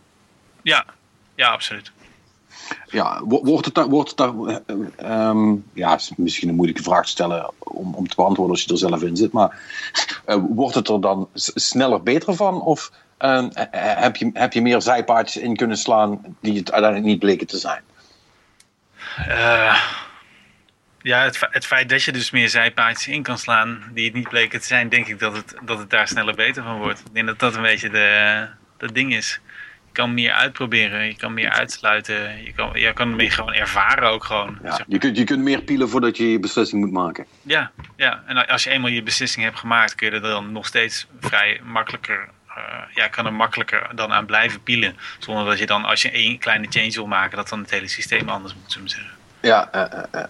[0.62, 0.86] Ja,
[1.36, 1.92] ja absoluut.
[2.90, 4.34] Ja, wordt het daar, wordt het daar
[5.30, 8.72] um, ja, is misschien een moeilijke vraag te stellen om, om te beantwoorden als je
[8.72, 9.60] er zelf in zit, maar
[10.26, 12.62] wordt het er dan sneller beter van?
[12.62, 17.20] Of uh, heb, je, heb je meer zijpaadjes in kunnen slaan die het uiteindelijk niet
[17.20, 17.82] bleken te zijn?
[19.28, 19.82] Uh,
[21.02, 24.30] ja, het, het, feit dat je dus meer zijpaadjes in kan slaan die het niet
[24.30, 27.00] bleken te zijn, denk ik dat het, dat het daar sneller beter van wordt.
[27.00, 28.48] Ik denk dat dat een beetje de,
[28.78, 29.42] dat ding is
[29.98, 34.24] kan meer uitproberen, je kan meer uitsluiten, je kan, je kan meer gewoon ervaren ook
[34.24, 34.58] gewoon.
[34.64, 37.26] Ja, je, kunt, je kunt meer pielen voordat je je beslissing moet maken.
[37.42, 40.66] Ja, ja, en als je eenmaal je beslissing hebt gemaakt, kun je er dan nog
[40.66, 42.30] steeds vrij makkelijker,
[42.94, 44.98] ja, kan er makkelijker dan aan blijven pielen.
[45.20, 47.88] Zonder dat je dan, als je één kleine change wil maken, dat dan het hele
[47.88, 49.12] systeem anders moet, zullen zeggen.
[49.42, 50.24] Ja, uh, uh,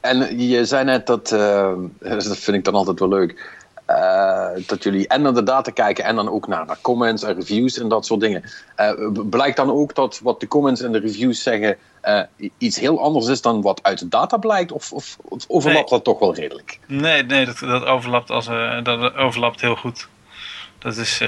[0.00, 1.28] en je zei net dat,
[1.98, 6.04] dat vind ik dan altijd wel leuk uh, dat jullie en naar de data kijken
[6.04, 8.44] en dan ook naar, naar comments en reviews en dat soort dingen.
[8.76, 12.20] Uh, blijkt dan ook dat wat de comments en de reviews zeggen uh,
[12.58, 14.72] iets heel anders is dan wat uit de data blijkt?
[14.72, 15.98] Of, of, of overlapt nee.
[15.98, 16.78] dat toch wel redelijk?
[16.86, 18.46] Nee, nee dat, dat, overlapt, als,
[18.82, 20.08] dat overlapt heel goed.
[20.84, 21.20] Dat is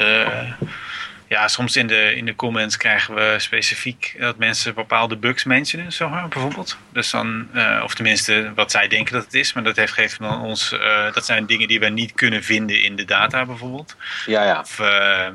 [1.29, 5.93] ja, soms in de, in de comments krijgen we specifiek dat mensen bepaalde bugs mentionen,
[5.93, 6.77] zo bijvoorbeeld.
[6.93, 10.23] Dus dan, uh, of tenminste wat zij denken dat het is, maar dat heeft gegeven
[10.23, 13.97] dan ons, uh, dat zijn dingen die we niet kunnen vinden in de data bijvoorbeeld.
[14.27, 14.61] Ja, ja.
[14.61, 15.29] Of uh,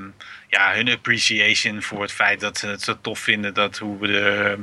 [0.47, 4.07] ja, hun appreciation voor het feit dat ze het zo tof vinden dat hoe we
[4.07, 4.57] de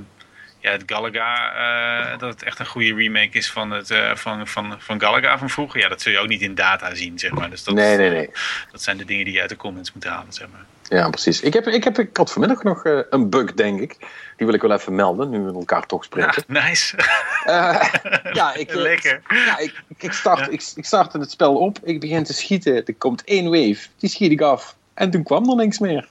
[0.60, 4.46] ja, het Galaga, uh, dat het echt een goede remake is van, het, uh, van,
[4.46, 5.80] van, van Galaga van vroeger.
[5.80, 7.50] Ja, dat zul je ook niet in data zien, zeg maar.
[7.50, 8.30] Dus dat, nee, nee, nee.
[8.72, 10.64] Dat zijn de dingen die je uit de comments moet halen, zeg maar.
[10.88, 11.40] Ja, precies.
[11.40, 13.96] Ik, heb, ik, heb, ik had vanmiddag nog uh, een bug, denk ik.
[14.36, 16.44] Die wil ik wel even melden, nu we elkaar toch spreken.
[16.46, 16.96] Ja, nice.
[18.38, 19.22] ja, ik, Lekker.
[19.28, 20.48] Ja, ik, ik, start, ja.
[20.48, 22.84] ik, ik startte het spel op, ik begin te schieten.
[22.84, 24.76] Er komt één wave, die schiet ik af.
[24.94, 26.08] En toen kwam er niks meer.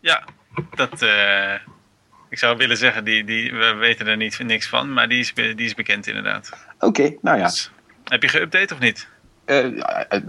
[0.00, 0.24] Ja,
[0.74, 1.02] dat
[2.28, 5.34] ik zou willen zeggen, die, die, we weten er niet, niks van, maar die is,
[5.34, 6.50] die is bekend inderdaad.
[6.78, 7.44] Oké, nou ja.
[7.44, 7.70] Dus,
[8.04, 9.08] heb je geüpdate of niet?
[9.46, 9.82] Uh,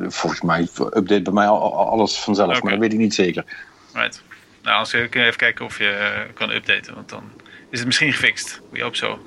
[0.08, 2.62] volgens mij update bij mij alles vanzelf, okay.
[2.62, 3.46] maar dat weet ik niet zeker.
[3.94, 4.22] Right.
[4.64, 7.32] Nou, als we even kijken of je kan updaten, want dan
[7.70, 8.62] is het misschien gefixt.
[8.70, 9.20] We hope so.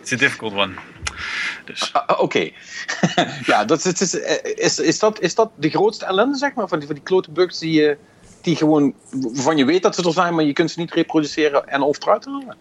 [0.00, 0.72] It's a difficult one.
[1.64, 1.92] Dus.
[1.96, 2.22] Uh, Oké.
[2.22, 2.54] Okay.
[3.46, 4.14] ja, dat is, is,
[4.54, 7.30] is, is, dat, is dat de grootste ellende, zeg maar, van die, van die klote
[7.30, 7.96] bugs die je
[8.42, 11.68] die gewoon, waarvan je weet dat ze er zijn, maar je kunt ze niet reproduceren
[11.68, 12.56] en of eruit halen?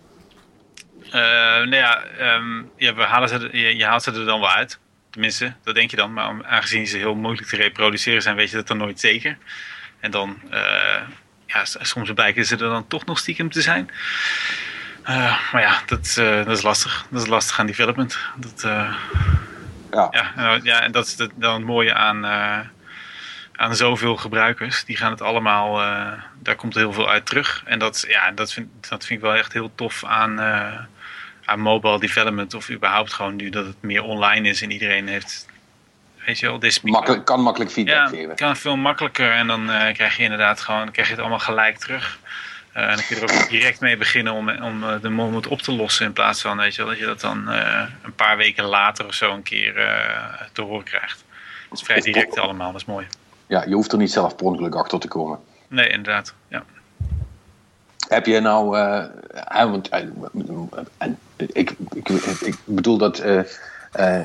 [1.07, 2.03] Uh, nou ja,
[2.36, 4.80] um, ja we halen ze, je, je, haalt ze er dan wel uit.
[5.09, 6.13] Tenminste, dat denk je dan.
[6.13, 9.38] Maar aangezien ze heel moeilijk te reproduceren zijn, weet je dat dan nooit zeker.
[9.99, 11.01] En dan, uh,
[11.45, 13.89] ja, soms blijken ze er dan toch nog stiekem te zijn.
[15.03, 16.13] Uh, maar ja, dat,
[16.45, 17.07] dat is lastig.
[17.09, 18.17] Dat is lastig aan development.
[18.36, 18.61] Dat,
[19.91, 20.32] ja.
[20.36, 22.25] Ja, ja, en dat is het, dan het mooie aan
[23.58, 24.84] aan zoveel gebruikers.
[24.86, 27.64] Die gaan het allemaal, uh, daar komt heel veel uit terug.
[27.66, 30.80] En dat, ja, dat, vind, dat vind ik wel echt heel tof aan, uh,
[31.45, 32.53] aan mobile development.
[32.53, 35.47] Of überhaupt gewoon nu dat het meer online is en iedereen heeft.
[36.26, 38.36] Weet je wel, dit Makkelijk, kan makkelijk feedback ja, geven.
[38.36, 41.78] kan veel makkelijker en dan uh, krijg je inderdaad gewoon krijg je het allemaal gelijk
[41.78, 42.19] terug.
[42.72, 45.72] en dan kun je er ook direct mee beginnen om, om de moment op te
[45.72, 46.06] lossen.
[46.06, 47.48] In plaats van weet je wel, dat je dat dan
[48.03, 49.73] een paar weken later of zo een keer
[50.53, 51.23] te horen krijgt.
[51.69, 53.07] Het is vrij direct allemaal, dat is mooi
[53.48, 55.40] ja, je hoeft er niet zelf per ongeluk achter te komen.
[55.68, 56.34] Nee, inderdaad.
[56.48, 56.64] Ja.
[58.07, 58.69] Heb je nou,
[59.49, 62.10] want, uh, ik, ik,
[62.41, 63.41] ik, bedoel dat uh,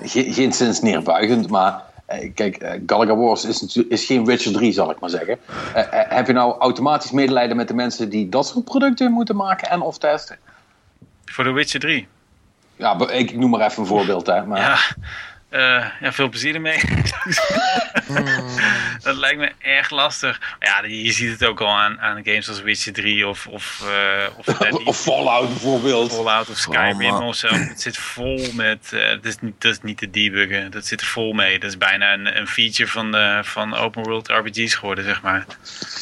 [0.03, 1.83] geen, geen sinds neerbuigend, maar
[2.35, 5.39] kijk, Galaga Wars is, is geen Witcher 3, zal ik maar zeggen.
[6.09, 9.81] heb je nou automatisch medelijden met de mensen die dat soort producten moeten maken en
[9.81, 10.39] of testen?
[11.25, 12.09] Voor de Witcher 3?
[12.77, 14.27] Ja, ik noem maar even een voorbeeld.
[14.27, 14.61] Hè, maar...
[14.61, 14.79] Ja.
[15.53, 16.81] Uh, ja, veel plezier ermee.
[19.03, 20.41] dat lijkt me erg lastig.
[20.41, 23.47] Maar ja, je ziet het ook al aan, aan games als Witcher 3 of...
[23.47, 26.13] Of, uh, of, of Fallout bijvoorbeeld.
[26.13, 27.49] Fallout of Skyrim oh, of zo.
[27.49, 28.91] Het zit vol met...
[28.95, 30.71] Uh, dat, is niet, dat is niet te debuggen.
[30.71, 31.59] Dat zit er vol mee.
[31.59, 35.47] Dat is bijna een, een feature van, de, van open world RPG's geworden, zeg maar.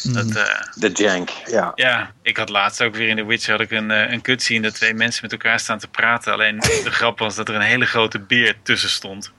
[0.02, 0.32] Dat,
[0.74, 1.72] de jank, ja.
[1.74, 4.74] Ja, ik had laatst ook weer in The Witcher had ik een, een cutscene dat
[4.74, 6.32] twee mensen met elkaar staan te praten.
[6.32, 9.32] Alleen de grap was dat er een hele grote beer tussen stond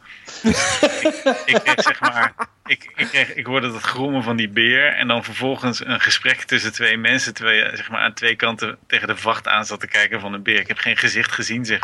[1.46, 2.34] ik, zeg maar,
[2.66, 6.42] ik, ik, kreeg, ik hoorde het grommen van die beer en dan vervolgens een gesprek
[6.42, 9.80] tussen twee mensen, terwijl je zeg maar, aan twee kanten tegen de vacht aan zat
[9.80, 10.60] te kijken van een beer.
[10.60, 11.80] Ik heb geen gezicht gezien, zeg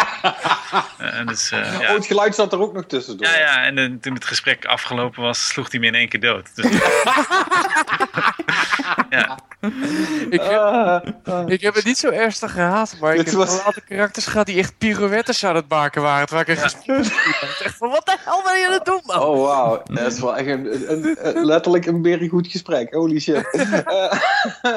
[1.01, 1.89] uh, dus, uh, ja.
[1.89, 3.27] Oh, het geluid zat er ook nog tussendoor.
[3.27, 6.55] Ja, ja en toen het gesprek afgelopen was, sloeg hij me in één keer dood.
[6.55, 6.65] Dus...
[9.09, 9.37] Ja.
[10.29, 13.53] ik, heb, ik heb het niet zo ernstig gehad, maar ik heb was...
[13.53, 16.27] een aantal karakters gehad die echt pirouettes aan het maken waren.
[16.27, 16.77] Terwijl ik echt
[17.63, 19.19] echt van, wat de hel ben je aan het doen, man?
[19.19, 19.83] Oh, wauw.
[19.83, 22.93] Dat is wel echt een, een, letterlijk een very goed gesprek.
[22.93, 23.45] Holy shit.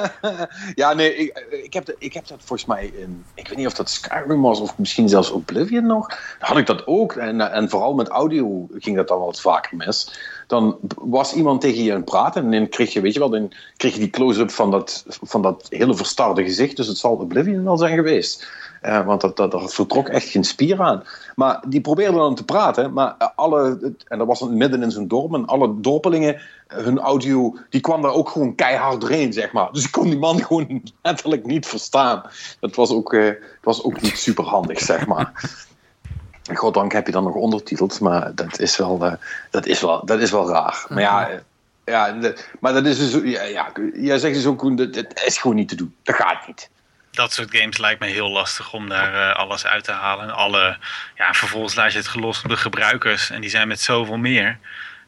[0.74, 3.74] ja, nee, ik, ik, heb, ik heb dat volgens mij in, ik weet niet of
[3.74, 6.08] dat Skyrim was of misschien zelfs Oblivion nog.
[6.08, 7.12] Dan had ik dat ook.
[7.12, 10.08] En, en vooral met audio ging dat dan wel wat vaker mis
[10.50, 13.30] dan was iemand tegen je aan het praten en dan kreeg je, weet je wel,
[13.30, 16.76] dan kreeg je die close-up van dat, van dat hele verstarde gezicht.
[16.76, 18.48] Dus het zal Oblivion wel zijn geweest.
[18.82, 21.02] Uh, want dat, dat, dat vertrok echt geen spier aan.
[21.34, 25.34] Maar die probeerden dan te praten, maar alle, en dat was midden in zo'n dorp,
[25.34, 29.72] en alle dorpelingen, hun audio, die kwam daar ook gewoon keihard doorheen, zeg maar.
[29.72, 32.22] Dus ik kon die man gewoon letterlijk niet verstaan.
[32.60, 33.32] Dat was ook, uh,
[33.62, 35.32] was ook niet super handig, zeg maar.
[36.54, 39.12] Goddank heb je dan nog ondertiteld, maar dat is wel, uh,
[39.50, 40.86] dat is wel, dat is wel raar.
[40.88, 41.40] Maar ja, mhm.
[41.84, 45.68] ja maar dat is dus, ja, ja, jij zegt dus ook, dat is gewoon niet
[45.68, 45.94] te doen.
[46.02, 46.70] Dat gaat niet.
[47.10, 50.34] Dat soort games lijkt me heel lastig om daar uh, alles uit te halen.
[50.34, 50.76] Alle,
[51.16, 54.58] ja, vervolgens laat je het gelost op de gebruikers en die zijn met zoveel meer.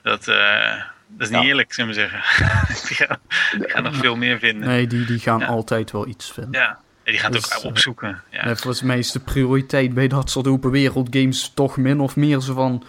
[0.02, 2.20] Dat, uh, dat is niet eerlijk, zullen we zeggen.
[2.88, 3.18] die, gaan,
[3.58, 4.68] die gaan nog veel meer vinden.
[4.68, 6.60] Nee, die, die gaan altijd wel iets vinden.
[6.60, 8.22] Ja, die gaat het ook dus, opzoeken.
[8.30, 8.54] Ja.
[8.82, 12.54] Mij is de prioriteit bij dat soort open wereld games toch min of meer zo
[12.54, 12.84] van...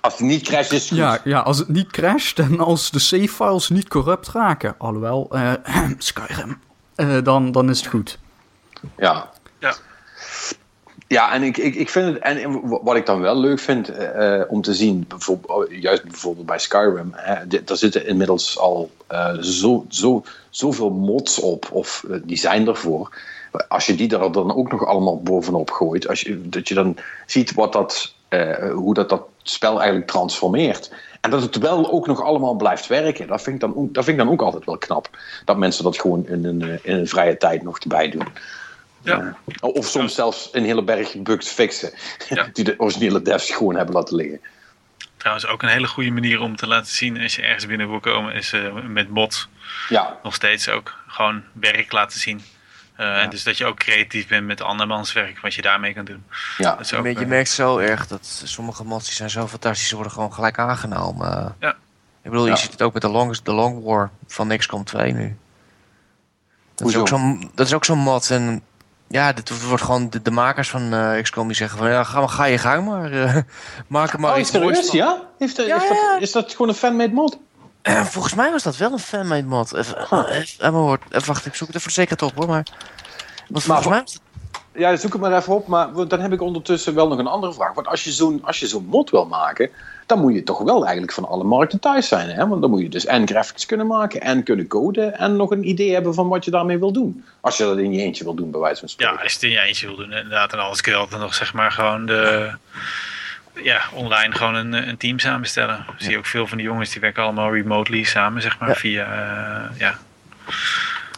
[0.00, 3.28] Als het niet crasht is Ja, ja, als het niet crasht en als de save
[3.28, 5.52] files niet corrupt raken, alhoewel, uh,
[5.98, 6.60] Skyrim,
[6.96, 8.18] uh, dan, dan is het goed.
[8.96, 9.30] Ja.
[9.58, 9.74] Ja.
[11.06, 14.42] Ja, en ik, ik, ik vind het, en wat ik dan wel leuk vind uh,
[14.48, 19.86] om te zien, bijvoorbeeld, juist bijvoorbeeld bij Skyrim, hè, daar zitten inmiddels al uh, zo,
[19.88, 23.16] zo, zoveel mods op, of uh, die zijn ervoor
[23.68, 26.96] als je die er dan ook nog allemaal bovenop gooit, als je, dat je dan
[27.26, 28.14] ziet wat dat,
[28.74, 30.90] hoe dat, dat spel eigenlijk transformeert.
[31.20, 34.04] En dat het wel ook nog allemaal blijft werken, dat vind ik dan ook, dat
[34.04, 35.08] vind ik dan ook altijd wel knap.
[35.44, 38.28] Dat mensen dat gewoon in een, eh, in een vrije tijd nog erbij doen.
[39.08, 39.36] Ja.
[39.46, 41.92] Uh, of soms zelfs een hele berg bugs fixen,
[42.28, 42.48] ja.
[42.52, 44.40] die de originele devs gewoon hebben laten liggen.
[45.16, 48.00] Trouwens, ook een hele goede manier om te laten zien als je ergens binnen wil
[48.00, 49.48] komen, is uh, met mods.
[49.88, 50.18] Ja.
[50.22, 52.42] Nog steeds ook gewoon werk laten zien.
[53.00, 56.24] Uh, Dus dat je ook creatief bent met andermans werk, wat je daarmee kan doen.
[56.56, 56.78] Ja.
[56.94, 60.58] Ook, je, uh, merkt zo erg dat sommige mods zijn zo fantastisch, worden gewoon gelijk
[60.58, 61.56] aangenomen.
[61.60, 61.76] Ja.
[62.22, 65.12] Ik bedoel, je ziet het ook met de Long, de long War van XCOM 2
[65.12, 65.36] nu.
[66.74, 68.30] Dat is, ook zo'n, dat is ook zo'n mod.
[68.30, 68.62] En
[69.08, 72.26] ja, dit wordt gewoon de, de makers van uh, XCOM die zeggen van ja, ga,
[72.26, 73.10] ga je gang maar.
[73.86, 75.22] maak er maar oh, iets moois Ja?
[75.38, 77.38] Heeft, heeft ja, dat, is dat gewoon een fan-made mod?
[77.82, 79.74] Uh, volgens mij was dat wel een fanmade mod.
[79.74, 79.96] Even,
[80.28, 82.46] even, even, wacht, ik zoek het even zeker op hoor.
[82.46, 82.66] Maar,
[83.48, 84.04] maar volgens mij...
[84.82, 85.66] Ja, zoek het maar even op.
[85.66, 87.74] Maar dan heb ik ondertussen wel nog een andere vraag.
[87.74, 89.70] Want als je zo'n zo'n mod wil maken,
[90.08, 92.28] dan moet je toch wel eigenlijk van alle markten thuis zijn.
[92.28, 92.48] Hè?
[92.48, 95.18] Want dan moet je dus en graphics kunnen maken en kunnen coden.
[95.18, 97.24] En nog een idee hebben van wat je daarmee wil doen.
[97.40, 99.14] Als je dat in je eentje wil doen, bij wijze van spreken.
[99.14, 100.52] Ja, als je het in je eentje wil doen, inderdaad.
[100.52, 102.50] En alles kun je altijd nog zeg maar gewoon de
[103.62, 105.84] ja, online gewoon een, een team samenstellen.
[105.86, 105.94] Ja.
[105.96, 108.74] Zie je ook veel van die jongens die werken allemaal remotely samen, zeg maar, ja.
[108.74, 109.98] via, uh, ja.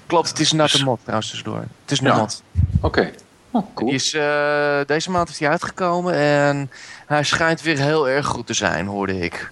[0.06, 1.60] Klopt, het is inderdaad dus, een mod trouwens tussendoor.
[1.82, 2.16] Het is een ja.
[2.16, 2.42] mod.
[2.80, 2.86] Oké.
[2.86, 3.14] Okay.
[3.52, 3.90] Oh, cool.
[3.90, 6.70] Die is, uh, deze maand is hij uitgekomen en
[7.10, 9.50] hij schijnt weer heel erg goed te zijn, hoorde ik.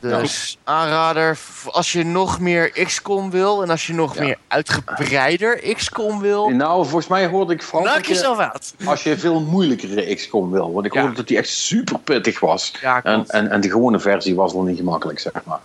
[0.00, 0.72] Dus ja.
[0.72, 4.22] aanrader, als je nog meer XCOM wil en als je nog ja.
[4.22, 6.48] meer uitgebreider XCOM wil.
[6.48, 7.92] Nou, volgens mij hoorde ik vooral.
[7.92, 8.74] Maak jezelf uit.
[8.84, 10.72] Als je veel moeilijkere XCOM wil.
[10.72, 11.00] Want ik ja.
[11.00, 12.72] hoorde dat die echt super pittig was.
[13.02, 15.60] en, en, en de gewone versie was wel niet gemakkelijk, zeg maar.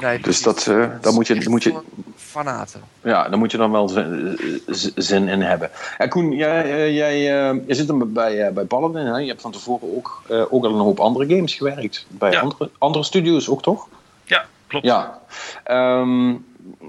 [0.00, 1.74] Nee, dus dat, uh, daar moet je, moet je,
[2.16, 2.80] fanaten.
[3.02, 3.88] Ja, daar moet je dan wel
[4.94, 5.70] zin in hebben.
[5.98, 7.22] En Koen, jij, jij,
[7.66, 9.06] jij zit dan bij, bij Paladin.
[9.06, 9.18] Hè?
[9.18, 12.06] Je hebt van tevoren ook, uh, ook al een hoop andere games gewerkt.
[12.08, 12.40] Bij ja.
[12.40, 13.88] andere, andere studios ook, toch?
[14.24, 14.84] Ja, klopt.
[14.84, 15.18] Ja.
[15.70, 16.44] Um,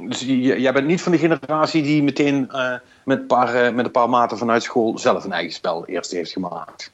[0.08, 2.74] dus jij bent niet van de generatie die meteen uh,
[3.04, 6.32] met, een paar, met een paar maten vanuit school zelf een eigen spel eerst heeft
[6.32, 6.92] gemaakt.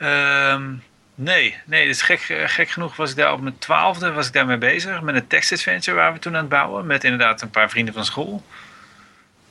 [0.00, 0.82] Um,
[1.18, 4.58] Nee, nee, dus gek, gek genoeg was ik daar op mijn twaalfde was ik daarmee
[4.58, 5.00] bezig.
[5.00, 6.86] Met een tekstadventure waar we toen aan het bouwen.
[6.86, 8.42] Met inderdaad een paar vrienden van school.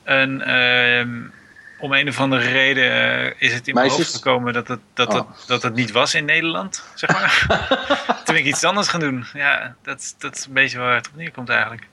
[0.02, 1.22] En uh,
[1.78, 5.08] om een of andere reden uh, is het in mijn hoofd gekomen dat het, dat,
[5.08, 5.14] oh.
[5.14, 6.84] het, dat het niet was in Nederland.
[6.94, 7.46] Zeg maar.
[8.24, 9.24] toen ben ik iets anders gaan doen.
[9.34, 11.86] Ja, dat, dat is een beetje waar het op neerkomt eigenlijk.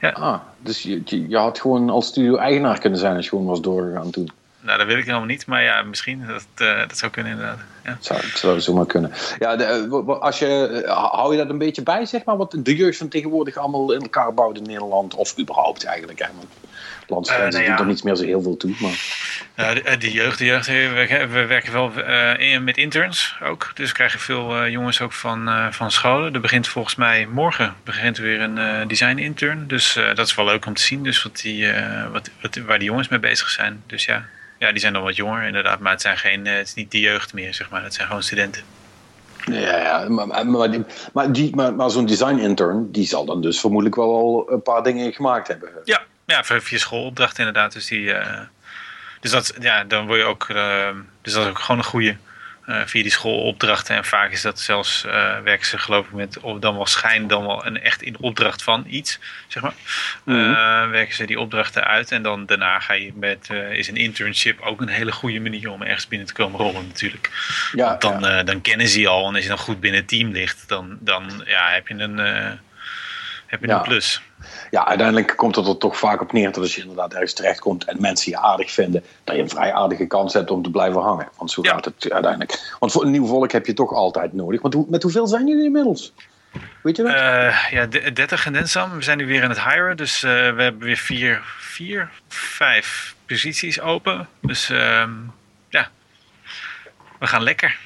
[0.00, 0.10] Ja.
[0.10, 3.60] Ah, dus je, je, je had gewoon als studio-eigenaar kunnen zijn als je gewoon was
[3.60, 4.30] doorgegaan toen?
[4.60, 5.46] Nou, dat weet ik helemaal niet.
[5.46, 6.26] Maar ja, misschien.
[6.26, 7.60] Dat, uh, dat zou kunnen inderdaad.
[7.84, 7.96] Ja.
[8.00, 9.12] Zou, het zou zomaar kunnen.
[9.38, 9.88] Ja, de,
[10.20, 13.56] als je, hou je dat een beetje bij, zeg maar, wat de jeugd van tegenwoordig
[13.56, 16.26] allemaal in elkaar bouwt in Nederland, of überhaupt eigenlijk, hè?
[16.36, 16.48] Want
[17.06, 17.76] landsgrenzen uh, nou ja.
[17.76, 18.74] doen er niet meer zo heel veel toe.
[18.80, 19.74] Maar...
[19.74, 21.92] de, de, jeugd, de jeugd, we, we werken wel
[22.38, 26.34] uh, met interns ook, dus krijgen veel jongens ook van, van scholen.
[26.34, 30.66] Er begint volgens mij morgen begint weer een design intern, dus dat is wel leuk
[30.66, 31.72] om te zien, dus wat die,
[32.12, 33.82] wat, wat, waar die jongens mee bezig zijn.
[33.86, 34.26] Dus ja,
[34.64, 37.00] ja, die zijn dan wat jonger inderdaad, maar het, zijn geen, het is niet de
[37.00, 37.82] jeugd meer, zeg maar.
[37.82, 38.62] Het zijn gewoon studenten.
[39.44, 40.46] Ja, ja maar, maar,
[41.12, 44.62] maar, die, maar, maar zo'n design intern, die zal dan dus vermoedelijk wel al een
[44.62, 45.68] paar dingen gemaakt hebben.
[45.84, 47.72] Ja, ja via schoolopdracht inderdaad.
[47.72, 48.40] Dus, die, uh,
[49.20, 50.88] dus dat, ja, dan word je ook, uh,
[51.22, 52.16] dus dat is ook gewoon een goede
[52.66, 53.96] via die schoolopdrachten.
[53.96, 57.26] En vaak is dat zelfs, uh, werken ze geloof ik met of dan wel schijn,
[57.26, 59.18] dan wel een echt in opdracht van iets,
[59.48, 59.74] zeg maar.
[60.24, 60.90] Mm -hmm.
[60.90, 64.80] werken ze die opdrachten uit en dan daarna ga je met, is een internship ook
[64.80, 67.30] een hele goede manier om ergens binnen te komen rollen natuurlijk.
[67.72, 68.42] Ja, Want dan, ja.
[68.42, 70.98] dan kennen ze je al en als je dan goed binnen het team ligt, dan,
[71.00, 72.18] dan ja, heb je een,
[73.46, 74.20] heb je een plus
[74.74, 77.84] ja, uiteindelijk komt het er toch vaak op neer dat als je inderdaad ergens terechtkomt
[77.84, 81.00] en mensen je aardig vinden, dat je een vrij aardige kans hebt om te blijven
[81.00, 81.28] hangen.
[81.36, 82.76] Want zo gaat het uiteindelijk.
[82.78, 84.62] Want voor een nieuw volk heb je toch altijd nodig.
[84.62, 86.12] Want met hoeveel zijn jullie inmiddels?
[86.82, 87.12] Weet je dat?
[87.12, 88.52] Uh, ja, 30 en.
[88.52, 89.96] We zijn nu weer in het hiren.
[89.96, 94.28] Dus uh, we hebben weer vier, vier, vijf posities open.
[94.40, 95.04] Dus uh,
[95.68, 95.88] ja,
[97.18, 97.78] we gaan lekker.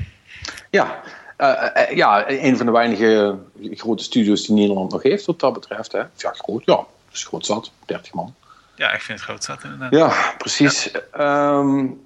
[0.70, 1.00] Ja,
[1.38, 3.38] uh, ja, een van de weinige
[3.70, 5.92] grote studios die Nederland nog heeft wat dat betreft.
[5.92, 5.98] Hè.
[5.98, 6.86] Ja, groot, ja.
[7.10, 8.34] Dus groot zat, 30 man.
[8.74, 9.92] Ja, ik vind het groot zat inderdaad.
[9.92, 10.90] Ja, precies.
[11.12, 11.58] Ja.
[11.58, 12.00] Um,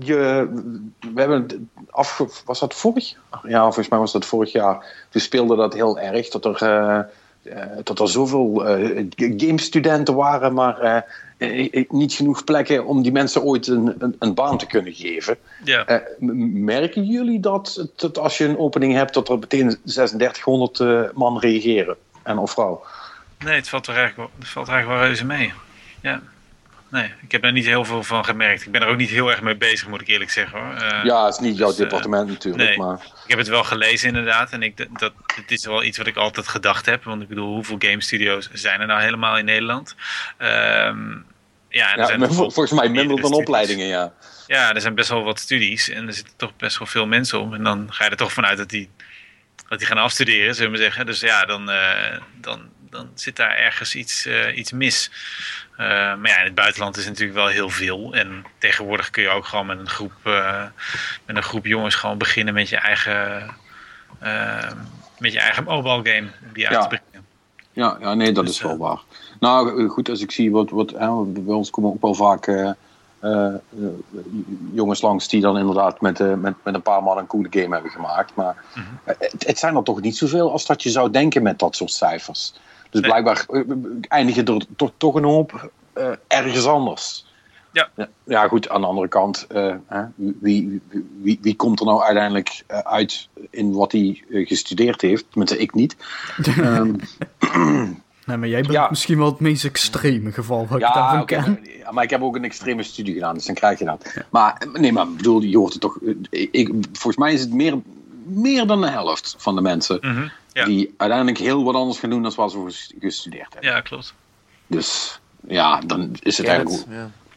[0.00, 0.48] je,
[1.14, 3.50] we hebben af, was dat vorig jaar?
[3.50, 5.06] Ja, volgens mij was dat vorig jaar.
[5.10, 6.28] Toen speelde dat heel erg.
[6.28, 7.08] Dat er,
[7.84, 11.04] dat er zoveel uh, gamestudenten waren, maar
[11.38, 15.36] uh, niet genoeg plekken om die mensen ooit een, een, een baan te kunnen geven.
[15.64, 16.02] Ja.
[16.18, 21.38] Merken jullie dat, dat als je een opening hebt, dat er meteen 3600 uh, man
[21.38, 21.96] reageren?
[22.22, 22.84] En of vrouw?
[23.38, 25.52] Nee, het valt er eigenlijk, het valt eigenlijk wel reuze mee.
[26.00, 26.22] Ja.
[26.94, 28.66] Nee, ik heb daar niet heel veel van gemerkt.
[28.66, 31.04] Ik ben er ook niet heel erg mee bezig, moet ik eerlijk zeggen hoor.
[31.04, 32.64] ja, het is niet jouw dus, departement natuurlijk.
[32.64, 32.94] Nee, maar...
[32.94, 34.50] Ik heb het wel gelezen inderdaad.
[34.50, 37.04] En ik, dat, het is wel iets wat ik altijd gedacht heb.
[37.04, 39.94] Want ik bedoel, hoeveel game studios zijn er nou helemaal in Nederland?
[40.38, 41.26] Um,
[41.68, 44.12] ja, er zijn volgens mij minder dan opleidingen, ja.
[44.46, 47.40] Ja, er zijn best wel wat studies en er zitten toch best wel veel mensen
[47.40, 47.54] om.
[47.54, 48.90] En dan ga je er toch vanuit dat die,
[49.68, 51.06] dat die gaan afstuderen, zullen we zeggen.
[51.06, 52.60] Dus ja, dan, uh, dan,
[52.90, 55.10] dan zit daar ergens iets, uh, iets mis.
[55.78, 58.14] Uh, maar ja, in het buitenland is natuurlijk wel heel veel.
[58.14, 60.12] En tegenwoordig kun je ook gewoon met een groep,
[61.26, 63.54] met een groep jongens gewoon beginnen met je eigen,
[65.18, 67.26] met je eigen mobile game die uit te brengen.
[67.72, 69.00] Ja, ja, nee, dat dus, is wel waar.
[69.40, 72.70] Nou goed, als ik zie wat, wat hè, bij ons komen ook wel vaak uh,
[73.24, 73.54] uh,
[74.72, 77.74] jongens langs die dan inderdaad met, uh, met, met een paar man een coole game
[77.74, 78.34] hebben gemaakt.
[78.34, 78.98] Maar mm -hmm.
[79.04, 81.90] het, het, zijn er toch niet zoveel als dat je zou denken met dat soort
[81.92, 82.54] cijfers.
[82.94, 83.10] Dus nee.
[83.10, 83.46] blijkbaar
[84.08, 85.70] eindigen er toch, toch een hoop
[86.26, 87.26] ergens anders.
[87.72, 87.88] Ja.
[88.24, 89.46] ja, goed, aan de andere kant,
[90.14, 90.80] wie, wie,
[91.22, 95.24] wie, wie, komt er nou uiteindelijk uit in wat hij gestudeerd heeft?
[95.30, 95.96] Tenminste, ik niet.
[96.58, 96.96] um,
[98.26, 98.86] Nee, maar jij bent ja.
[98.90, 101.58] misschien wel het meest extreme geval wat ja, ik daarvan okay, ken.
[101.78, 104.12] Ja, maar ik heb ook een extreme studie gedaan, dus dan krijg je dat.
[104.14, 104.26] Ja.
[104.30, 105.98] Maar nee, maar bedoel, je hoort het toch...
[106.30, 107.78] Ik, volgens mij is het meer,
[108.24, 109.98] meer dan de helft van de mensen...
[110.00, 110.64] Mm -hmm, ja.
[110.64, 113.70] die uiteindelijk heel wat anders gaan doen dan wat ze gestudeerd hebben.
[113.70, 114.14] Ja, klopt.
[114.66, 116.86] Dus ja, dan is het eigenlijk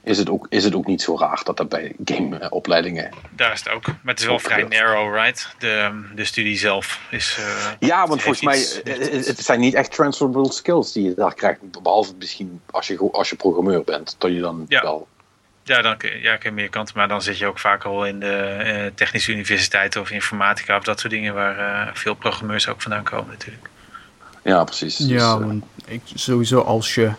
[0.07, 3.09] is het, ook, is het ook niet zo raar dat dat bij gameopleidingen...
[3.35, 3.85] Daar is het ook.
[3.85, 5.55] Maar het is wel vrij narrow, right?
[5.59, 7.37] De, de studie zelf is...
[7.39, 8.59] Uh, ja, want volgens mij,
[9.25, 11.81] het zijn niet echt transferable skills die je daar krijgt.
[11.83, 14.81] Behalve misschien als je, als je programmeur bent, dat je dan ja.
[14.81, 15.07] wel...
[15.67, 18.19] Ja, dan ja, kun je meer kanten, maar dan zit je ook vaak al in
[18.19, 22.81] de uh, technische universiteiten of informatica of dat soort dingen waar uh, veel programmeurs ook
[22.81, 23.69] vandaan komen natuurlijk.
[24.43, 24.97] Ja, precies.
[24.97, 27.11] Ja, dus, ik, sowieso als je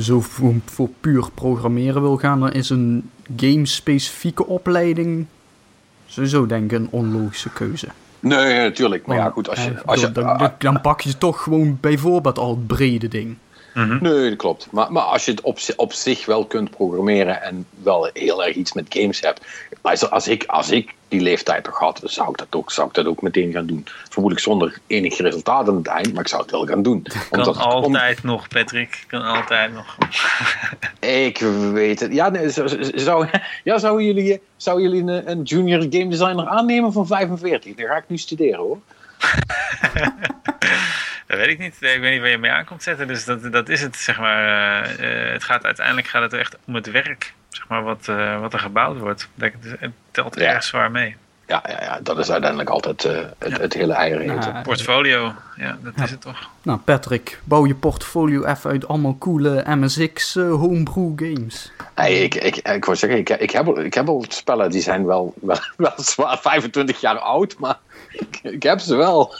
[0.00, 5.26] zo voor, voor, puur programmeren wil gaan, dan is een game-specifieke opleiding
[6.06, 7.88] sowieso denk ik een onlogische keuze.
[8.20, 9.06] Nee, natuurlijk.
[9.06, 9.82] Maar ja, goed, als je...
[9.84, 13.36] Als je dan, dan, pak je toch gewoon bijvoorbeeld al het brede ding.
[13.76, 13.98] Mm -hmm.
[14.00, 14.68] Nee, dat klopt.
[14.70, 18.54] Maar, maar als je het op, op zich wel kunt programmeren en wel heel erg
[18.54, 19.46] iets met games hebt.
[19.80, 22.94] Als, als, ik, als ik die leeftijd toch had, zou ik dat ook, zou ik
[22.94, 23.86] dat ook meteen gaan doen.
[24.08, 27.02] Vermoedelijk zonder enig resultaat aan het eind, maar ik zou het wel gaan doen.
[27.02, 28.28] Kan Omdat, altijd om...
[28.28, 29.04] nog, Patrick.
[29.06, 29.96] Kan altijd nog.
[31.26, 31.38] ik
[31.72, 32.12] weet het.
[32.12, 32.50] Ja, nee,
[32.94, 33.26] zou,
[33.64, 37.74] ja, zouden jullie, zou jullie een, een junior game designer aannemen van 45?
[37.74, 38.78] Dan ga ik nu studeren hoor.
[41.26, 41.74] Dat weet ik niet.
[41.80, 43.06] Ik weet niet waar je mee aan komt zetten.
[43.06, 44.90] Dus dat, dat is het, zeg maar.
[45.00, 48.52] Uh, het gaat, uiteindelijk gaat het echt om het werk, zeg maar, wat, uh, wat
[48.52, 49.28] er gebouwd wordt.
[49.34, 50.52] Dat, het telt ja.
[50.52, 51.16] erg zwaar mee.
[51.46, 54.26] ja, ja, ja, dat is uiteindelijk altijd uh, het, het, hele eieren.
[54.26, 56.50] Nou, portfolio, ja, dat is het toch.
[56.62, 61.72] Nou, Patrick, bouw je portfolio even uit allemaal coole MSX uh, homebrew games.
[61.94, 65.06] Hey, ik, ik, ik wou zeggen, ik, ik, heb, ik heb al spellen die zijn
[65.06, 67.78] wel, wel, wel zwaar 25 jaar oud, maar
[68.10, 69.34] ik, ik heb ze wel.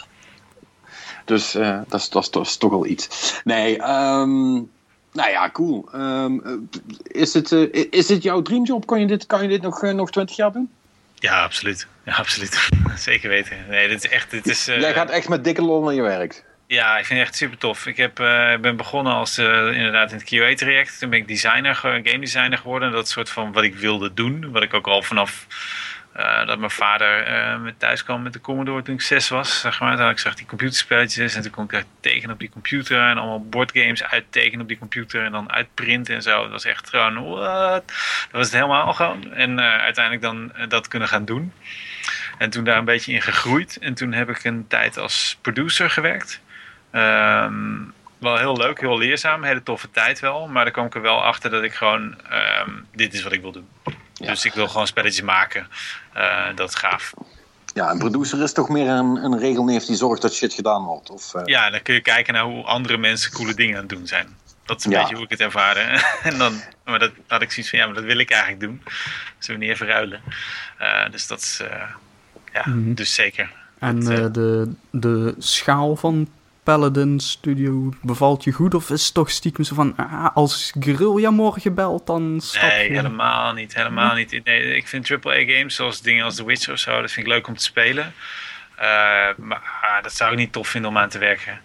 [1.27, 3.35] Dus uh, dat, is, dat, is, toch wel iets.
[3.44, 4.70] Nee, um,
[5.12, 5.89] nou ja, cool.
[5.94, 6.69] Um,
[7.03, 8.86] is, het, uh, is het jouw dreamjob?
[8.86, 10.70] Kan je dit, kan je dit nog, nog 20 jaar doen?
[11.15, 11.86] Ja, absoluut.
[12.05, 12.69] Ja, absoluut.
[12.97, 13.57] Zeker weten.
[13.69, 14.31] Nee, dit is echt.
[14.31, 16.44] Dit is, Jij gaat echt met dikke lol naar je werk.
[16.66, 17.86] Ja, ik vind het echt super tof.
[17.86, 19.47] Ik heb, uh, ben begonnen als uh,
[19.77, 20.98] inderdaad in het QA-traject.
[20.98, 22.93] Toen ben ik designer, game designer geworden.
[22.93, 24.53] Dat soort van wat ik wilde doen.
[24.53, 25.47] Wat ik ook al vanaf
[26.16, 29.60] uh, dat mijn vader uh, met thuis kwam met de Commodore toen ik zes was.
[29.60, 29.97] Zeg maar.
[29.97, 33.01] Toen ik zag die computerspelletjes en toen kon ik tekenen op die computer.
[33.01, 36.43] En allemaal boardgames uittekenen op die computer en dan uitprinten en zo.
[36.43, 37.86] Dat was echt gewoon, what?
[37.86, 39.34] Dat was het helemaal gewoon.
[39.34, 41.52] En uh, uiteindelijk dan dat kunnen gaan doen.
[42.38, 43.78] En toen daar een beetje in gegroeid.
[43.78, 46.40] En toen heb ik een tijd als producer gewerkt.
[46.93, 50.48] Um, wel heel leuk, heel leerzaam, hele toffe tijd wel.
[50.48, 52.02] Maar dan kwam ik er wel achter dat ik gewoon,
[52.62, 53.68] um, dit is wat ik wil doen.
[54.18, 54.30] Ja.
[54.30, 55.66] Dus ik wil gewoon spelletjes maken.
[56.16, 57.12] Uh, dat is gaaf.
[57.74, 61.10] Ja, een producer is toch meer een, een regelneef die zorgt dat shit gedaan wordt?
[61.10, 61.43] Of, uh...
[61.44, 64.36] Ja, dan kun je kijken naar hoe andere mensen coole dingen aan het doen zijn.
[64.64, 65.01] Dat is een ja.
[65.01, 66.02] beetje hoe ik het ervaren.
[66.30, 68.82] en dan, maar dat had ik zoiets van, ja, maar dat wil ik eigenlijk doen.
[69.38, 70.20] Zullen we niet even ruilen?
[70.80, 71.62] Uh, dus dat is,
[72.52, 72.94] ja, mm -hmm.
[72.94, 73.52] dus zeker.
[73.78, 76.28] En dat, de, de schaal van
[76.66, 78.74] Paladin Studio bevalt je goed?
[78.74, 82.90] Of is het toch stiekem zo van, ah, als Guerrilla morgen belt, dan stap Nee,
[82.90, 83.74] helemaal niet.
[83.74, 84.40] Helemaal niet.
[84.44, 87.47] Nee, ik vind AAA-games, zoals dingen als The Witcher of zo, dat vind ik leuk
[87.47, 88.05] om te spelen.
[88.76, 88.82] Uh,
[89.36, 91.60] maar ah, dat zou ik niet tof vinden om aan te werken.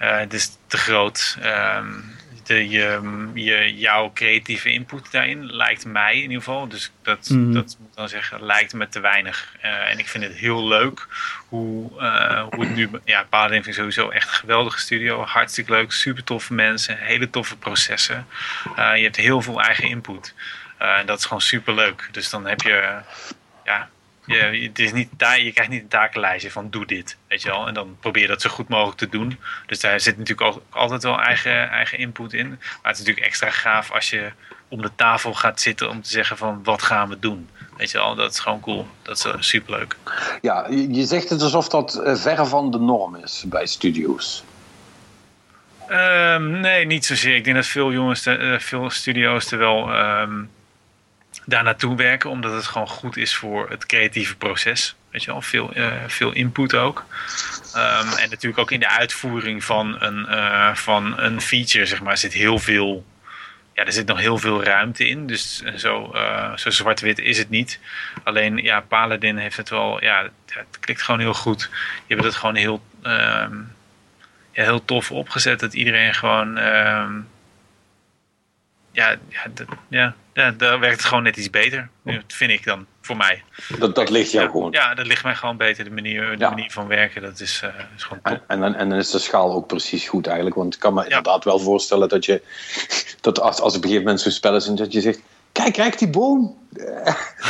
[0.00, 1.38] Uh, het is te groot.
[1.76, 2.13] Um,
[2.46, 3.00] de, je,
[3.34, 7.52] je, jouw creatieve input daarin lijkt mij in ieder geval, dus dat, mm.
[7.52, 9.56] dat moet dan zeggen, lijkt me te weinig.
[9.64, 11.06] Uh, en ik vind het heel leuk
[11.48, 15.72] hoe, uh, hoe het nu, ja, Paladin vind ik sowieso echt een geweldige studio, hartstikke
[15.72, 18.26] leuk, super toffe mensen, hele toffe processen.
[18.78, 20.34] Uh, je hebt heel veel eigen input.
[20.78, 22.08] en dat is gewoon super leuk.
[22.10, 23.00] Dus dan heb je,
[23.64, 23.88] ja,
[24.26, 27.66] je, het is niet, je krijgt niet een takenlijstje van doe dit, weet je wel.
[27.66, 29.38] En dan probeer je dat zo goed mogelijk te doen.
[29.66, 32.48] Dus daar zit natuurlijk ook altijd wel eigen, eigen input in.
[32.48, 34.32] Maar het is natuurlijk extra gaaf als je
[34.68, 37.48] om de tafel gaat zitten om te zeggen van wat gaan we doen.
[37.76, 38.86] Weet je wel, dat is gewoon cool.
[39.02, 39.96] Dat is superleuk.
[40.40, 44.44] Ja, je zegt het alsof dat verre van de norm is bij studio's.
[45.90, 47.36] Um, nee, niet zozeer.
[47.36, 49.98] Ik denk dat veel jongens, uh, veel studio's er wel...
[49.98, 50.50] Um,
[51.46, 54.94] daar naartoe werken, omdat het gewoon goed is voor het creatieve proces.
[55.10, 57.04] Weet je wel, veel, uh, veel input ook.
[57.76, 62.16] Um, en natuurlijk ook in de uitvoering van een, uh, van een feature, zeg maar,
[62.16, 63.04] zit heel veel.
[63.74, 65.26] Ja, er zit nog heel veel ruimte in.
[65.26, 67.80] Dus zo, uh, zo zwart-wit is het niet.
[68.22, 70.02] Alleen, ja, Paladin heeft het wel.
[70.02, 71.70] Ja, het klikt gewoon heel goed.
[72.06, 73.72] Je hebt het gewoon heel, um,
[74.52, 75.60] ja, heel tof opgezet.
[75.60, 76.58] Dat iedereen gewoon.
[76.58, 77.28] Um,
[78.92, 79.50] ja, ja,
[79.88, 81.88] ja, ja, daar werkt het gewoon net iets beter.
[82.26, 83.42] vind ik dan, voor mij.
[83.78, 84.72] Dat, dat ligt jou ja, gewoon?
[84.72, 85.84] Ja, dat ligt mij gewoon beter.
[85.84, 86.50] De manier, de ja.
[86.50, 88.42] manier van werken, dat is, uh, is gewoon top.
[88.46, 90.56] En, en, en dan is de schaal ook precies goed eigenlijk.
[90.56, 91.06] Want ik kan me ja.
[91.06, 92.42] inderdaad wel voorstellen dat je...
[93.20, 95.20] Dat als, als op een gegeven moment zo'n spel is en dat je zegt...
[95.52, 96.56] Kijk, kijk die boom.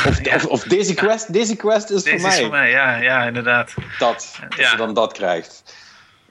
[0.05, 2.37] Of, of, of, deze quest, deze quest is deze voor mij.
[2.37, 3.73] is voor mij, ja, ja inderdaad.
[3.99, 5.63] Dat, als je dan dat krijgt.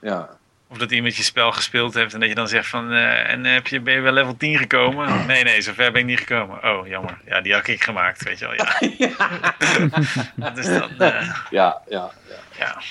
[0.01, 0.37] Ja.
[0.67, 2.93] Of dat iemand je spel gespeeld heeft en dat je dan zegt van...
[2.93, 5.25] Uh, en heb je, ben je wel level 10 gekomen?
[5.25, 6.63] Nee, nee, zover ben ik niet gekomen.
[6.63, 7.19] Oh, jammer.
[7.25, 8.55] Ja, die had ik gemaakt, weet je wel.
[10.37, 10.49] Ja.
[10.55, 12.39] dus dan, uh, ja, ja, ja.
[12.57, 12.81] ja.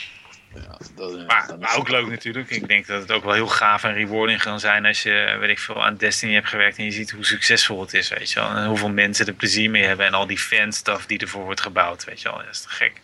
[0.54, 2.50] Ja, dat, maar, dat maar ook leuk natuurlijk.
[2.50, 5.50] Ik denk dat het ook wel heel gaaf en rewarding kan zijn als je, weet
[5.50, 8.40] ik veel, aan Destiny hebt gewerkt en je ziet hoe succesvol het is, weet je
[8.40, 8.48] wel.
[8.50, 12.04] En hoeveel mensen er plezier mee hebben en al die fanstuff die ervoor wordt gebouwd,
[12.04, 12.38] weet je wel.
[12.38, 13.00] Dat is te gek.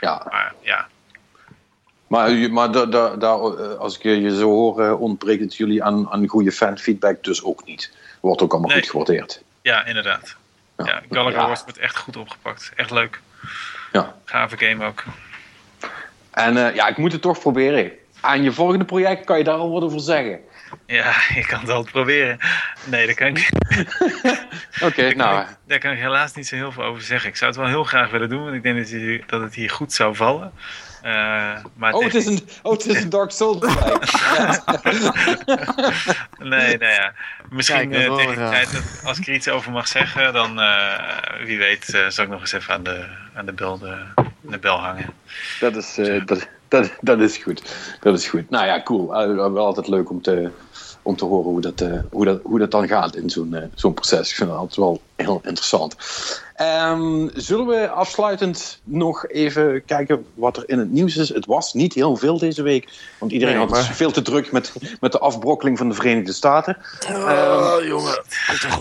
[0.00, 0.26] Ja.
[0.30, 0.88] Maar ja,
[2.06, 3.30] maar, maar da, da, da,
[3.78, 7.92] als ik je zo hoor, ontbreekt het jullie aan, aan goede fanfeedback dus ook niet.
[8.20, 8.78] Wordt ook allemaal nee.
[8.78, 9.42] goed gewaardeerd.
[9.62, 10.36] Ja, inderdaad.
[10.76, 11.46] Ja, ja Gallagher ja.
[11.46, 12.72] wordt echt goed opgepakt.
[12.76, 13.20] Echt leuk.
[13.92, 14.14] Ja.
[14.24, 15.04] Gave game ook.
[16.30, 17.92] En uh, ja, ik moet het toch proberen.
[18.20, 20.40] Aan je volgende project kan je daar al wat over zeggen.
[20.86, 22.38] Ja, ik kan het altijd proberen.
[22.84, 23.50] Nee, dat kan ik niet.
[24.74, 25.40] Oké, okay, nou.
[25.40, 27.28] Ik, daar kan ik helaas niet zo heel veel over zeggen.
[27.28, 29.92] Ik zou het wel heel graag willen doen, want ik denk dat het hier goed
[29.92, 30.52] zou vallen.
[31.04, 33.58] Uh, maar oh, het is een, oh, het is een Dark Souls
[36.38, 37.12] Nee, nou ja.
[37.50, 40.58] Misschien Kijk, uh, tegen de tijd dat, als ik er iets over mag zeggen, dan
[40.58, 40.98] uh,
[41.44, 43.04] wie weet zal ik nog eens even aan de,
[43.34, 43.96] aan de, bel, de,
[44.40, 45.12] de bel hangen.
[45.60, 45.94] Dat is,
[46.24, 47.74] dat, dat, dat is goed.
[48.00, 48.50] Dat is goed.
[48.50, 49.08] Nou ja, cool.
[49.52, 50.50] wel altijd leuk om te,
[51.04, 53.60] om te horen hoe dat, uh, hoe dat, hoe dat dan gaat in zo'n uh,
[53.74, 54.30] zo'n proces.
[54.30, 55.96] Ik vind dat altijd wel heel interessant.
[56.60, 61.28] Um, zullen we afsluitend nog even kijken wat er in het nieuws is?
[61.28, 63.82] Het was niet heel veel deze week, want iedereen nee, had maar...
[63.82, 66.76] veel te druk met, met de afbrokkeling van de Verenigde Staten.
[67.08, 68.22] Oh, um, jongen.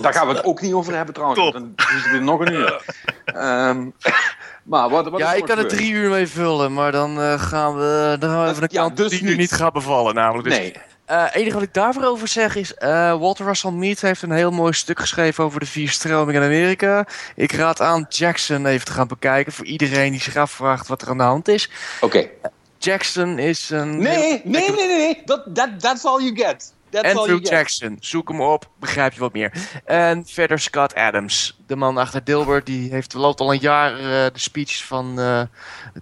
[0.01, 1.41] Daar gaan we het ook niet over hebben trouwens.
[1.41, 1.53] Top.
[1.53, 2.95] Dan is het nog een uur.
[3.35, 3.93] Um,
[4.63, 7.75] maar wat, wat ja, ik kan er drie uur mee vullen, maar dan uh, gaan
[7.75, 10.15] we, dan gaan we even de kant ja, dus die nu niet gaat bevallen.
[10.15, 10.73] Namelijk dus nee.
[11.05, 14.31] Het uh, enige wat ik daarvoor over zeg is, uh, Walter Russell Mead heeft een
[14.31, 17.07] heel mooi stuk geschreven over de vier stromingen in Amerika.
[17.35, 21.09] Ik raad aan Jackson even te gaan bekijken voor iedereen die zich afvraagt wat er
[21.09, 21.69] aan de hand is.
[22.01, 22.17] Oké.
[22.17, 22.31] Okay.
[22.77, 23.97] Jackson is een...
[23.97, 25.21] Nee, nee, nee, nee, nee.
[25.25, 26.73] Dat, that, that's all you get.
[26.93, 27.97] That's Andrew Jackson.
[27.99, 29.51] Zoek hem op, begrijp je wat meer.
[29.85, 31.59] En verder Scott Adams.
[31.67, 32.65] De man achter Dilbert.
[32.65, 35.41] Die heeft, loopt al een jaar uh, de speeches van uh,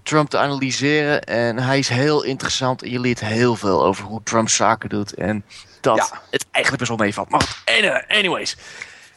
[0.03, 1.23] Trump te analyseren.
[1.23, 2.83] En hij is heel interessant.
[2.83, 5.13] En je leert heel veel over hoe Trump zaken doet.
[5.13, 5.45] En
[5.81, 6.21] dat ja.
[6.29, 7.29] het eigenlijk best wel meevalt.
[7.29, 8.57] Maar goed, anyways.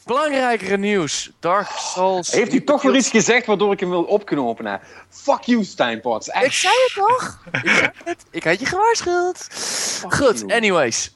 [0.05, 1.30] Belangrijkere nieuws.
[1.40, 2.32] Dark Souls.
[2.32, 4.80] Heeft hij toch weer iets gezegd waardoor ik hem wil opknopen?
[5.09, 6.28] Fuck you, Steinpots.
[6.28, 7.40] Ik zei het toch?
[7.52, 8.24] ik zei het.
[8.30, 9.38] Ik had je gewaarschuwd.
[9.38, 10.52] Fuck Goed, you.
[10.52, 11.13] anyways.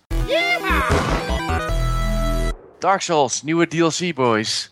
[2.79, 4.71] Dark Souls, nieuwe DLC, boys.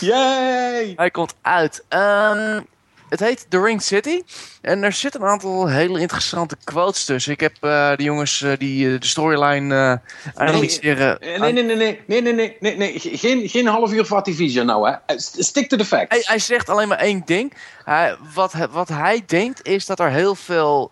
[0.00, 0.92] Yay!
[0.96, 1.84] Hij komt uit.
[1.88, 2.66] Um,
[3.08, 4.22] het heet The Ring City.
[4.60, 7.32] En er zitten een aantal hele interessante quotes tussen.
[7.32, 10.00] Ik heb uh, de jongens uh, die uh, de storyline
[10.34, 11.18] analyseren.
[11.20, 14.88] Nee, nee, nee, nee, nee, nee, nee, nee, nee, Geen, geen half uur Vativision nou,
[14.88, 15.18] hè.
[15.18, 16.14] Stick to the facts.
[16.14, 17.52] Hij, hij zegt alleen maar één ding.
[17.84, 20.90] Hij, wat, wat hij denkt is dat er heel veel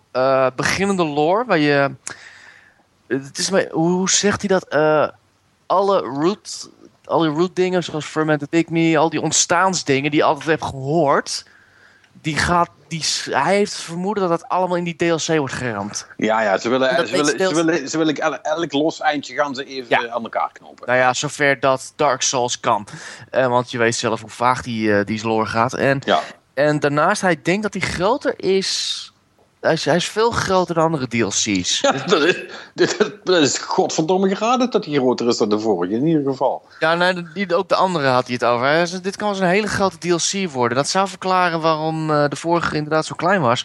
[0.56, 1.90] beginnende lore, waar je
[3.07, 4.74] het is maar, hoe zegt hij dat?
[4.74, 5.09] Uh,
[5.66, 6.70] alle root,
[7.05, 11.45] alle root dingen zoals Fermented Pygmy, al die ontstaansdingen die je altijd hebt gehoord,
[12.23, 16.07] die gaat, die, hij heeft het vermoeden dat dat allemaal in die DLC wordt geramd.
[16.16, 19.55] Ja, ja, ze willen, ze willen, ze willen, ze willen elk, elk los eindje gaan
[19.55, 20.09] ze even ja.
[20.09, 20.87] aan elkaar knopen.
[20.87, 22.87] Nou ja, zover dat Dark Souls kan.
[23.33, 25.74] Uh, want je weet zelf hoe vaag die, uh, die lore gaat.
[25.74, 26.23] En, ja.
[26.55, 29.12] en daarnaast, hij denkt dat hij groter is
[29.66, 31.80] hij is, hij is veel groter dan andere DLC's.
[31.80, 32.36] Ja, dat is,
[33.24, 36.62] dat is godverdomme geraden dat hij groter is dan de vorige, in ieder geval.
[36.78, 38.66] Ja, nee, ook de andere had hij het over.
[38.66, 40.76] Hij zei, dit kan wel een hele grote DLC worden.
[40.76, 43.64] Dat zou verklaren waarom uh, de vorige inderdaad zo klein was.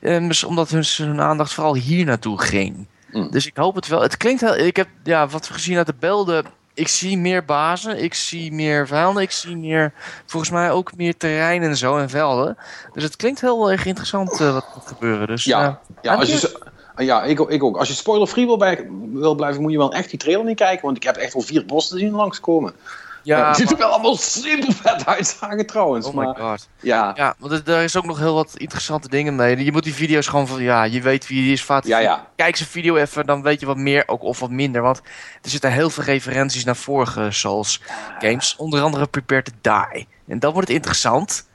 [0.00, 2.86] En dus omdat hun, hun aandacht vooral hier naartoe ging.
[3.12, 3.30] Mm.
[3.30, 4.02] Dus ik hoop het wel.
[4.02, 4.56] Het klinkt heel...
[4.56, 6.44] Ik heb, ja, wat we gezien uit de beelden
[6.76, 9.92] ik zie meer bazen, ik zie meer vijanden, ik zie meer,
[10.26, 12.56] volgens mij ook meer terrein en zo en velden.
[12.92, 15.26] Dus het klinkt heel erg interessant uh, wat er gebeuren.
[15.26, 16.60] Dus, ja, uh, ja, als je,
[16.96, 17.76] ja ik, ik ook.
[17.76, 18.58] Als je spoiler-free wil,
[19.12, 21.40] wil, blijven, moet je wel echt die trailer niet kijken, want ik heb echt al
[21.40, 22.74] vier bossen zien langskomen.
[23.26, 26.06] Ja, het ziet er wel allemaal super vet uitzagen trouwens.
[26.06, 26.68] Oh maar, my god.
[26.80, 29.64] Ja, ja want er is ook nog heel wat interessante dingen mee.
[29.64, 31.62] Je moet die video's gewoon van, ja, je weet wie die is.
[31.62, 32.26] Vaat, ja, ja.
[32.36, 34.82] Kijk zijn video even, dan weet je wat meer ook, of wat minder.
[34.82, 35.02] Want
[35.42, 37.82] er zitten heel veel referenties naar vorige Souls
[38.18, 38.56] games.
[38.56, 40.08] Onder andere Prepare to Die.
[40.28, 41.46] En dan wordt het interessant.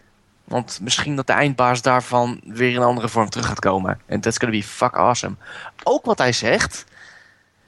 [0.44, 4.00] Want misschien dat de eindbaas daarvan weer in een andere vorm terug gaat komen.
[4.06, 5.36] En that's gonna be fuck awesome.
[5.84, 6.86] Ook wat hij zegt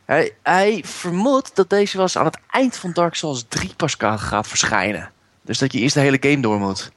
[0.06, 3.96] hij, hij vermoedt dat deze wel eens aan het eind van Dark Souls 3 pas
[4.00, 5.12] gaat verschijnen.
[5.42, 6.92] Dus dat je eerst de hele game door moet.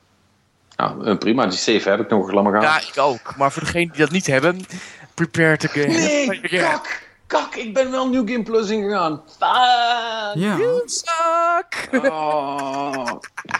[0.77, 1.47] Nou, prima.
[1.47, 3.37] Die save heb ik nog lang maar Ja, ik ook.
[3.37, 4.67] Maar voor degenen die dat niet hebben,
[5.15, 5.87] prepare to game.
[5.87, 7.05] Nee, kak!
[7.27, 9.23] Kak, ik ben wel New Game Plus ingegaan.
[9.27, 10.43] Fuck!
[10.43, 10.57] Ja.
[10.57, 11.89] You suck!
[11.93, 13.07] Oh,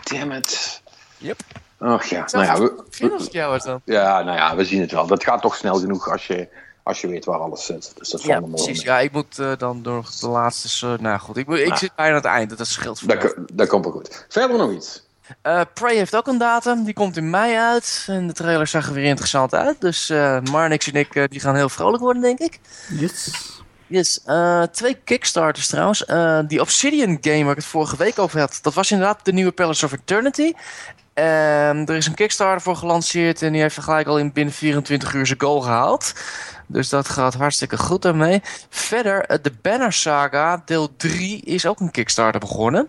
[0.03, 0.83] damn it.
[1.19, 1.41] Yep.
[1.79, 2.59] Och ja, nou ja.
[2.59, 3.81] We, als het jou was dan.
[3.85, 5.07] Ja, nou ja, we zien het wel.
[5.07, 6.49] Dat gaat toch snel genoeg als je
[6.87, 7.93] als je weet waar alles zit.
[7.99, 8.83] Dus dat ja, precies.
[8.83, 10.87] Ja, ik moet uh, dan door de laatste...
[10.87, 11.79] Uh, nou goed, ik, ik nou.
[11.79, 12.59] zit bijna aan het eind.
[12.59, 14.27] Dat scheelt voor dat, dat komt wel goed.
[14.29, 15.05] Verder nog iets?
[15.43, 16.85] Uh, Prey heeft ook een datum.
[16.85, 18.05] Die komt in mei uit.
[18.07, 19.81] En de trailer zag er weer interessant uit.
[19.81, 22.59] Dus uh, Marnix en ik die gaan heel vrolijk worden, denk ik.
[22.89, 23.31] Yes.
[23.87, 24.21] Yes.
[24.73, 26.05] twee Kickstarters trouwens.
[26.49, 28.59] die Obsidian game waar ik het vorige week over had.
[28.63, 30.53] Dat was inderdaad de nieuwe Palace of Eternity.
[31.25, 33.43] Er is een Kickstarter voor gelanceerd.
[33.43, 36.13] En die heeft gelijk al in binnen 24 uur zijn goal gehaald.
[36.67, 38.41] Dus dat gaat hartstikke goed daarmee.
[38.69, 42.89] Verder, eh, de Banner Saga deel 3 is ook een Kickstarter begonnen.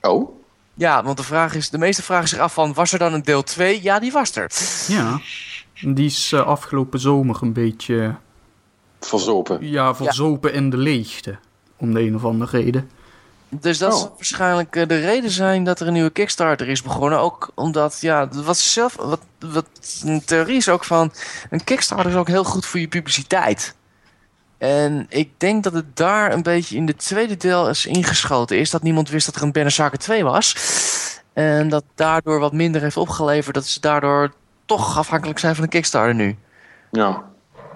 [0.00, 0.38] Oh?
[0.74, 3.22] Ja, want de, vraag is, de meeste vragen zich af van, was er dan een
[3.22, 3.82] deel 2?
[3.82, 4.50] Ja, die was er.
[4.88, 5.20] Ja,
[5.80, 8.14] die is uh, afgelopen zomer een beetje...
[9.00, 9.58] Verzopen.
[9.68, 10.56] Ja, verzopen ja.
[10.56, 11.38] in de leegte.
[11.76, 12.90] Om de een of andere reden.
[13.50, 13.98] Dus dat oh.
[13.98, 17.18] zal waarschijnlijk eh, de reden zijn dat er een nieuwe Kickstarter is begonnen.
[17.18, 19.66] Ook omdat, ja, wat zelf, wat, wat
[20.04, 21.12] een theorie is ook van,
[21.50, 23.74] een Kickstarter is ook heel goed voor je publiciteit.
[24.58, 28.70] En ik denk dat het daar een beetje in de tweede deel is ingeschoten is.
[28.70, 30.56] Dat niemand wist dat er een Banner Saga 2 was.
[31.32, 33.54] En dat daardoor wat minder heeft opgeleverd.
[33.54, 34.32] Dat ze daardoor
[34.66, 36.36] toch afhankelijk zijn van de Kickstarter nu.
[36.90, 37.22] Ja.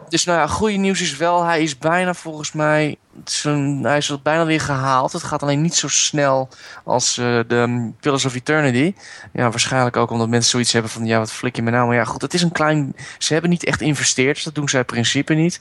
[0.08, 2.96] Dus nou ja, goede nieuws is wel, hij is bijna volgens mij
[3.82, 5.12] hij is bijna weer gehaald.
[5.12, 6.48] Het gaat alleen niet zo snel
[6.84, 8.94] als uh, de Pillars of Eternity.
[9.32, 11.04] Ja, waarschijnlijk ook omdat mensen zoiets hebben van...
[11.04, 11.86] ja, wat flik je me nou?
[11.86, 12.96] Maar ja, goed, het is een klein...
[13.18, 15.60] Ze hebben niet echt geïnvesteerd, dus dat doen zij in principe niet.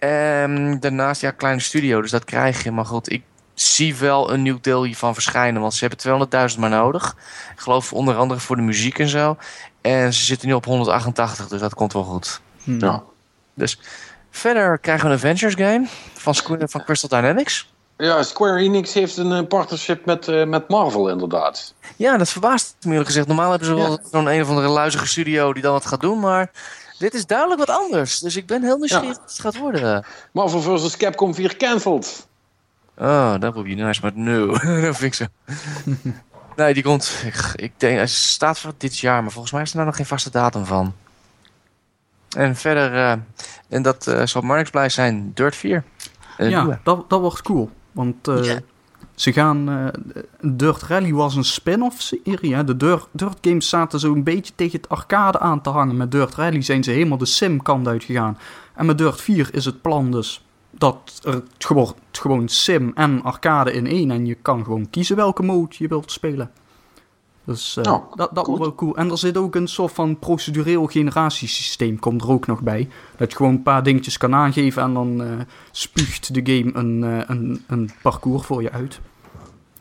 [0.00, 2.70] Um, daarnaast, ja, kleine studio, dus dat krijg je.
[2.70, 3.22] Maar goed, ik
[3.54, 5.60] zie wel een nieuw deel hiervan verschijnen.
[5.60, 7.16] Want ze hebben 200.000 maar nodig.
[7.52, 9.36] Ik geloof onder andere voor de muziek en zo.
[9.80, 12.40] En ze zitten nu op 188, dus dat komt wel goed.
[12.62, 12.80] Hmm.
[12.80, 13.02] Ja.
[13.54, 13.80] Dus
[14.36, 16.34] verder krijgen we een Avengers game van,
[16.68, 17.74] van Crystal Dynamics.
[17.96, 21.74] Ja, Square Enix heeft een eh, partnership met, uh, met Marvel inderdaad.
[21.96, 23.26] Ja, dat verbaast me eerlijk gezegd.
[23.26, 26.20] Normaal hebben ze wel zo'n een of andere luizige studio die dan wat gaat doen,
[26.20, 26.50] maar
[26.98, 28.18] dit is duidelijk wat anders.
[28.18, 29.20] Dus ik ben heel nieuwsgierig ja.
[29.20, 30.04] wat het gaat worden.
[30.32, 30.96] Marvel vs.
[30.96, 32.26] Capcom 4 cancelled.
[32.98, 34.46] Oh, dat would be nice, maar nu.
[34.86, 35.24] dat vind ik zo.
[36.56, 37.22] nee, die komt.
[37.24, 39.96] Ik, ik denk, hij staat voor dit jaar, maar volgens mij is er nou nog
[39.96, 40.94] geen vaste datum van.
[42.36, 43.12] En verder, uh,
[43.68, 45.84] en dat uh, zal Marnix blij zijn, Dirt 4.
[46.38, 47.70] ja, dat, dat wordt cool.
[47.92, 48.58] Want uh, yeah.
[49.14, 49.90] ze gaan.
[50.40, 52.54] Dirt Rally was een spin-off serie.
[52.54, 52.64] Hè?
[52.64, 55.96] De Dirt, Dirt games zaten zo een beetje tegen het arcade aan te hangen.
[55.96, 58.38] Met Dirt Rally zijn ze helemaal de sim-kant uitgegaan.
[58.74, 63.72] En met Dirt 4 is het plan dus dat er gewoon, gewoon sim en arcade
[63.72, 64.10] in één.
[64.10, 66.50] En je kan gewoon kiezen welke mode je wilt spelen.
[67.46, 68.96] Dus uh, dat, dat wordt wel cool.
[68.96, 72.88] En er zit ook een soort van procedureel generatiesysteem, komt er ook nog bij.
[73.16, 75.28] Dat je gewoon een paar dingetjes kan aangeven en dan uh,
[75.70, 79.00] spuugt de game een, uh, een, een parcours voor je uit.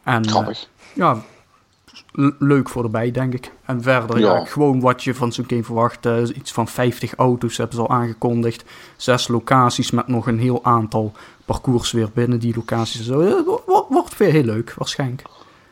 [0.03, 0.69] En, Grappig.
[0.93, 1.21] ja,
[2.39, 3.51] leuk voor erbij, denk ik.
[3.65, 4.45] En verder, ja.
[4.45, 6.05] gewoon wat je van zo'n game verwacht.
[6.35, 8.63] Iets van 50 auto's hebben ze al aangekondigd.
[8.95, 11.11] Zes locaties met nog een heel aantal
[11.45, 13.05] parcours weer binnen die locaties.
[13.05, 13.43] Zo.
[13.89, 15.23] wordt weer heel leuk, waarschijnlijk.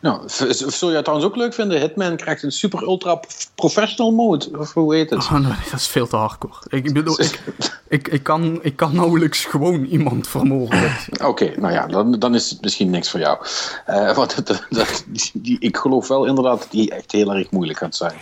[0.03, 1.79] Nou, zou je het trouwens ook leuk vinden?
[1.79, 3.19] Hitman krijgt een super ultra
[3.55, 5.25] professional mode, of hoe heet het?
[5.31, 6.65] Oh, nee, dat is veel te hardcore.
[6.67, 7.43] Ik bedoel, ik,
[7.87, 10.91] ik, ik, kan, ik kan nauwelijks gewoon iemand vermoorden.
[11.25, 13.45] Oké, nou ja, dan, dan is het misschien niks voor jou.
[13.89, 17.79] Uh, want dat, dat, die, ik geloof wel inderdaad dat die echt heel erg moeilijk
[17.79, 18.13] gaat zijn.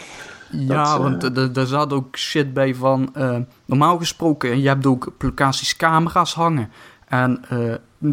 [0.50, 3.14] Ja, dat, want uh, er zat ook shit bij van...
[3.18, 6.72] Uh, normaal gesproken, je hebt ook locaties camera's hangen.
[7.08, 7.46] En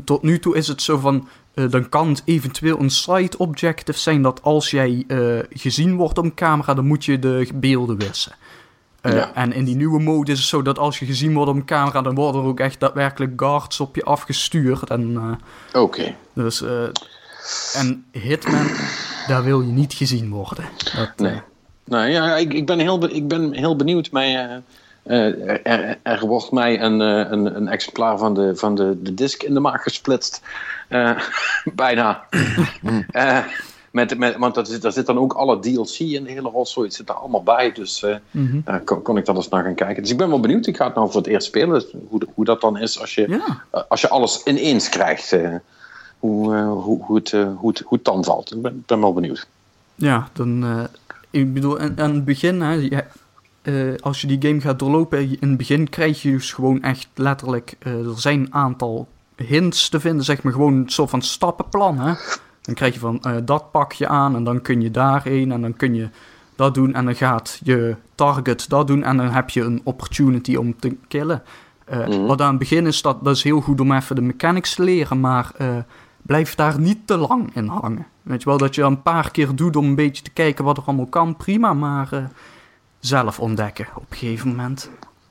[0.04, 1.28] tot nu toe is het zo van
[1.59, 6.18] uh, dan kan het eventueel een side objective zijn dat als jij uh, gezien wordt
[6.18, 8.32] op camera, dan moet je de beelden wissen.
[9.02, 9.35] Uh, ja.
[9.35, 12.02] En in die nieuwe mode is het zo dat als je gezien wordt op camera,
[12.02, 14.90] dan worden er ook echt daadwerkelijk guards op je afgestuurd.
[14.90, 15.36] Oké.
[15.72, 16.16] Okay.
[16.32, 16.64] Dus,
[17.74, 18.66] en Hitman,
[19.26, 20.64] daar wil je niet gezien worden.
[20.97, 21.40] Dat, nee.
[21.85, 24.10] Nou ja, ik, ik, ben heel, ik ben heel benieuwd.
[25.09, 29.43] Mij, er, er, wordt mij een, een, een, exemplaar van, de, van de, de disc
[29.43, 30.43] in de maag gesplitst.
[30.89, 31.18] Uh,
[31.74, 32.24] bijna.
[33.12, 33.39] uh,
[33.90, 36.86] met, met, want dat, daar zit dan ook alle DLC en de hele rotzooi.
[36.86, 37.72] Het zit er allemaal bij.
[37.72, 38.62] Dus uh, mm -hmm.
[38.64, 40.02] daar kon, kon, ik dan eens naar gaan kijken.
[40.02, 40.66] Dus ik ben wel benieuwd.
[40.66, 41.85] Ik ga het nou voor het eerst spelen.
[42.09, 43.85] Hoe, hoe dat dan is als je, ja.
[43.89, 45.36] als je alles ineens krijgt.
[46.18, 48.55] hoe, hoe, hoe, het, hoe, het, hoe het dan valt.
[48.55, 49.47] Ik ben, ben wel benieuwd.
[49.94, 50.89] Ja, dan...
[51.30, 52.60] ik bedoel, aan, aan het begin...
[52.60, 52.89] Hè,
[53.72, 57.08] je, als je die game gaat doorlopen, in het begin krijg je dus gewoon echt
[57.14, 57.76] letterlijk...
[57.78, 61.98] er zijn een aantal hints te vinden, zeg maar gewoon een soort van stappenplan.
[61.98, 62.12] Hè?
[62.60, 65.60] Dan krijg je van uh, dat pak je aan en dan kun je daarheen en
[65.60, 66.08] dan kun je
[66.56, 70.56] dat doen en dan gaat je target dat doen en dan heb je een opportunity
[70.56, 71.42] om te killen.
[72.08, 72.26] Mm.
[72.26, 74.82] Wat aan het begin is, dat, dat is heel goed om even de mechanics te
[74.82, 75.52] leren, maar
[76.22, 78.06] blijf daar niet te lang in hangen.
[78.22, 80.76] Weet je wel, dat je een paar keer doet om een beetje te kijken wat
[80.76, 82.30] er allemaal kan, prima, maar
[83.00, 84.90] zelf ontdekken op een gegeven moment.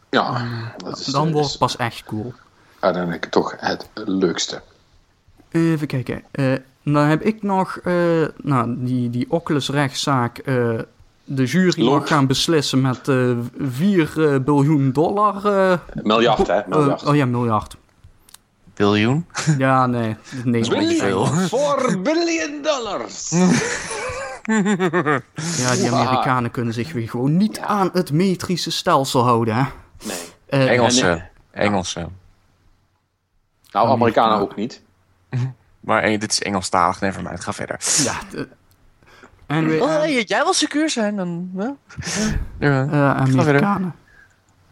[0.09, 2.33] Ja, dat is, dan wordt het pas echt cool
[2.79, 4.61] uiteindelijk toch het leukste.
[5.51, 6.23] Even kijken.
[6.31, 6.53] Uh,
[6.83, 10.41] dan heb ik nog uh, nou, die, die Oculus-rechtszaak.
[10.45, 10.79] Uh,
[11.23, 11.99] de jury Loop.
[11.99, 13.11] mag gaan beslissen met
[13.59, 15.41] 4 biljoen dollar.
[15.93, 16.59] miljard, hè?
[16.67, 17.05] Miljard.
[17.05, 17.75] oh ja, miljard.
[18.73, 19.25] Biljoen?
[19.57, 20.15] Ja, nee.
[20.43, 20.65] nee
[20.99, 21.25] veel.
[21.25, 23.31] 4 biljoen dollars!
[25.63, 29.63] ja, die Amerikanen kunnen zich weer gewoon niet aan het metrische stelsel houden, hè?
[30.03, 30.67] Nee.
[30.67, 31.27] Engelse.
[31.51, 32.07] Engelse.
[33.71, 34.81] Nou, Amerikanen ook niet.
[35.79, 37.39] maar eh, dit is Engelstalig, never mind.
[37.43, 37.79] Ga verder.
[38.03, 38.45] Ja.
[39.45, 41.51] En we, oh, uh, jij wil secuur zijn, dan...
[41.55, 41.75] Ja.
[42.59, 42.85] Ja.
[42.85, 43.95] Uh, Amerikanen.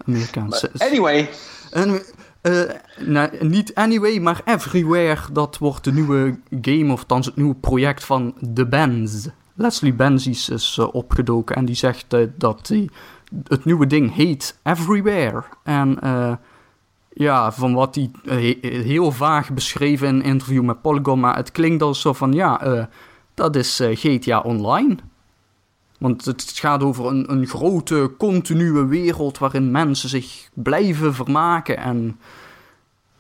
[0.05, 0.71] Amerikaanse.
[0.77, 1.29] Anyway.
[1.71, 2.01] En,
[2.41, 2.61] uh,
[2.99, 5.31] nou, niet anyway, maar everywhere.
[5.31, 9.27] Dat wordt de nieuwe game, of althans het nieuwe project van The Benz.
[9.55, 12.91] Leslie Benzies is uh, opgedoken en die zegt uh, dat die,
[13.47, 15.43] het nieuwe ding heet Everywhere.
[15.63, 15.99] En
[17.09, 21.19] ja, van wat hij heel vaag beschreven in een interview met Polygon.
[21.19, 22.87] Maar het klinkt al zo van, ja,
[23.33, 24.95] dat is GTA Online.
[25.99, 31.77] Want het gaat over een, een grote, continue wereld waarin mensen zich blijven vermaken.
[31.77, 32.19] En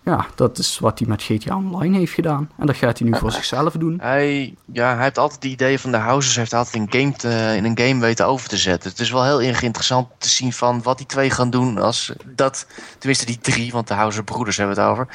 [0.05, 2.49] ja, dat is wat hij met GTA Online heeft gedaan.
[2.57, 3.99] En dat gaat hij nu voor zichzelf doen.
[4.01, 7.53] Hij, ja, hij heeft altijd die idee van de houses, heeft altijd een game te,
[7.57, 8.89] in een game weten over te zetten.
[8.89, 12.13] Het is wel heel erg interessant te zien van wat die twee gaan doen als
[12.25, 12.67] dat,
[12.97, 15.07] tenminste die drie, want de Houser broeders hebben het over.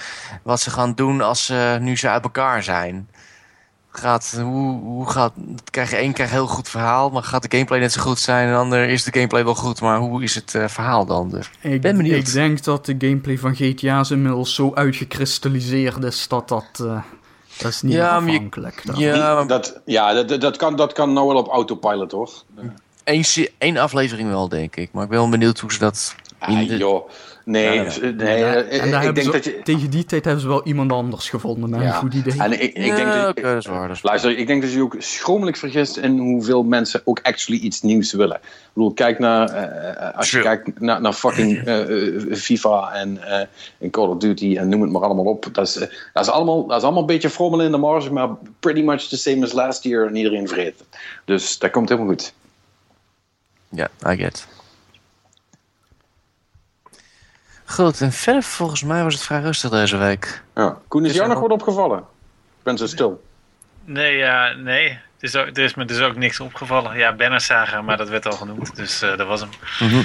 [0.43, 3.09] Wat ze gaan doen als ze nu ze uit elkaar zijn
[3.91, 5.33] gaat, hoe, hoe gaat,
[5.71, 8.47] krijg je één krijgt heel goed verhaal, maar gaat de gameplay net zo goed zijn
[8.47, 11.31] en de ander is de gameplay wel goed, maar hoe is het uh, verhaal dan?
[11.31, 12.17] Dus ik ben benieuwd.
[12.17, 17.03] Ik denk dat de gameplay van GTA's inmiddels zo uitgekristalliseerd is dat dat, uh,
[17.59, 18.83] dat is niet ja, afhankelijk.
[18.95, 22.31] Je, ja, maar, dat, ja dat, dat, kan, dat kan nou wel op autopilot, hoor.
[23.05, 23.25] Eén,
[23.59, 26.15] één aflevering wel, denk ik, maar ik ben wel benieuwd hoe ze dat...
[26.39, 27.11] Ah, joh.
[27.45, 27.81] Nee,
[28.15, 29.61] nee en ik denk dat je...
[29.63, 32.35] tegen die tijd hebben ze wel iemand anders gevonden met een goed idee.
[32.39, 34.97] En ik, ik denk dat, okay, dat, is waar, Luister, ik denk dat je ook
[34.99, 38.37] schromelijk vergist in hoeveel mensen ook actually iets nieuws willen.
[38.37, 43.21] Ik bedoel, kijk naar, uh, als je kijkt naar, naar fucking uh, FIFA en,
[43.81, 45.49] uh, Call of Duty en noem het maar allemaal op.
[45.53, 45.73] Dat is,
[46.13, 48.29] dat is, allemaal, dat is allemaal een beetje frommelen in de marge, maar
[48.61, 50.85] pretty much the same as last year en iedereen vreet.
[51.25, 52.33] Dus dat komt helemaal goed.
[53.69, 54.47] Ja, I get
[57.71, 60.43] Goed, en verder volgens mij was het vrij rustig deze week.
[60.55, 60.79] Ja.
[60.89, 61.99] Koen, is, jou nog wat opgevallen?
[61.99, 63.25] Ik ben zo stil.
[63.85, 64.89] Nee, ja, nee.
[64.89, 66.97] Er is, er is me dus ook niks opgevallen.
[66.97, 68.77] Ja, Banner Saga, maar dat werd al genoemd.
[68.77, 69.51] Dus uh, dat was hem.
[69.79, 70.05] Mm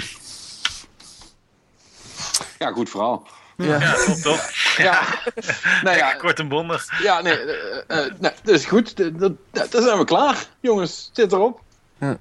[2.59, 3.27] Ja, goed verhaal.
[3.57, 4.39] Ja, ja top, top.
[4.77, 5.01] Ja.
[5.83, 6.13] nou ja.
[6.13, 7.01] Kort en bondig.
[7.01, 7.51] Ja, nee, uh,
[7.87, 8.97] uh, nee is goed.
[8.97, 9.37] Dan
[9.69, 11.09] zijn we klaar, jongens.
[11.13, 11.61] Zit erop.
[11.99, 12.17] Ja.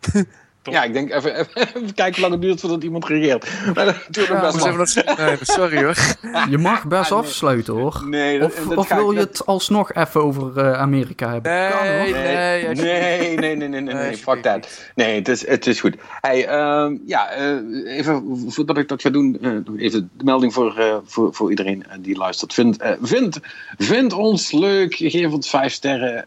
[0.72, 3.46] Ja, ik denk even, even, kijken hoe lang het duurt voordat iemand reageert.
[3.74, 5.96] Maar natuurlijk best nee, sorry hoor.
[6.50, 8.02] Je mag best afsluiten hoor.
[8.04, 11.52] Nee, dat, of, of wil je het alsnog even over uh, Amerika hebben?
[11.52, 11.86] Nee, kan, hoor.
[11.86, 14.68] Nee, nee, nee, nee, nee, nee, nee, fuck that.
[14.94, 15.94] Nee, het is, het is goed.
[16.20, 21.02] Hey, uh, ja, uh, even voordat ik dat ga doen, uh, even de melding voor,
[21.04, 22.54] voor, voor iedereen die luistert.
[22.54, 23.40] Vind, vind,
[23.78, 26.24] vind ons leuk, geef ons vijf sterren.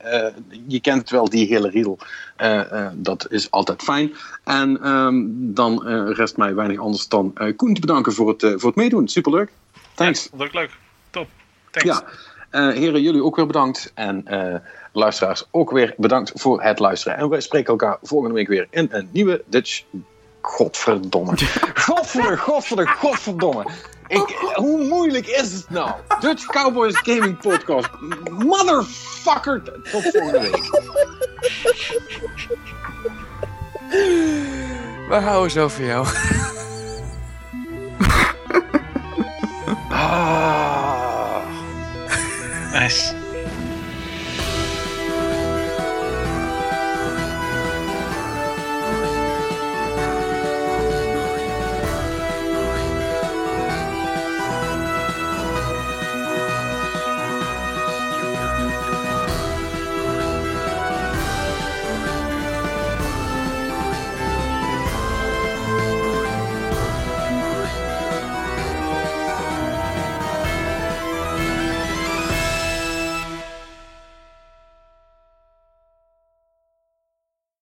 [0.67, 1.99] je kent het wel, die hele riedel.
[2.95, 4.13] Dat is altijd fijn.
[4.43, 8.69] En um, dan uh, rest mij weinig anders dan Koen te bedanken voor het, voor
[8.69, 9.07] het meedoen.
[9.07, 9.51] Superleuk.
[9.95, 10.29] Thanks.
[10.37, 10.71] Ja, leuk.
[11.09, 11.27] Top.
[11.71, 12.01] Thanks.
[12.49, 12.71] Ja.
[12.71, 13.91] heren, jullie ook weer bedankt.
[13.93, 14.23] En
[14.91, 17.17] luisteraars ook weer bedankt voor het luisteren.
[17.17, 19.83] En wij spreken elkaar volgende week weer in een nieuwe Dutch.
[20.41, 21.33] Godverdomme.
[21.85, 23.65] Godverdomme, godverdomme, godverdomme.
[24.07, 25.91] Ik, hoe moeilijk is het nou?
[26.19, 27.89] Dutch Cowboys Gaming Podcast.
[28.31, 29.61] Motherfucker.
[29.91, 30.69] Tot volgende week.
[35.09, 36.07] We houden zo van jou.
[39.91, 41.41] ah.
[42.73, 43.13] Nice.